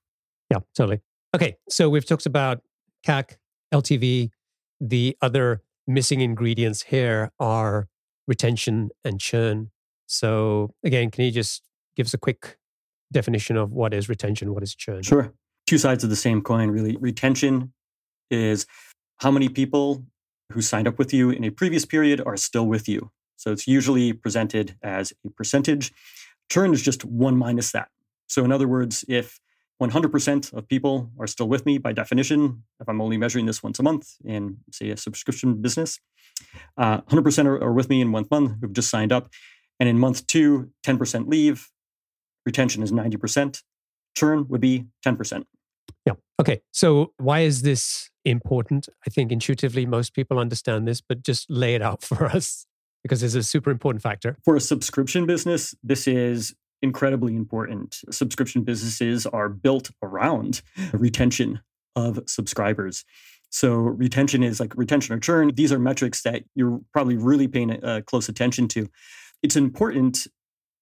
Yeah, 0.51 0.61
totally. 0.75 1.01
Okay, 1.35 1.57
so 1.69 1.89
we've 1.89 2.05
talked 2.07 2.27
about 2.27 2.63
CAC, 3.07 3.37
LTV. 3.73 4.31
The 4.81 5.17
other 5.21 5.63
missing 5.87 6.21
ingredients 6.21 6.83
here 6.83 7.31
are 7.39 7.89
retention 8.27 8.91
and 9.05 9.21
churn. 9.21 9.71
So 10.07 10.75
again, 10.85 11.11
can 11.11 11.25
you 11.25 11.31
just 11.31 11.63
give 11.97 12.07
us 12.07 12.15
a 12.15 12.19
quick 12.19 12.57
definition 13.13 13.57
of 13.57 13.73
what 13.73 13.95
is 13.95 14.09
retention, 14.09 14.55
what 14.55 14.63
is 14.63 14.75
churn? 14.75 15.03
Sure. 15.03 15.33
Two 15.67 15.79
sides 15.79 16.03
of 16.03 16.11
the 16.11 16.17
same 16.17 16.43
coin, 16.43 16.71
really. 16.71 16.97
Retention 16.97 17.73
is 18.31 18.67
how 19.19 19.31
many 19.31 19.49
people 19.49 20.05
who 20.53 20.61
signed 20.61 20.89
up 20.89 20.99
with 20.99 21.13
you 21.13 21.31
in 21.31 21.45
a 21.45 21.51
previous 21.51 21.85
period 21.85 22.23
are 22.25 22.37
still 22.37 22.67
with 22.67 22.89
you. 22.89 23.11
So 23.37 23.53
it's 23.53 23.67
usually 23.67 24.13
presented 24.13 24.77
as 24.83 25.13
a 25.27 25.31
percentage. 25.31 25.93
Churn 26.51 26.73
is 26.73 26.83
just 26.83 27.05
one 27.05 27.37
minus 27.37 27.73
that. 27.73 27.89
So, 28.27 28.45
in 28.45 28.53
other 28.53 28.69
words, 28.69 29.05
if 29.09 29.41
100% 29.83 30.53
of 30.53 30.69
people 30.69 31.11
are 31.19 31.27
still 31.27 31.49
with 31.49 31.67
me 31.67 31.79
by 31.79 31.93
definition, 31.93 32.63
if 32.81 32.89
I'm 32.89 33.01
only 33.01 33.19
measuring 33.19 33.47
this 33.47 33.63
once 33.63 33.79
a 33.79 33.83
month 33.83 34.15
in, 34.25 34.59
say, 34.71 34.91
a 34.91 34.97
subscription 34.97 35.61
business, 35.61 35.99
uh, 36.77 37.01
100% 37.03 37.47
are, 37.47 37.63
are 37.63 37.73
with 37.73 37.89
me 37.89 38.01
in 38.01 38.13
one 38.13 38.27
month 38.31 38.53
who've 38.61 38.73
just 38.73 38.91
signed 38.91 39.13
up. 39.13 39.29
And 39.81 39.89
in 39.89 39.99
month 39.99 40.27
two, 40.27 40.71
10% 40.87 41.29
leave. 41.29 41.69
Retention 42.47 42.83
is 42.83 42.93
90%. 42.93 43.63
Churn 44.17 44.47
would 44.49 44.61
be 44.61 44.87
10%. 45.05 45.45
Yeah. 46.07 46.15
Okay. 46.41 46.61
So, 46.73 47.13
why 47.19 47.41
is 47.41 47.63
this 47.63 48.11
important? 48.25 48.89
I 49.07 49.11
think 49.11 49.33
intuitively 49.33 49.87
most 49.87 50.15
people 50.15 50.39
understand 50.39 50.87
this, 50.87 51.01
but 51.01 51.23
just 51.23 51.51
lay 51.51 51.75
it 51.75 51.83
out 51.83 52.03
for 52.11 52.27
us 52.27 52.67
because 53.03 53.23
it's 53.23 53.35
a 53.35 53.43
super 53.43 53.71
important 53.71 54.03
factor. 54.03 54.37
For 54.45 54.57
a 54.57 54.61
subscription 54.61 55.27
business, 55.27 55.75
this 55.83 56.07
is 56.07 56.55
incredibly 56.83 57.35
important. 57.37 58.01
Subscription 58.11 58.63
businesses 58.65 59.27
are 59.27 59.49
built 59.49 59.91
around 60.03 60.63
retention 60.93 61.61
of 61.95 62.21
subscribers. 62.27 63.05
So 63.51 63.75
retention 63.75 64.43
is 64.43 64.59
like 64.59 64.75
retention 64.77 65.15
or 65.15 65.21
churn. 65.21 65.53
These 65.55 65.73
are 65.73 65.79
metrics 65.79 66.23
that 66.23 66.45
you're 66.55 66.81
probably 66.93 67.17
really 67.17 67.49
paying 67.49 67.85
uh, 67.85 68.01
close 68.07 68.29
attention 68.29 68.67
to. 68.69 68.89
It's 69.43 69.57
important 69.57 70.27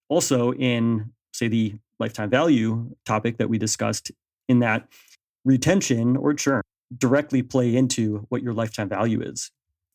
also 0.09 0.53
in, 0.53 1.13
say, 1.33 1.49
the 1.49 1.75
lifetime 1.99 2.31
value 2.31 2.95
topic 3.05 3.39
that 3.39 3.49
we 3.49 3.59
discussed, 3.59 4.13
in 4.51 4.59
that 4.59 4.89
retention 5.45 6.17
or 6.17 6.35
churn 6.35 6.63
directly 6.97 7.43
play 7.43 7.75
into 7.75 8.27
what 8.29 8.43
your 8.43 8.53
lifetime 8.53 8.89
value 8.89 9.23
is. 9.23 9.51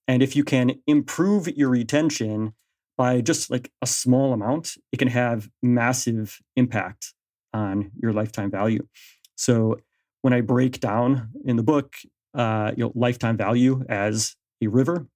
And 0.08 0.24
if 0.24 0.36
you 0.36 0.44
can 0.44 0.82
improve 0.88 1.48
your 1.50 1.70
retention 1.70 2.54
by 2.98 3.22
just 3.22 3.52
like 3.52 3.72
a 3.82 3.88
small 3.88 4.34
amount, 4.34 4.78
it 4.92 4.98
can 4.98 5.10
have 5.10 5.50
massive 5.62 6.40
impact 6.56 7.14
on 7.54 7.92
your 8.02 8.14
lifetime 8.14 8.50
value. 8.50 8.88
So 9.36 9.78
when 10.22 10.34
I 10.34 10.42
break 10.42 10.80
down 10.80 11.30
in 11.46 11.58
the 11.58 11.64
book 11.64 11.96
uh, 12.36 12.72
you 12.76 12.84
know, 12.84 12.92
lifetime 12.96 13.38
value 13.38 13.84
as 13.88 14.36
a 14.62 14.68
river. 14.68 15.08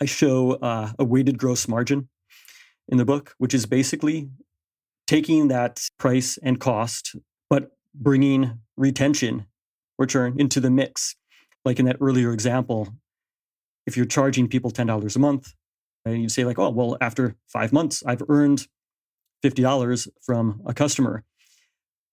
I 0.00 0.06
show 0.06 0.52
uh, 0.52 0.92
a 0.98 1.04
weighted 1.04 1.38
gross 1.38 1.68
margin 1.68 2.08
in 2.88 2.98
the 2.98 3.04
book, 3.04 3.34
which 3.38 3.54
is 3.54 3.66
basically 3.66 4.28
taking 5.06 5.48
that 5.48 5.80
price 5.98 6.38
and 6.42 6.58
cost, 6.58 7.16
but 7.48 7.70
bringing 7.94 8.58
retention 8.76 9.46
return 9.98 10.38
into 10.38 10.60
the 10.60 10.70
mix. 10.70 11.16
Like 11.64 11.78
in 11.78 11.86
that 11.86 11.98
earlier 12.00 12.32
example, 12.32 12.88
if 13.86 13.96
you're 13.96 14.06
charging 14.06 14.48
people 14.48 14.70
$10 14.70 15.16
a 15.16 15.18
month, 15.18 15.54
and 16.04 16.20
you 16.20 16.28
say 16.28 16.44
like, 16.44 16.58
oh, 16.58 16.70
well, 16.70 16.96
after 17.00 17.36
five 17.46 17.72
months, 17.72 18.02
I've 18.04 18.22
earned 18.28 18.66
$50 19.44 20.08
from 20.20 20.60
a 20.66 20.74
customer. 20.74 21.24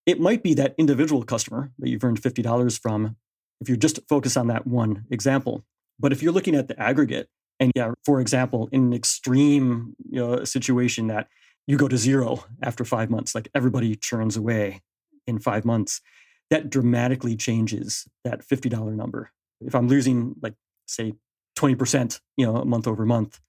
It 0.05 0.19
might 0.19 0.43
be 0.43 0.53
that 0.55 0.75
individual 0.77 1.23
customer 1.23 1.71
that 1.79 1.89
you've 1.89 2.03
earned 2.03 2.21
$50 2.21 2.79
from 2.79 3.15
if 3.61 3.67
you're 3.67 3.77
just 3.77 3.99
focused 4.07 4.37
on 4.37 4.47
that 4.47 4.65
one 4.65 5.05
example. 5.09 5.63
But 5.99 6.11
if 6.11 6.21
you're 6.21 6.31
looking 6.31 6.55
at 6.55 6.67
the 6.67 6.79
aggregate, 6.79 7.29
and 7.59 7.71
yeah, 7.75 7.91
for 8.05 8.21
example, 8.21 8.69
in 8.71 8.83
an 8.83 8.93
extreme 8.93 9.95
you 10.09 10.19
know, 10.19 10.43
situation 10.43 11.07
that 11.07 11.27
you 11.67 11.77
go 11.77 11.87
to 11.87 11.97
zero 11.97 12.45
after 12.63 12.85
five 12.85 13.09
months, 13.09 13.35
like 13.35 13.49
everybody 13.53 13.95
churns 13.95 14.37
away 14.37 14.81
in 15.29 15.39
five 15.39 15.65
months, 15.65 16.01
that 16.49 16.69
dramatically 16.69 17.35
changes 17.35 18.07
that 18.23 18.45
$50 18.45 18.95
number. 18.95 19.31
If 19.61 19.75
I'm 19.75 19.87
losing 19.87 20.35
like 20.41 20.55
say 20.87 21.13
20%, 21.57 22.19
you 22.37 22.45
know, 22.45 22.63
month 22.65 22.87
over 22.87 23.05
month, 23.05 23.39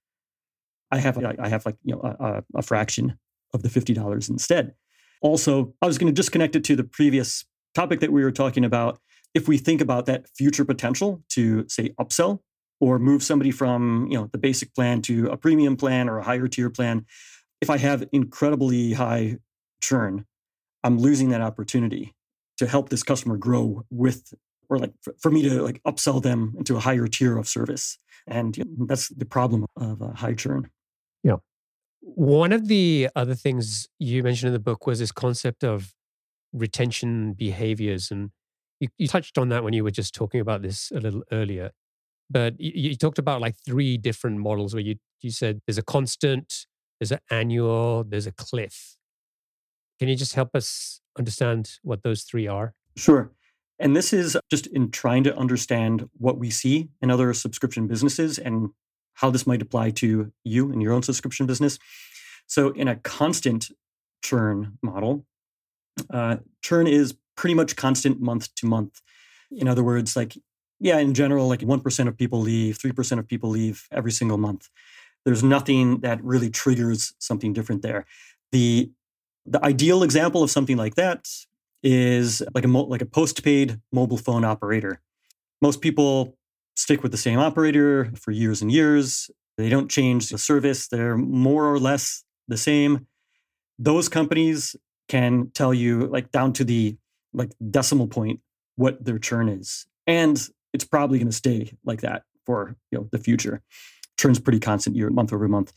I 0.92 0.98
have 0.98 1.24
I 1.24 1.48
have 1.48 1.64
like 1.64 1.76
you 1.84 1.94
know 1.94 2.00
a, 2.02 2.42
a 2.56 2.62
fraction 2.62 3.18
of 3.54 3.62
the 3.62 3.68
$50 3.68 4.30
instead. 4.30 4.74
Also, 5.22 5.74
I 5.80 5.86
was 5.86 5.98
going 5.98 6.12
to 6.12 6.16
just 6.16 6.32
connect 6.32 6.56
it 6.56 6.64
to 6.64 6.76
the 6.76 6.84
previous 6.84 7.44
topic 7.74 8.00
that 8.00 8.12
we 8.12 8.24
were 8.24 8.32
talking 8.32 8.64
about 8.64 8.98
if 9.34 9.46
we 9.46 9.58
think 9.58 9.80
about 9.80 10.06
that 10.06 10.26
future 10.36 10.64
potential 10.64 11.22
to 11.30 11.68
say 11.68 11.90
upsell 12.00 12.40
or 12.80 12.98
move 12.98 13.22
somebody 13.22 13.50
from 13.50 14.08
you 14.10 14.18
know 14.18 14.28
the 14.32 14.38
basic 14.38 14.74
plan 14.74 15.02
to 15.02 15.28
a 15.28 15.36
premium 15.36 15.76
plan 15.76 16.08
or 16.08 16.18
a 16.18 16.24
higher 16.24 16.48
tier 16.48 16.70
plan 16.70 17.04
if 17.60 17.70
i 17.70 17.76
have 17.76 18.04
incredibly 18.12 18.92
high 18.92 19.36
churn 19.80 20.24
i'm 20.84 20.98
losing 20.98 21.30
that 21.30 21.40
opportunity 21.40 22.14
to 22.58 22.66
help 22.66 22.90
this 22.90 23.02
customer 23.02 23.36
grow 23.36 23.84
with 23.90 24.34
or 24.70 24.78
like 24.78 24.92
for 25.18 25.30
me 25.30 25.42
to 25.42 25.62
like 25.62 25.82
upsell 25.82 26.22
them 26.22 26.54
into 26.56 26.76
a 26.76 26.80
higher 26.80 27.08
tier 27.08 27.36
of 27.36 27.48
service. 27.48 27.98
And 28.26 28.56
you 28.56 28.64
know, 28.64 28.86
that's 28.86 29.08
the 29.08 29.24
problem 29.24 29.66
of 29.76 30.00
a 30.00 30.12
high 30.12 30.34
churn. 30.34 30.70
Yeah. 31.24 31.36
One 32.00 32.52
of 32.52 32.68
the 32.68 33.08
other 33.16 33.34
things 33.34 33.88
you 33.98 34.22
mentioned 34.22 34.48
in 34.48 34.52
the 34.52 34.60
book 34.60 34.86
was 34.86 35.00
this 35.00 35.10
concept 35.10 35.64
of 35.64 35.92
retention 36.52 37.32
behaviors 37.32 38.10
and 38.10 38.30
you, 38.78 38.88
you 38.96 39.08
touched 39.08 39.36
on 39.36 39.48
that 39.50 39.64
when 39.64 39.72
you 39.72 39.82
were 39.82 39.90
just 39.90 40.14
talking 40.14 40.40
about 40.40 40.62
this 40.62 40.90
a 40.94 41.00
little 41.00 41.22
earlier, 41.32 41.70
but 42.30 42.58
you, 42.58 42.90
you 42.90 42.96
talked 42.96 43.18
about 43.18 43.40
like 43.40 43.56
three 43.66 43.98
different 43.98 44.38
models 44.38 44.72
where 44.72 44.82
you 44.82 44.96
you 45.20 45.30
said 45.30 45.60
there's 45.66 45.76
a 45.76 45.82
constant, 45.82 46.66
there's 46.98 47.12
an 47.12 47.18
annual, 47.30 48.04
there's 48.04 48.26
a 48.26 48.32
cliff. 48.32 48.96
Can 50.00 50.08
you 50.08 50.16
just 50.16 50.32
help 50.32 50.56
us 50.56 51.02
understand 51.18 51.72
what 51.82 52.02
those 52.02 52.22
three 52.22 52.46
are? 52.46 52.72
Sure. 52.96 53.30
And 53.78 53.94
this 53.94 54.14
is 54.14 54.34
just 54.50 54.66
in 54.68 54.90
trying 54.90 55.24
to 55.24 55.36
understand 55.36 56.08
what 56.16 56.38
we 56.38 56.48
see 56.48 56.88
in 57.02 57.10
other 57.10 57.34
subscription 57.34 57.86
businesses 57.86 58.38
and 58.38 58.70
how 59.14 59.28
this 59.28 59.46
might 59.46 59.60
apply 59.60 59.90
to 59.90 60.32
you 60.42 60.72
and 60.72 60.80
your 60.80 60.94
own 60.94 61.02
subscription 61.02 61.46
business. 61.46 61.78
So, 62.46 62.70
in 62.70 62.88
a 62.88 62.96
constant 62.96 63.70
churn 64.24 64.78
model, 64.82 65.26
uh, 66.08 66.38
churn 66.62 66.86
is 66.86 67.14
pretty 67.36 67.54
much 67.54 67.76
constant 67.76 68.22
month 68.22 68.54
to 68.56 68.66
month. 68.66 69.02
In 69.50 69.68
other 69.68 69.84
words, 69.84 70.16
like, 70.16 70.36
yeah, 70.78 70.98
in 70.98 71.12
general, 71.12 71.46
like 71.46 71.60
1% 71.60 72.08
of 72.08 72.16
people 72.16 72.40
leave, 72.40 72.78
3% 72.78 73.18
of 73.18 73.28
people 73.28 73.50
leave 73.50 73.86
every 73.92 74.12
single 74.12 74.38
month. 74.38 74.70
There's 75.26 75.42
nothing 75.42 76.00
that 76.00 76.24
really 76.24 76.48
triggers 76.48 77.12
something 77.18 77.52
different 77.52 77.82
there. 77.82 78.06
The 78.50 78.90
the 79.46 79.64
ideal 79.64 80.02
example 80.02 80.42
of 80.42 80.50
something 80.50 80.76
like 80.76 80.94
that 80.96 81.26
is 81.82 82.42
like 82.54 82.64
a 82.64 82.68
like 82.68 83.02
a 83.02 83.06
postpaid 83.06 83.80
mobile 83.92 84.18
phone 84.18 84.44
operator. 84.44 85.00
Most 85.62 85.80
people 85.80 86.36
stick 86.76 87.02
with 87.02 87.12
the 87.12 87.18
same 87.18 87.38
operator 87.38 88.10
for 88.16 88.30
years 88.30 88.62
and 88.62 88.70
years. 88.70 89.30
They 89.56 89.68
don't 89.68 89.90
change 89.90 90.30
the 90.30 90.38
service. 90.38 90.88
They're 90.88 91.16
more 91.16 91.70
or 91.70 91.78
less 91.78 92.24
the 92.48 92.56
same. 92.56 93.06
Those 93.78 94.08
companies 94.08 94.76
can 95.08 95.50
tell 95.54 95.74
you 95.74 96.06
like 96.06 96.30
down 96.30 96.52
to 96.54 96.64
the 96.64 96.96
like 97.32 97.50
decimal 97.70 98.06
point 98.06 98.40
what 98.76 99.04
their 99.04 99.18
churn 99.18 99.48
is. 99.48 99.86
And 100.06 100.40
it's 100.72 100.84
probably 100.84 101.18
going 101.18 101.28
to 101.28 101.36
stay 101.36 101.72
like 101.84 102.00
that 102.00 102.22
for 102.46 102.76
you 102.90 102.98
know 102.98 103.08
the 103.12 103.18
future. 103.18 103.62
Churn's 104.18 104.38
pretty 104.38 104.60
constant 104.60 104.96
year 104.96 105.10
month 105.10 105.32
over 105.32 105.48
month. 105.48 105.72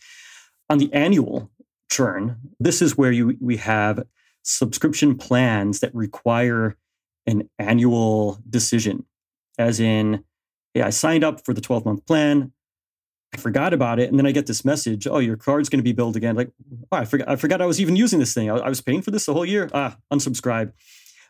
On 0.70 0.78
the 0.78 0.92
annual 0.94 1.52
churn, 1.94 2.38
this 2.60 2.82
is 2.82 2.98
where 2.98 3.12
you 3.12 3.38
we 3.40 3.58
have 3.58 4.04
subscription 4.44 5.16
plans 5.16 5.80
that 5.80 5.94
require 5.94 6.76
an 7.26 7.50
annual 7.60 8.40
decision, 8.50 9.06
as 9.58 9.80
in, 9.80 10.24
yeah, 10.74 10.88
I 10.88 10.90
signed 10.90 11.24
up 11.24 11.46
for 11.46 11.54
the 11.54 11.62
12 11.62 11.86
month 11.86 12.06
plan. 12.06 12.52
I 13.34 13.38
forgot 13.38 13.74
about 13.74 14.00
it. 14.00 14.10
And 14.10 14.20
then 14.20 14.28
I 14.28 14.32
get 14.32 14.46
this 14.46 14.66
message, 14.66 15.08
oh, 15.08 15.20
your 15.20 15.38
card's 15.38 15.70
going 15.70 15.80
to 15.80 15.84
be 15.84 15.94
billed 15.94 16.16
again. 16.16 16.36
Like, 16.36 16.52
oh, 16.92 16.98
I 16.98 17.06
forgot, 17.06 17.30
I 17.30 17.36
forgot 17.36 17.62
I 17.62 17.66
was 17.66 17.80
even 17.80 17.96
using 17.96 18.20
this 18.20 18.34
thing. 18.34 18.50
I, 18.50 18.56
I 18.56 18.70
was 18.70 18.82
paying 18.82 19.02
for 19.02 19.12
this 19.12 19.26
the 19.26 19.34
whole 19.34 19.46
year. 19.46 19.70
Ah, 19.74 19.98
unsubscribe. 20.12 20.74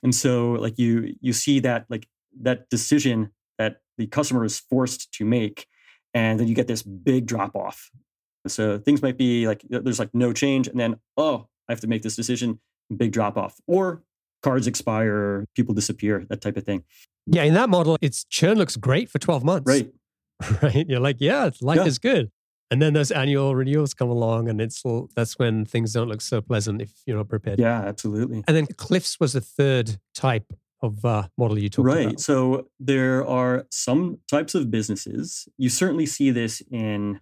And 0.02 0.14
so 0.14 0.52
like 0.54 0.78
you 0.78 1.16
you 1.22 1.32
see 1.32 1.62
that 1.62 1.86
like 1.90 2.08
that 2.42 2.70
decision 2.70 3.32
that 3.58 3.82
the 3.98 4.08
customer 4.08 4.44
is 4.44 4.60
forced 4.60 5.14
to 5.14 5.26
make. 5.26 5.68
And 6.14 6.40
then 6.40 6.48
you 6.48 6.56
get 6.56 6.68
this 6.68 6.84
big 6.84 7.26
drop 7.26 7.56
off. 7.56 7.90
So 8.48 8.78
things 8.78 9.02
might 9.02 9.18
be 9.18 9.48
like 9.48 9.64
there's 9.70 10.00
like 10.00 10.14
no 10.14 10.34
change. 10.34 10.68
And 10.68 10.80
then, 10.80 10.98
oh, 11.18 11.48
I 11.68 11.72
have 11.72 11.80
to 11.82 11.88
make 11.88 12.02
this 12.02 12.16
decision, 12.16 12.60
big 12.96 13.12
drop 13.12 13.38
off. 13.38 13.60
Or 13.68 14.04
cards 14.42 14.68
expire, 14.68 15.46
people 15.56 15.74
disappear, 15.74 16.26
that 16.30 16.42
type 16.42 16.58
of 16.58 16.64
thing. 16.64 16.84
Yeah, 17.26 17.44
in 17.44 17.54
that 17.54 17.70
model, 17.70 17.98
its 18.02 18.26
churn 18.26 18.58
looks 18.58 18.76
great 18.76 19.10
for 19.10 19.18
12 19.18 19.44
months. 19.44 19.68
Right. 19.68 19.92
right? 20.62 20.88
You're 20.88 21.00
like, 21.00 21.18
yeah, 21.20 21.50
life 21.62 21.78
yeah. 21.78 21.86
is 21.86 22.00
good. 22.00 22.32
And 22.70 22.82
then 22.82 22.94
those 22.94 23.12
annual 23.12 23.56
renewals 23.56 23.94
come 23.94 24.10
along, 24.10 24.50
and 24.50 24.60
it's 24.60 24.82
that's 25.16 25.38
when 25.38 25.64
things 25.64 25.94
don't 25.94 26.08
look 26.08 26.22
so 26.22 26.42
pleasant 26.42 26.82
if 26.82 26.92
you're 27.06 27.18
not 27.18 27.30
prepared. 27.30 27.60
Yeah, 27.60 27.82
absolutely. 27.82 28.44
And 28.48 28.58
then 28.58 28.66
cliffs 28.66 29.20
was 29.20 29.34
the 29.34 29.42
third 29.42 30.00
type 30.16 30.52
of 30.82 31.06
uh, 31.06 31.28
model 31.38 31.60
you 31.60 31.70
talked 31.70 31.86
right. 31.86 31.98
about. 32.00 32.06
Right. 32.08 32.20
So 32.20 32.68
there 32.80 33.26
are 33.28 33.68
some 33.70 34.20
types 34.28 34.56
of 34.56 34.72
businesses. 34.72 35.48
You 35.58 35.70
certainly 35.70 36.08
see 36.08 36.32
this 36.32 36.64
in 36.72 37.22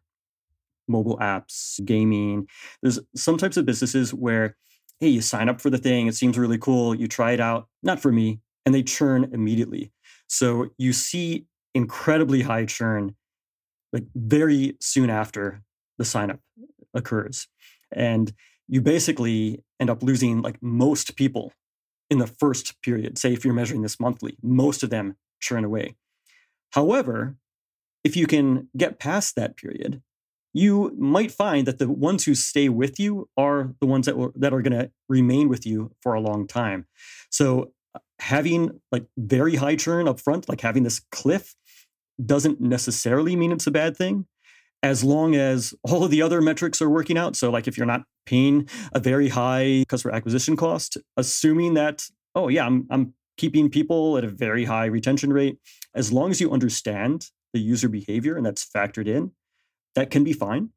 mobile 0.91 1.17
apps, 1.17 1.83
gaming. 1.85 2.47
There's 2.81 2.99
some 3.15 3.37
types 3.37 3.57
of 3.57 3.65
businesses 3.65 4.13
where, 4.13 4.55
hey, 4.99 5.07
you 5.07 5.21
sign 5.21 5.49
up 5.49 5.61
for 5.61 5.69
the 5.69 5.77
thing, 5.77 6.07
it 6.07 6.15
seems 6.15 6.37
really 6.37 6.57
cool, 6.57 6.93
you 6.93 7.07
try 7.07 7.31
it 7.31 7.39
out, 7.39 7.67
not 7.81 7.99
for 7.99 8.11
me, 8.11 8.39
and 8.65 8.75
they 8.75 8.83
churn 8.83 9.29
immediately. 9.33 9.91
So 10.27 10.69
you 10.77 10.93
see 10.93 11.45
incredibly 11.73 12.41
high 12.41 12.65
churn 12.65 13.15
like 13.93 14.05
very 14.15 14.77
soon 14.79 15.09
after 15.09 15.61
the 15.97 16.05
sign 16.05 16.31
up 16.31 16.39
occurs. 16.93 17.47
And 17.91 18.31
you 18.67 18.81
basically 18.81 19.63
end 19.79 19.89
up 19.89 20.03
losing 20.03 20.41
like 20.41 20.61
most 20.61 21.15
people 21.15 21.51
in 22.09 22.19
the 22.19 22.27
first 22.27 22.81
period. 22.81 23.17
Say 23.17 23.33
if 23.33 23.43
you're 23.43 23.53
measuring 23.53 23.81
this 23.81 23.99
monthly, 23.99 24.37
most 24.41 24.83
of 24.83 24.89
them 24.89 25.15
churn 25.41 25.63
away. 25.63 25.95
However, 26.71 27.35
if 28.03 28.15
you 28.15 28.27
can 28.27 28.69
get 28.75 28.99
past 28.99 29.35
that 29.35 29.57
period, 29.57 30.01
you 30.53 30.93
might 30.97 31.31
find 31.31 31.65
that 31.67 31.79
the 31.79 31.89
ones 31.89 32.25
who 32.25 32.35
stay 32.35 32.69
with 32.69 32.99
you 32.99 33.29
are 33.37 33.73
the 33.79 33.87
ones 33.87 34.05
that, 34.05 34.17
will, 34.17 34.31
that 34.35 34.53
are 34.53 34.61
going 34.61 34.77
to 34.77 34.91
remain 35.07 35.49
with 35.49 35.65
you 35.65 35.91
for 36.01 36.13
a 36.13 36.19
long 36.19 36.47
time. 36.47 36.85
So 37.29 37.71
uh, 37.95 37.99
having 38.19 38.81
like 38.91 39.05
very 39.17 39.55
high 39.55 39.75
churn 39.75 40.07
up 40.07 40.19
front, 40.19 40.49
like 40.49 40.61
having 40.61 40.83
this 40.83 41.01
cliff 41.11 41.55
doesn't 42.23 42.59
necessarily 42.59 43.35
mean 43.35 43.51
it's 43.51 43.67
a 43.67 43.71
bad 43.71 43.95
thing 43.95 44.25
as 44.83 45.03
long 45.03 45.35
as 45.35 45.73
all 45.83 46.03
of 46.03 46.11
the 46.11 46.21
other 46.21 46.41
metrics 46.41 46.81
are 46.81 46.89
working 46.89 47.17
out. 47.17 47.35
So, 47.35 47.49
like 47.49 47.67
if 47.67 47.77
you're 47.77 47.85
not 47.85 48.03
paying 48.25 48.67
a 48.93 48.99
very 48.99 49.29
high 49.29 49.85
customer 49.87 50.13
acquisition 50.13 50.55
cost, 50.55 50.97
assuming 51.17 51.73
that, 51.75 52.03
oh, 52.35 52.47
yeah, 52.47 52.65
I'm, 52.65 52.87
I'm 52.89 53.13
keeping 53.37 53.69
people 53.69 54.17
at 54.17 54.23
a 54.23 54.29
very 54.29 54.65
high 54.65 54.85
retention 54.85 55.33
rate, 55.33 55.57
as 55.95 56.11
long 56.11 56.31
as 56.31 56.41
you 56.41 56.51
understand 56.51 57.27
the 57.53 57.59
user 57.59 57.89
behavior 57.89 58.37
and 58.37 58.45
that's 58.45 58.65
factored 58.65 59.07
in, 59.07 59.31
that 59.95 60.11
can 60.11 60.23
be 60.23 60.33
fine. 60.33 60.69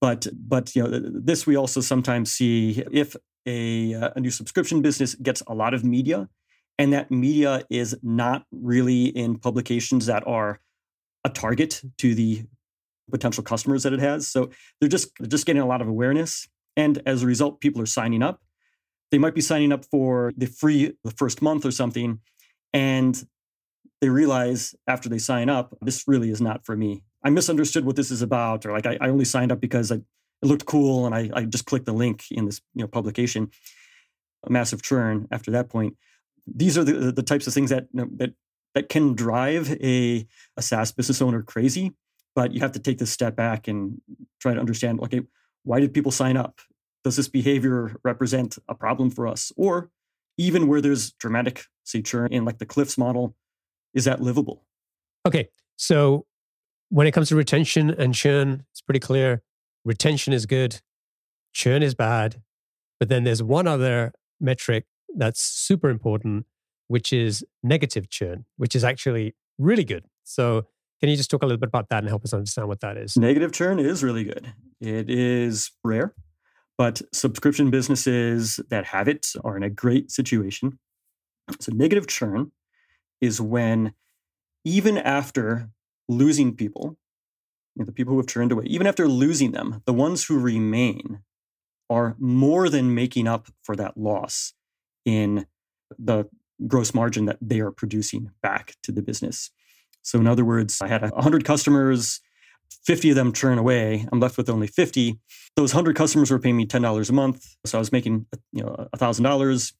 But, 0.00 0.26
but 0.32 0.74
you 0.76 0.82
know, 0.82 1.00
this 1.02 1.46
we 1.46 1.56
also 1.56 1.80
sometimes 1.80 2.32
see 2.32 2.84
if 2.92 3.16
a, 3.46 3.94
uh, 3.94 4.10
a 4.14 4.20
new 4.20 4.30
subscription 4.30 4.80
business 4.80 5.14
gets 5.16 5.42
a 5.46 5.54
lot 5.54 5.74
of 5.74 5.84
media 5.84 6.28
and 6.78 6.92
that 6.92 7.10
media 7.10 7.64
is 7.68 7.96
not 8.02 8.44
really 8.52 9.06
in 9.06 9.38
publications 9.38 10.06
that 10.06 10.26
are 10.26 10.60
a 11.24 11.28
target 11.28 11.82
to 11.98 12.14
the 12.14 12.44
potential 13.10 13.42
customers 13.42 13.82
that 13.82 13.92
it 13.92 14.00
has. 14.00 14.28
So 14.28 14.50
they're 14.80 14.88
just 14.88 15.10
they're 15.18 15.28
just 15.28 15.46
getting 15.46 15.62
a 15.62 15.66
lot 15.66 15.82
of 15.82 15.88
awareness, 15.88 16.48
and 16.76 17.02
as 17.04 17.22
a 17.22 17.26
result, 17.26 17.60
people 17.60 17.82
are 17.82 17.86
signing 17.86 18.22
up. 18.22 18.40
They 19.10 19.18
might 19.18 19.34
be 19.34 19.40
signing 19.40 19.72
up 19.72 19.84
for 19.86 20.32
the 20.36 20.46
free 20.46 20.94
the 21.04 21.10
first 21.10 21.42
month 21.42 21.66
or 21.66 21.72
something, 21.72 22.20
and 22.72 23.26
they 24.00 24.08
realize 24.08 24.74
after 24.86 25.08
they 25.08 25.18
sign 25.18 25.48
up, 25.48 25.76
this 25.80 26.04
really 26.06 26.30
is 26.30 26.40
not 26.40 26.64
for 26.64 26.76
me. 26.76 27.02
I 27.24 27.30
misunderstood 27.30 27.84
what 27.84 27.96
this 27.96 28.10
is 28.10 28.22
about, 28.22 28.64
or 28.64 28.72
like 28.72 28.86
I, 28.86 28.96
I 29.00 29.08
only 29.08 29.24
signed 29.24 29.50
up 29.50 29.60
because 29.60 29.90
I, 29.90 29.96
it 29.96 30.46
looked 30.46 30.66
cool 30.66 31.04
and 31.04 31.14
I, 31.14 31.30
I 31.34 31.44
just 31.44 31.66
clicked 31.66 31.86
the 31.86 31.92
link 31.92 32.24
in 32.30 32.46
this 32.46 32.60
you 32.74 32.82
know 32.82 32.88
publication. 32.88 33.50
A 34.46 34.50
massive 34.50 34.82
churn 34.82 35.26
after 35.32 35.50
that 35.50 35.68
point. 35.68 35.96
These 36.46 36.78
are 36.78 36.84
the, 36.84 37.10
the 37.10 37.24
types 37.24 37.48
of 37.48 37.54
things 37.54 37.70
that 37.70 37.88
you 37.92 38.02
know, 38.02 38.08
that 38.16 38.34
that 38.74 38.88
can 38.88 39.14
drive 39.14 39.72
a, 39.82 40.26
a 40.56 40.62
SaaS 40.62 40.92
business 40.92 41.20
owner 41.20 41.42
crazy. 41.42 41.92
But 42.36 42.52
you 42.52 42.60
have 42.60 42.72
to 42.72 42.78
take 42.78 42.98
this 42.98 43.10
step 43.10 43.34
back 43.34 43.66
and 43.66 44.00
try 44.40 44.54
to 44.54 44.60
understand 44.60 45.00
okay, 45.00 45.22
why 45.64 45.80
did 45.80 45.92
people 45.92 46.12
sign 46.12 46.36
up? 46.36 46.60
Does 47.02 47.16
this 47.16 47.28
behavior 47.28 47.96
represent 48.04 48.58
a 48.68 48.74
problem 48.74 49.10
for 49.10 49.26
us? 49.26 49.52
Or 49.56 49.90
even 50.36 50.68
where 50.68 50.80
there's 50.80 51.10
dramatic, 51.12 51.64
say, 51.82 52.00
churn 52.00 52.32
in 52.32 52.44
like 52.44 52.58
the 52.58 52.66
Cliffs 52.66 52.96
model, 52.96 53.34
is 53.98 54.04
that 54.04 54.22
livable? 54.22 54.64
Okay. 55.26 55.48
So 55.76 56.24
when 56.88 57.06
it 57.06 57.10
comes 57.10 57.28
to 57.28 57.36
retention 57.36 57.90
and 57.90 58.14
churn, 58.14 58.64
it's 58.70 58.80
pretty 58.80 59.00
clear. 59.00 59.42
Retention 59.84 60.32
is 60.32 60.46
good, 60.46 60.80
churn 61.52 61.82
is 61.82 61.94
bad. 61.94 62.40
But 63.00 63.08
then 63.08 63.24
there's 63.24 63.42
one 63.42 63.66
other 63.66 64.12
metric 64.40 64.86
that's 65.16 65.40
super 65.40 65.90
important, 65.90 66.46
which 66.86 67.12
is 67.12 67.44
negative 67.62 68.08
churn, 68.08 68.44
which 68.56 68.74
is 68.74 68.84
actually 68.84 69.34
really 69.58 69.84
good. 69.84 70.04
So, 70.24 70.66
can 71.00 71.08
you 71.08 71.16
just 71.16 71.30
talk 71.30 71.42
a 71.42 71.46
little 71.46 71.60
bit 71.60 71.68
about 71.68 71.88
that 71.90 71.98
and 71.98 72.08
help 72.08 72.24
us 72.24 72.32
understand 72.32 72.66
what 72.66 72.80
that 72.80 72.96
is? 72.96 73.16
Negative 73.16 73.52
churn 73.52 73.78
is 73.78 74.02
really 74.02 74.24
good. 74.24 74.52
It 74.80 75.08
is 75.08 75.70
rare, 75.84 76.12
but 76.76 77.00
subscription 77.12 77.70
businesses 77.70 78.58
that 78.70 78.84
have 78.86 79.06
it 79.06 79.32
are 79.44 79.56
in 79.56 79.62
a 79.62 79.70
great 79.70 80.10
situation. 80.10 80.78
So, 81.60 81.72
negative 81.72 82.08
churn 82.08 82.52
is 83.20 83.40
when 83.40 83.94
even 84.64 84.98
after 84.98 85.70
losing 86.08 86.54
people, 86.54 86.96
you 87.74 87.82
know, 87.82 87.86
the 87.86 87.92
people 87.92 88.12
who 88.12 88.18
have 88.18 88.26
turned 88.26 88.52
away, 88.52 88.64
even 88.66 88.86
after 88.86 89.08
losing 89.08 89.52
them, 89.52 89.82
the 89.86 89.92
ones 89.92 90.24
who 90.24 90.38
remain 90.38 91.20
are 91.90 92.16
more 92.18 92.68
than 92.68 92.94
making 92.94 93.26
up 93.26 93.48
for 93.62 93.76
that 93.76 93.96
loss 93.96 94.52
in 95.04 95.46
the 95.98 96.24
gross 96.66 96.92
margin 96.92 97.24
that 97.26 97.38
they 97.40 97.60
are 97.60 97.70
producing 97.70 98.30
back 98.42 98.74
to 98.82 98.92
the 98.92 99.02
business. 99.02 99.50
So, 100.02 100.18
in 100.18 100.26
other 100.26 100.44
words, 100.44 100.80
I 100.80 100.88
had 100.88 101.02
100 101.02 101.44
customers, 101.44 102.20
50 102.84 103.10
of 103.10 103.16
them 103.16 103.32
turn 103.32 103.58
away. 103.58 104.06
I'm 104.12 104.20
left 104.20 104.36
with 104.36 104.48
only 104.48 104.66
50. 104.66 105.18
Those 105.56 105.74
100 105.74 105.96
customers 105.96 106.30
were 106.30 106.38
paying 106.38 106.56
me 106.56 106.66
$10 106.66 107.10
a 107.10 107.12
month. 107.12 107.56
So 107.64 107.78
I 107.78 107.80
was 107.80 107.92
making 107.92 108.26
you 108.52 108.62
know, 108.62 108.88
$1,000. 108.96 109.72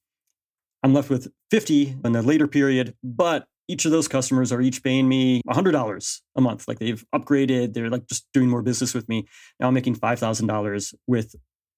I'm 0.82 0.94
left 0.94 1.10
with 1.10 1.28
50 1.50 1.96
in 2.04 2.12
the 2.12 2.22
later 2.22 2.46
period, 2.46 2.94
but 3.02 3.46
each 3.68 3.84
of 3.84 3.90
those 3.90 4.08
customers 4.08 4.50
are 4.50 4.60
each 4.60 4.82
paying 4.82 5.08
me 5.08 5.42
$100 5.48 6.20
a 6.36 6.40
month. 6.40 6.66
Like 6.66 6.78
they've 6.78 7.04
upgraded, 7.14 7.74
they're 7.74 7.90
like 7.90 8.06
just 8.06 8.26
doing 8.32 8.48
more 8.48 8.62
business 8.62 8.94
with 8.94 9.08
me. 9.08 9.26
Now 9.60 9.68
I'm 9.68 9.74
making 9.74 9.96
$5,000 9.96 10.94
with 11.06 11.34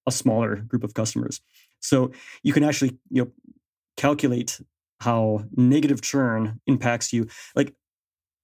a 0.07 0.11
smaller 0.11 0.55
group 0.55 0.83
of 0.83 0.93
customers. 0.93 1.41
So 1.79 2.11
you 2.43 2.53
can 2.53 2.63
actually, 2.63 2.97
you 3.09 3.23
know, 3.23 3.31
calculate 3.97 4.61
how 5.01 5.45
negative 5.55 6.01
churn 6.01 6.59
impacts 6.67 7.11
you. 7.11 7.27
Like 7.55 7.73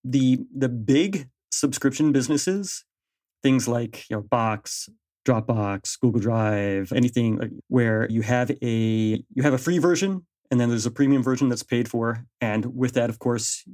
the 0.03 0.39
the 0.55 0.69
big 0.69 1.29
subscription 1.51 2.11
businesses, 2.11 2.83
things 3.43 3.67
like 3.67 4.09
you 4.09 4.17
know 4.17 4.23
Box, 4.23 4.89
Dropbox, 5.25 5.99
Google 5.99 6.19
Drive, 6.19 6.91
anything 6.93 7.61
where 7.67 8.09
you 8.09 8.21
have 8.21 8.51
a 8.61 9.23
you 9.33 9.43
have 9.43 9.53
a 9.53 9.57
free 9.57 9.77
version 9.77 10.25
and 10.49 10.59
then 10.59 10.69
there's 10.69 10.85
a 10.85 10.91
premium 10.91 11.23
version 11.23 11.49
that's 11.49 11.63
paid 11.63 11.89
for, 11.89 12.25
and 12.41 12.75
with 12.75 12.93
that, 12.93 13.09
of 13.09 13.19
course, 13.19 13.67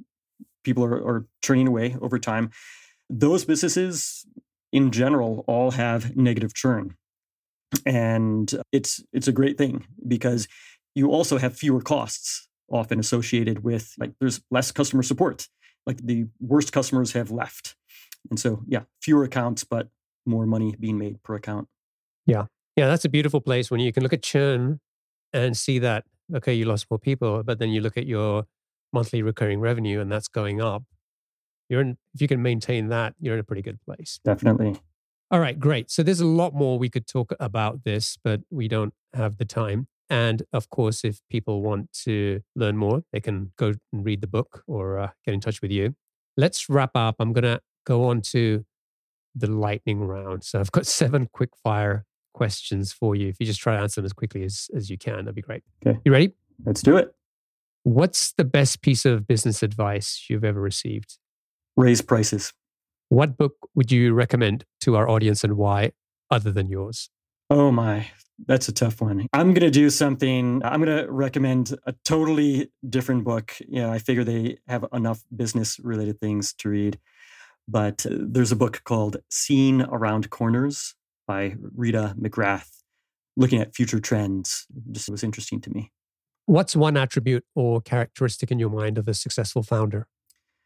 people 0.63 0.83
are, 0.83 0.95
are 0.95 1.25
churning 1.41 1.67
away 1.67 1.95
over 2.01 2.17
time. 2.17 2.51
Those 3.09 3.45
businesses, 3.45 4.25
in 4.73 4.91
general 4.91 5.45
all 5.47 5.71
have 5.71 6.17
negative 6.17 6.53
churn. 6.53 6.95
And 7.85 8.51
it's 8.71 9.01
it's 9.13 9.27
a 9.27 9.31
great 9.31 9.57
thing 9.57 9.85
because 10.05 10.47
you 10.95 11.11
also 11.11 11.37
have 11.37 11.55
fewer 11.55 11.81
costs 11.81 12.49
often 12.69 12.99
associated 12.99 13.63
with 13.63 13.93
like 13.97 14.13
there's 14.19 14.41
less 14.51 14.71
customer 14.71 15.03
support. 15.03 15.47
Like 15.85 15.97
the 15.97 16.25
worst 16.41 16.73
customers 16.73 17.13
have 17.13 17.31
left. 17.31 17.75
And 18.29 18.39
so 18.39 18.63
yeah, 18.67 18.83
fewer 19.01 19.23
accounts 19.23 19.63
but 19.63 19.89
more 20.25 20.45
money 20.45 20.75
being 20.79 20.97
made 20.97 21.21
per 21.23 21.35
account. 21.35 21.67
Yeah. 22.25 22.45
Yeah, 22.75 22.87
that's 22.87 23.05
a 23.05 23.09
beautiful 23.09 23.41
place 23.41 23.69
when 23.69 23.79
you 23.79 23.93
can 23.93 24.01
look 24.01 24.13
at 24.13 24.23
churn 24.23 24.79
and 25.31 25.55
see 25.55 25.79
that 25.79 26.05
okay, 26.33 26.53
you 26.53 26.65
lost 26.65 26.87
more 26.89 26.99
people, 26.99 27.43
but 27.43 27.59
then 27.59 27.69
you 27.69 27.81
look 27.81 27.97
at 27.97 28.05
your 28.05 28.45
monthly 28.91 29.21
recurring 29.21 29.59
revenue 29.59 29.99
and 29.99 30.11
that's 30.11 30.27
going 30.27 30.61
up. 30.61 30.83
You're 31.69 31.81
in, 31.81 31.97
if 32.13 32.21
you 32.21 32.27
can 32.27 32.41
maintain 32.41 32.89
that, 32.89 33.15
you're 33.19 33.33
in 33.33 33.39
a 33.39 33.43
pretty 33.43 33.61
good 33.61 33.79
place. 33.81 34.19
Definitely. 34.23 34.79
All 35.31 35.39
right, 35.39 35.59
great. 35.59 35.89
So 35.89 36.03
there's 36.03 36.19
a 36.19 36.27
lot 36.27 36.53
more 36.53 36.77
we 36.77 36.89
could 36.89 37.07
talk 37.07 37.33
about 37.39 37.83
this, 37.83 38.17
but 38.23 38.41
we 38.51 38.67
don't 38.67 38.93
have 39.13 39.37
the 39.37 39.45
time. 39.45 39.87
And 40.09 40.43
of 40.53 40.69
course, 40.69 41.03
if 41.03 41.21
people 41.31 41.63
want 41.63 41.91
to 42.03 42.41
learn 42.55 42.77
more, 42.77 43.03
they 43.11 43.19
can 43.19 43.51
go 43.57 43.73
and 43.91 44.05
read 44.05 44.21
the 44.21 44.27
book 44.27 44.63
or 44.67 44.99
uh, 44.99 45.09
get 45.25 45.33
in 45.33 45.39
touch 45.39 45.61
with 45.61 45.71
you. 45.71 45.95
Let's 46.37 46.69
wrap 46.69 46.91
up. 46.93 47.15
I'm 47.19 47.33
going 47.33 47.43
to 47.43 47.61
go 47.85 48.05
on 48.05 48.21
to 48.21 48.63
the 49.33 49.49
lightning 49.49 50.01
round. 50.03 50.43
So 50.43 50.59
I've 50.59 50.71
got 50.71 50.85
seven 51.01 51.29
quick 51.33 51.49
fire 51.63 52.05
questions 52.33 52.91
for 52.91 53.15
you. 53.15 53.29
If 53.29 53.37
you 53.39 53.45
just 53.45 53.59
try 53.59 53.75
to 53.75 53.81
answer 53.81 54.01
them 54.01 54.05
as 54.05 54.13
quickly 54.13 54.43
as, 54.43 54.69
as 54.75 54.89
you 54.89 54.97
can, 54.97 55.25
that'd 55.25 55.35
be 55.35 55.41
great. 55.41 55.63
Okay. 55.85 55.99
You 56.03 56.11
ready? 56.11 56.33
Let's 56.65 56.81
do 56.81 56.97
it. 56.97 57.13
What's 57.83 58.31
the 58.33 58.45
best 58.45 58.81
piece 58.81 59.05
of 59.05 59.27
business 59.27 59.61
advice 59.61 60.25
you've 60.29 60.43
ever 60.43 60.61
received? 60.61 61.17
Raise 61.75 62.01
prices. 62.01 62.53
What 63.09 63.37
book 63.37 63.55
would 63.75 63.91
you 63.91 64.13
recommend 64.13 64.65
to 64.81 64.95
our 64.95 65.07
audience 65.09 65.43
and 65.43 65.57
why, 65.57 65.91
other 66.31 66.51
than 66.51 66.69
yours? 66.69 67.09
Oh 67.49 67.71
my, 67.71 68.07
that's 68.47 68.67
a 68.67 68.71
tough 68.71 69.01
one. 69.01 69.27
I'm 69.33 69.53
going 69.53 69.61
to 69.61 69.71
do 69.71 69.89
something. 69.89 70.61
I'm 70.63 70.83
going 70.83 70.97
to 70.97 71.11
recommend 71.11 71.75
a 71.85 71.93
totally 72.05 72.71
different 72.89 73.23
book. 73.23 73.53
You 73.59 73.81
know, 73.81 73.91
I 73.91 73.99
figure 73.99 74.23
they 74.23 74.57
have 74.67 74.85
enough 74.93 75.23
business 75.35 75.79
related 75.79 76.19
things 76.19 76.53
to 76.59 76.69
read. 76.69 76.99
But 77.67 78.05
uh, 78.05 78.15
there's 78.19 78.51
a 78.51 78.57
book 78.57 78.81
called 78.83 79.17
Seeing 79.29 79.81
Around 79.81 80.29
Corners 80.29 80.95
by 81.27 81.55
Rita 81.75 82.15
McGrath, 82.19 82.69
looking 83.35 83.59
at 83.61 83.75
future 83.75 83.99
trends. 83.99 84.65
Just 84.91 85.09
was 85.09 85.23
interesting 85.23 85.61
to 85.61 85.69
me. 85.69 85.91
What's 86.45 86.75
one 86.75 86.97
attribute 86.97 87.45
or 87.55 87.81
characteristic 87.81 88.51
in 88.51 88.59
your 88.59 88.69
mind 88.69 88.97
of 88.97 89.07
a 89.07 89.13
successful 89.13 89.63
founder? 89.63 90.07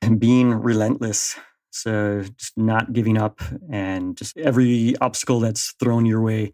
And 0.01 0.20
being 0.20 0.53
relentless. 0.53 1.38
So 1.70 2.24
just 2.38 2.58
not 2.58 2.93
giving 2.93 3.18
up 3.18 3.41
and 3.70 4.18
just 4.18 4.36
every 4.38 4.95
obstacle 5.01 5.39
that's 5.39 5.74
thrown 5.80 6.05
your 6.05 6.22
way, 6.22 6.53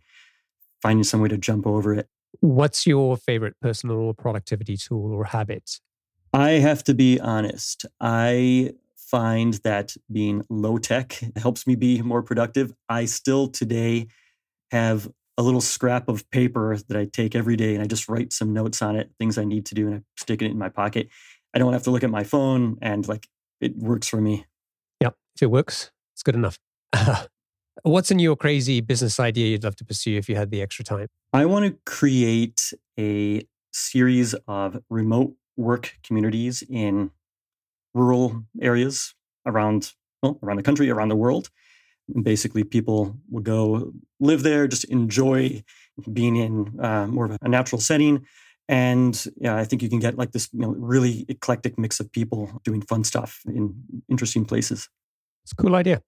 finding 0.81 1.03
some 1.03 1.21
way 1.21 1.29
to 1.29 1.37
jump 1.37 1.65
over 1.65 1.93
it. 1.93 2.09
What's 2.41 2.85
your 2.85 3.15
favorite 3.15 3.55
personal 3.61 4.13
productivity 4.13 4.75
tool 4.75 5.13
or 5.13 5.25
habit? 5.25 5.79
I 6.33 6.51
have 6.51 6.83
to 6.85 6.93
be 6.93 7.19
honest. 7.19 7.85
I 8.01 8.73
find 9.13 9.53
that 9.63 9.95
being 10.11 10.43
low 10.49 10.79
tech 10.79 11.19
helps 11.35 11.67
me 11.67 11.75
be 11.75 12.01
more 12.01 12.23
productive. 12.23 12.73
I 12.89 13.05
still 13.05 13.47
today 13.47 14.07
have 14.71 15.07
a 15.37 15.43
little 15.43 15.61
scrap 15.61 16.09
of 16.09 16.27
paper 16.31 16.75
that 16.87 16.97
I 16.97 17.05
take 17.05 17.35
every 17.35 17.55
day 17.55 17.75
and 17.75 17.83
I 17.83 17.85
just 17.85 18.09
write 18.09 18.33
some 18.33 18.53
notes 18.53 18.81
on 18.81 18.95
it, 18.95 19.11
things 19.19 19.37
I 19.37 19.43
need 19.43 19.67
to 19.67 19.75
do, 19.75 19.85
and 19.85 19.95
I 19.97 20.01
stick 20.17 20.41
it 20.41 20.49
in 20.49 20.57
my 20.57 20.69
pocket. 20.69 21.09
I 21.53 21.59
don't 21.59 21.73
have 21.73 21.83
to 21.83 21.91
look 21.91 22.03
at 22.03 22.09
my 22.09 22.23
phone 22.23 22.79
and 22.81 23.07
like 23.07 23.27
it 23.61 23.77
works 23.77 24.07
for 24.07 24.19
me. 24.19 24.47
Yep. 24.99 25.15
If 25.35 25.43
it 25.43 25.51
works, 25.51 25.91
it's 26.15 26.23
good 26.23 26.33
enough. 26.33 26.57
What's 27.83 28.09
in 28.09 28.17
your 28.17 28.35
crazy 28.35 28.81
business 28.81 29.19
idea 29.19 29.47
you'd 29.47 29.63
love 29.63 29.75
to 29.75 29.85
pursue 29.85 30.17
if 30.17 30.27
you 30.27 30.35
had 30.35 30.49
the 30.49 30.63
extra 30.63 30.83
time? 30.83 31.05
I 31.33 31.45
want 31.45 31.65
to 31.65 31.77
create 31.85 32.73
a 32.99 33.43
series 33.71 34.33
of 34.47 34.81
remote 34.89 35.35
work 35.55 35.99
communities 36.03 36.63
in 36.67 37.11
rural 37.93 38.43
areas 38.61 39.13
around 39.45 39.93
well, 40.21 40.39
around 40.41 40.57
the 40.57 40.63
country, 40.63 40.89
around 40.89 41.09
the 41.09 41.15
world. 41.15 41.49
And 42.13 42.23
basically, 42.23 42.63
people 42.63 43.17
will 43.29 43.41
go 43.41 43.93
live 44.19 44.43
there, 44.43 44.67
just 44.67 44.85
enjoy 44.85 45.63
being 46.11 46.35
in 46.35 46.79
uh, 46.79 47.07
more 47.07 47.25
of 47.25 47.37
a 47.41 47.49
natural 47.49 47.79
setting. 47.79 48.25
And 48.67 49.25
yeah, 49.37 49.55
I 49.57 49.65
think 49.65 49.81
you 49.81 49.89
can 49.89 49.99
get 49.99 50.17
like 50.17 50.31
this 50.31 50.49
you 50.53 50.59
know, 50.59 50.69
really 50.69 51.25
eclectic 51.27 51.77
mix 51.77 51.99
of 51.99 52.11
people 52.11 52.61
doing 52.63 52.81
fun 52.81 53.03
stuff 53.03 53.41
in 53.45 53.75
interesting 54.09 54.45
places. 54.45 54.89
It's 55.43 55.51
a 55.51 55.55
cool 55.55 55.75
idea. 55.75 56.01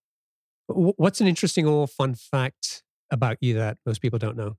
What's 0.68 1.22
an 1.22 1.28
interesting 1.28 1.68
or 1.68 1.88
fun 1.88 2.16
fact 2.16 2.84
about 3.12 3.38
you 3.42 3.54
that 3.56 3.78
most 3.86 4.02
people 4.02 4.18
don't 4.20 4.38
know? 4.38 4.56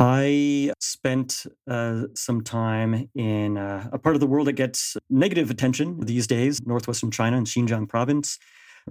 I 0.00 0.72
spent 0.78 1.44
uh, 1.68 2.04
some 2.14 2.42
time 2.42 3.10
in 3.16 3.58
uh, 3.58 3.88
a 3.92 3.98
part 3.98 4.14
of 4.14 4.20
the 4.20 4.28
world 4.28 4.46
that 4.46 4.52
gets 4.52 4.96
negative 5.10 5.50
attention 5.50 5.98
these 5.98 6.28
days, 6.28 6.64
northwestern 6.64 7.10
China 7.10 7.36
and 7.36 7.48
Xinjiang 7.48 7.88
province, 7.88 8.38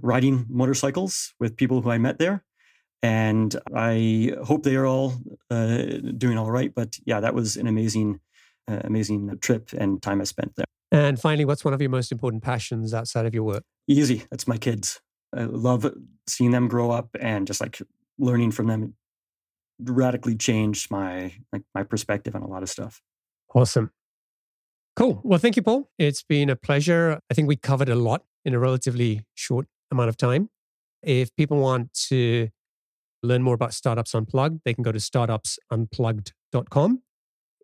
riding 0.02 0.44
motorcycles 0.50 1.32
with 1.40 1.56
people 1.56 1.80
who 1.80 1.90
I 1.90 1.96
met 1.96 2.18
there. 2.18 2.44
And 3.02 3.56
I 3.74 4.34
hope 4.44 4.64
they 4.64 4.76
are 4.76 4.84
all 4.84 5.14
uh, 5.50 5.84
doing 6.18 6.36
all 6.36 6.50
right. 6.50 6.74
But 6.74 6.98
yeah, 7.06 7.20
that 7.20 7.34
was 7.34 7.56
an 7.56 7.66
amazing, 7.66 8.20
uh, 8.70 8.80
amazing 8.84 9.38
trip 9.40 9.70
and 9.72 10.02
time 10.02 10.20
I 10.20 10.24
spent 10.24 10.56
there. 10.56 10.66
And 10.92 11.18
finally, 11.18 11.46
what's 11.46 11.64
one 11.64 11.72
of 11.72 11.80
your 11.80 11.90
most 11.90 12.12
important 12.12 12.42
passions 12.42 12.92
outside 12.92 13.24
of 13.24 13.32
your 13.32 13.44
work? 13.44 13.62
Easy. 13.86 14.24
That's 14.30 14.46
my 14.46 14.58
kids. 14.58 15.00
I 15.34 15.44
love 15.44 15.90
seeing 16.26 16.50
them 16.50 16.68
grow 16.68 16.90
up 16.90 17.08
and 17.18 17.46
just 17.46 17.62
like 17.62 17.80
learning 18.18 18.50
from 18.50 18.66
them 18.66 18.94
radically 19.80 20.36
changed 20.36 20.90
my 20.90 21.32
like 21.52 21.62
my 21.74 21.82
perspective 21.82 22.34
on 22.34 22.42
a 22.42 22.48
lot 22.48 22.62
of 22.62 22.68
stuff. 22.68 23.00
Awesome. 23.54 23.90
Cool. 24.96 25.20
Well, 25.22 25.38
thank 25.38 25.56
you, 25.56 25.62
Paul. 25.62 25.90
It's 25.98 26.22
been 26.22 26.50
a 26.50 26.56
pleasure. 26.56 27.20
I 27.30 27.34
think 27.34 27.46
we 27.46 27.56
covered 27.56 27.88
a 27.88 27.94
lot 27.94 28.24
in 28.44 28.52
a 28.52 28.58
relatively 28.58 29.24
short 29.34 29.68
amount 29.92 30.08
of 30.08 30.16
time. 30.16 30.50
If 31.02 31.34
people 31.36 31.58
want 31.58 31.94
to 32.08 32.48
learn 33.22 33.42
more 33.42 33.54
about 33.54 33.74
Startups 33.74 34.14
Unplugged, 34.14 34.60
they 34.64 34.74
can 34.74 34.82
go 34.82 34.90
to 34.90 34.98
startupsunplugged.com. 34.98 37.02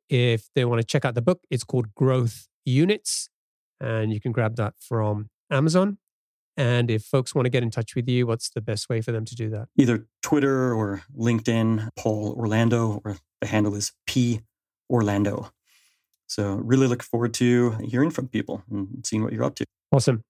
If 0.08 0.48
they 0.54 0.64
want 0.64 0.80
to 0.80 0.86
check 0.86 1.04
out 1.04 1.14
the 1.14 1.22
book, 1.22 1.40
it's 1.50 1.64
called 1.64 1.94
Growth 1.94 2.46
Units, 2.64 3.28
and 3.80 4.12
you 4.12 4.20
can 4.20 4.30
grab 4.30 4.54
that 4.56 4.74
from 4.78 5.30
Amazon. 5.50 5.98
And 6.56 6.90
if 6.90 7.02
folks 7.02 7.34
want 7.34 7.46
to 7.46 7.50
get 7.50 7.62
in 7.62 7.70
touch 7.70 7.94
with 7.94 8.08
you, 8.08 8.26
what's 8.26 8.50
the 8.50 8.60
best 8.60 8.88
way 8.88 9.00
for 9.00 9.12
them 9.12 9.24
to 9.24 9.34
do 9.34 9.50
that? 9.50 9.68
Either 9.76 10.06
Twitter 10.22 10.72
or 10.72 11.02
LinkedIn, 11.16 11.88
Paul 11.96 12.34
Orlando, 12.38 13.00
or 13.04 13.16
the 13.40 13.48
handle 13.48 13.74
is 13.74 13.92
P 14.06 14.40
Orlando. 14.88 15.50
So 16.26 16.54
really 16.54 16.86
look 16.86 17.02
forward 17.02 17.34
to 17.34 17.72
hearing 17.82 18.10
from 18.10 18.28
people 18.28 18.62
and 18.70 19.04
seeing 19.04 19.22
what 19.22 19.32
you're 19.32 19.44
up 19.44 19.56
to. 19.56 19.64
Awesome. 19.92 20.22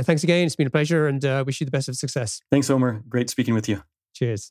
Thanks 0.00 0.24
again. 0.24 0.46
It's 0.46 0.56
been 0.56 0.66
a 0.66 0.70
pleasure 0.70 1.06
and 1.06 1.24
uh, 1.24 1.44
wish 1.46 1.60
you 1.60 1.66
the 1.66 1.70
best 1.70 1.88
of 1.88 1.96
success. 1.96 2.40
Thanks, 2.50 2.70
Omer. 2.70 3.02
Great 3.08 3.28
speaking 3.28 3.54
with 3.54 3.68
you. 3.68 3.82
Cheers. 4.14 4.50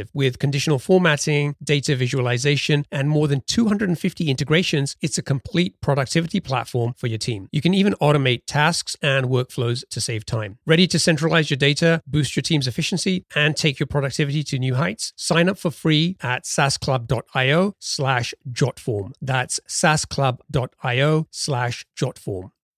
With 0.13 0.39
conditional 0.39 0.79
formatting, 0.79 1.55
data 1.63 1.95
visualization, 1.95 2.85
and 2.91 3.09
more 3.09 3.27
than 3.27 3.41
250 3.41 4.29
integrations, 4.29 4.95
it's 5.01 5.17
a 5.17 5.21
complete 5.21 5.79
productivity 5.81 6.39
platform 6.39 6.93
for 6.97 7.07
your 7.07 7.17
team. 7.17 7.47
You 7.51 7.61
can 7.61 7.73
even 7.73 7.93
automate 8.01 8.43
tasks 8.47 8.95
and 9.01 9.27
workflows 9.27 9.83
to 9.89 10.01
save 10.01 10.25
time. 10.25 10.57
Ready 10.65 10.87
to 10.87 10.99
centralize 10.99 11.49
your 11.49 11.57
data, 11.57 12.01
boost 12.07 12.35
your 12.35 12.43
team's 12.43 12.67
efficiency, 12.67 13.25
and 13.35 13.55
take 13.55 13.79
your 13.79 13.87
productivity 13.87 14.43
to 14.43 14.59
new 14.59 14.75
heights? 14.75 15.13
Sign 15.15 15.49
up 15.49 15.57
for 15.57 15.71
free 15.71 16.17
at 16.21 16.45
saasclub.io 16.45 17.75
slash 17.79 18.33
jotform. 18.51 19.13
That's 19.21 19.59
saasclub.io 19.67 21.27
slash 21.31 21.85
jotform. 21.97 22.51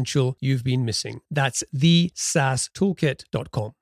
potential 0.00 0.36
you've 0.40 0.64
been 0.64 0.84
missing. 0.84 1.20
That's 1.30 1.62
the 1.72 2.10
SaaStoolkit.com. 2.14 3.72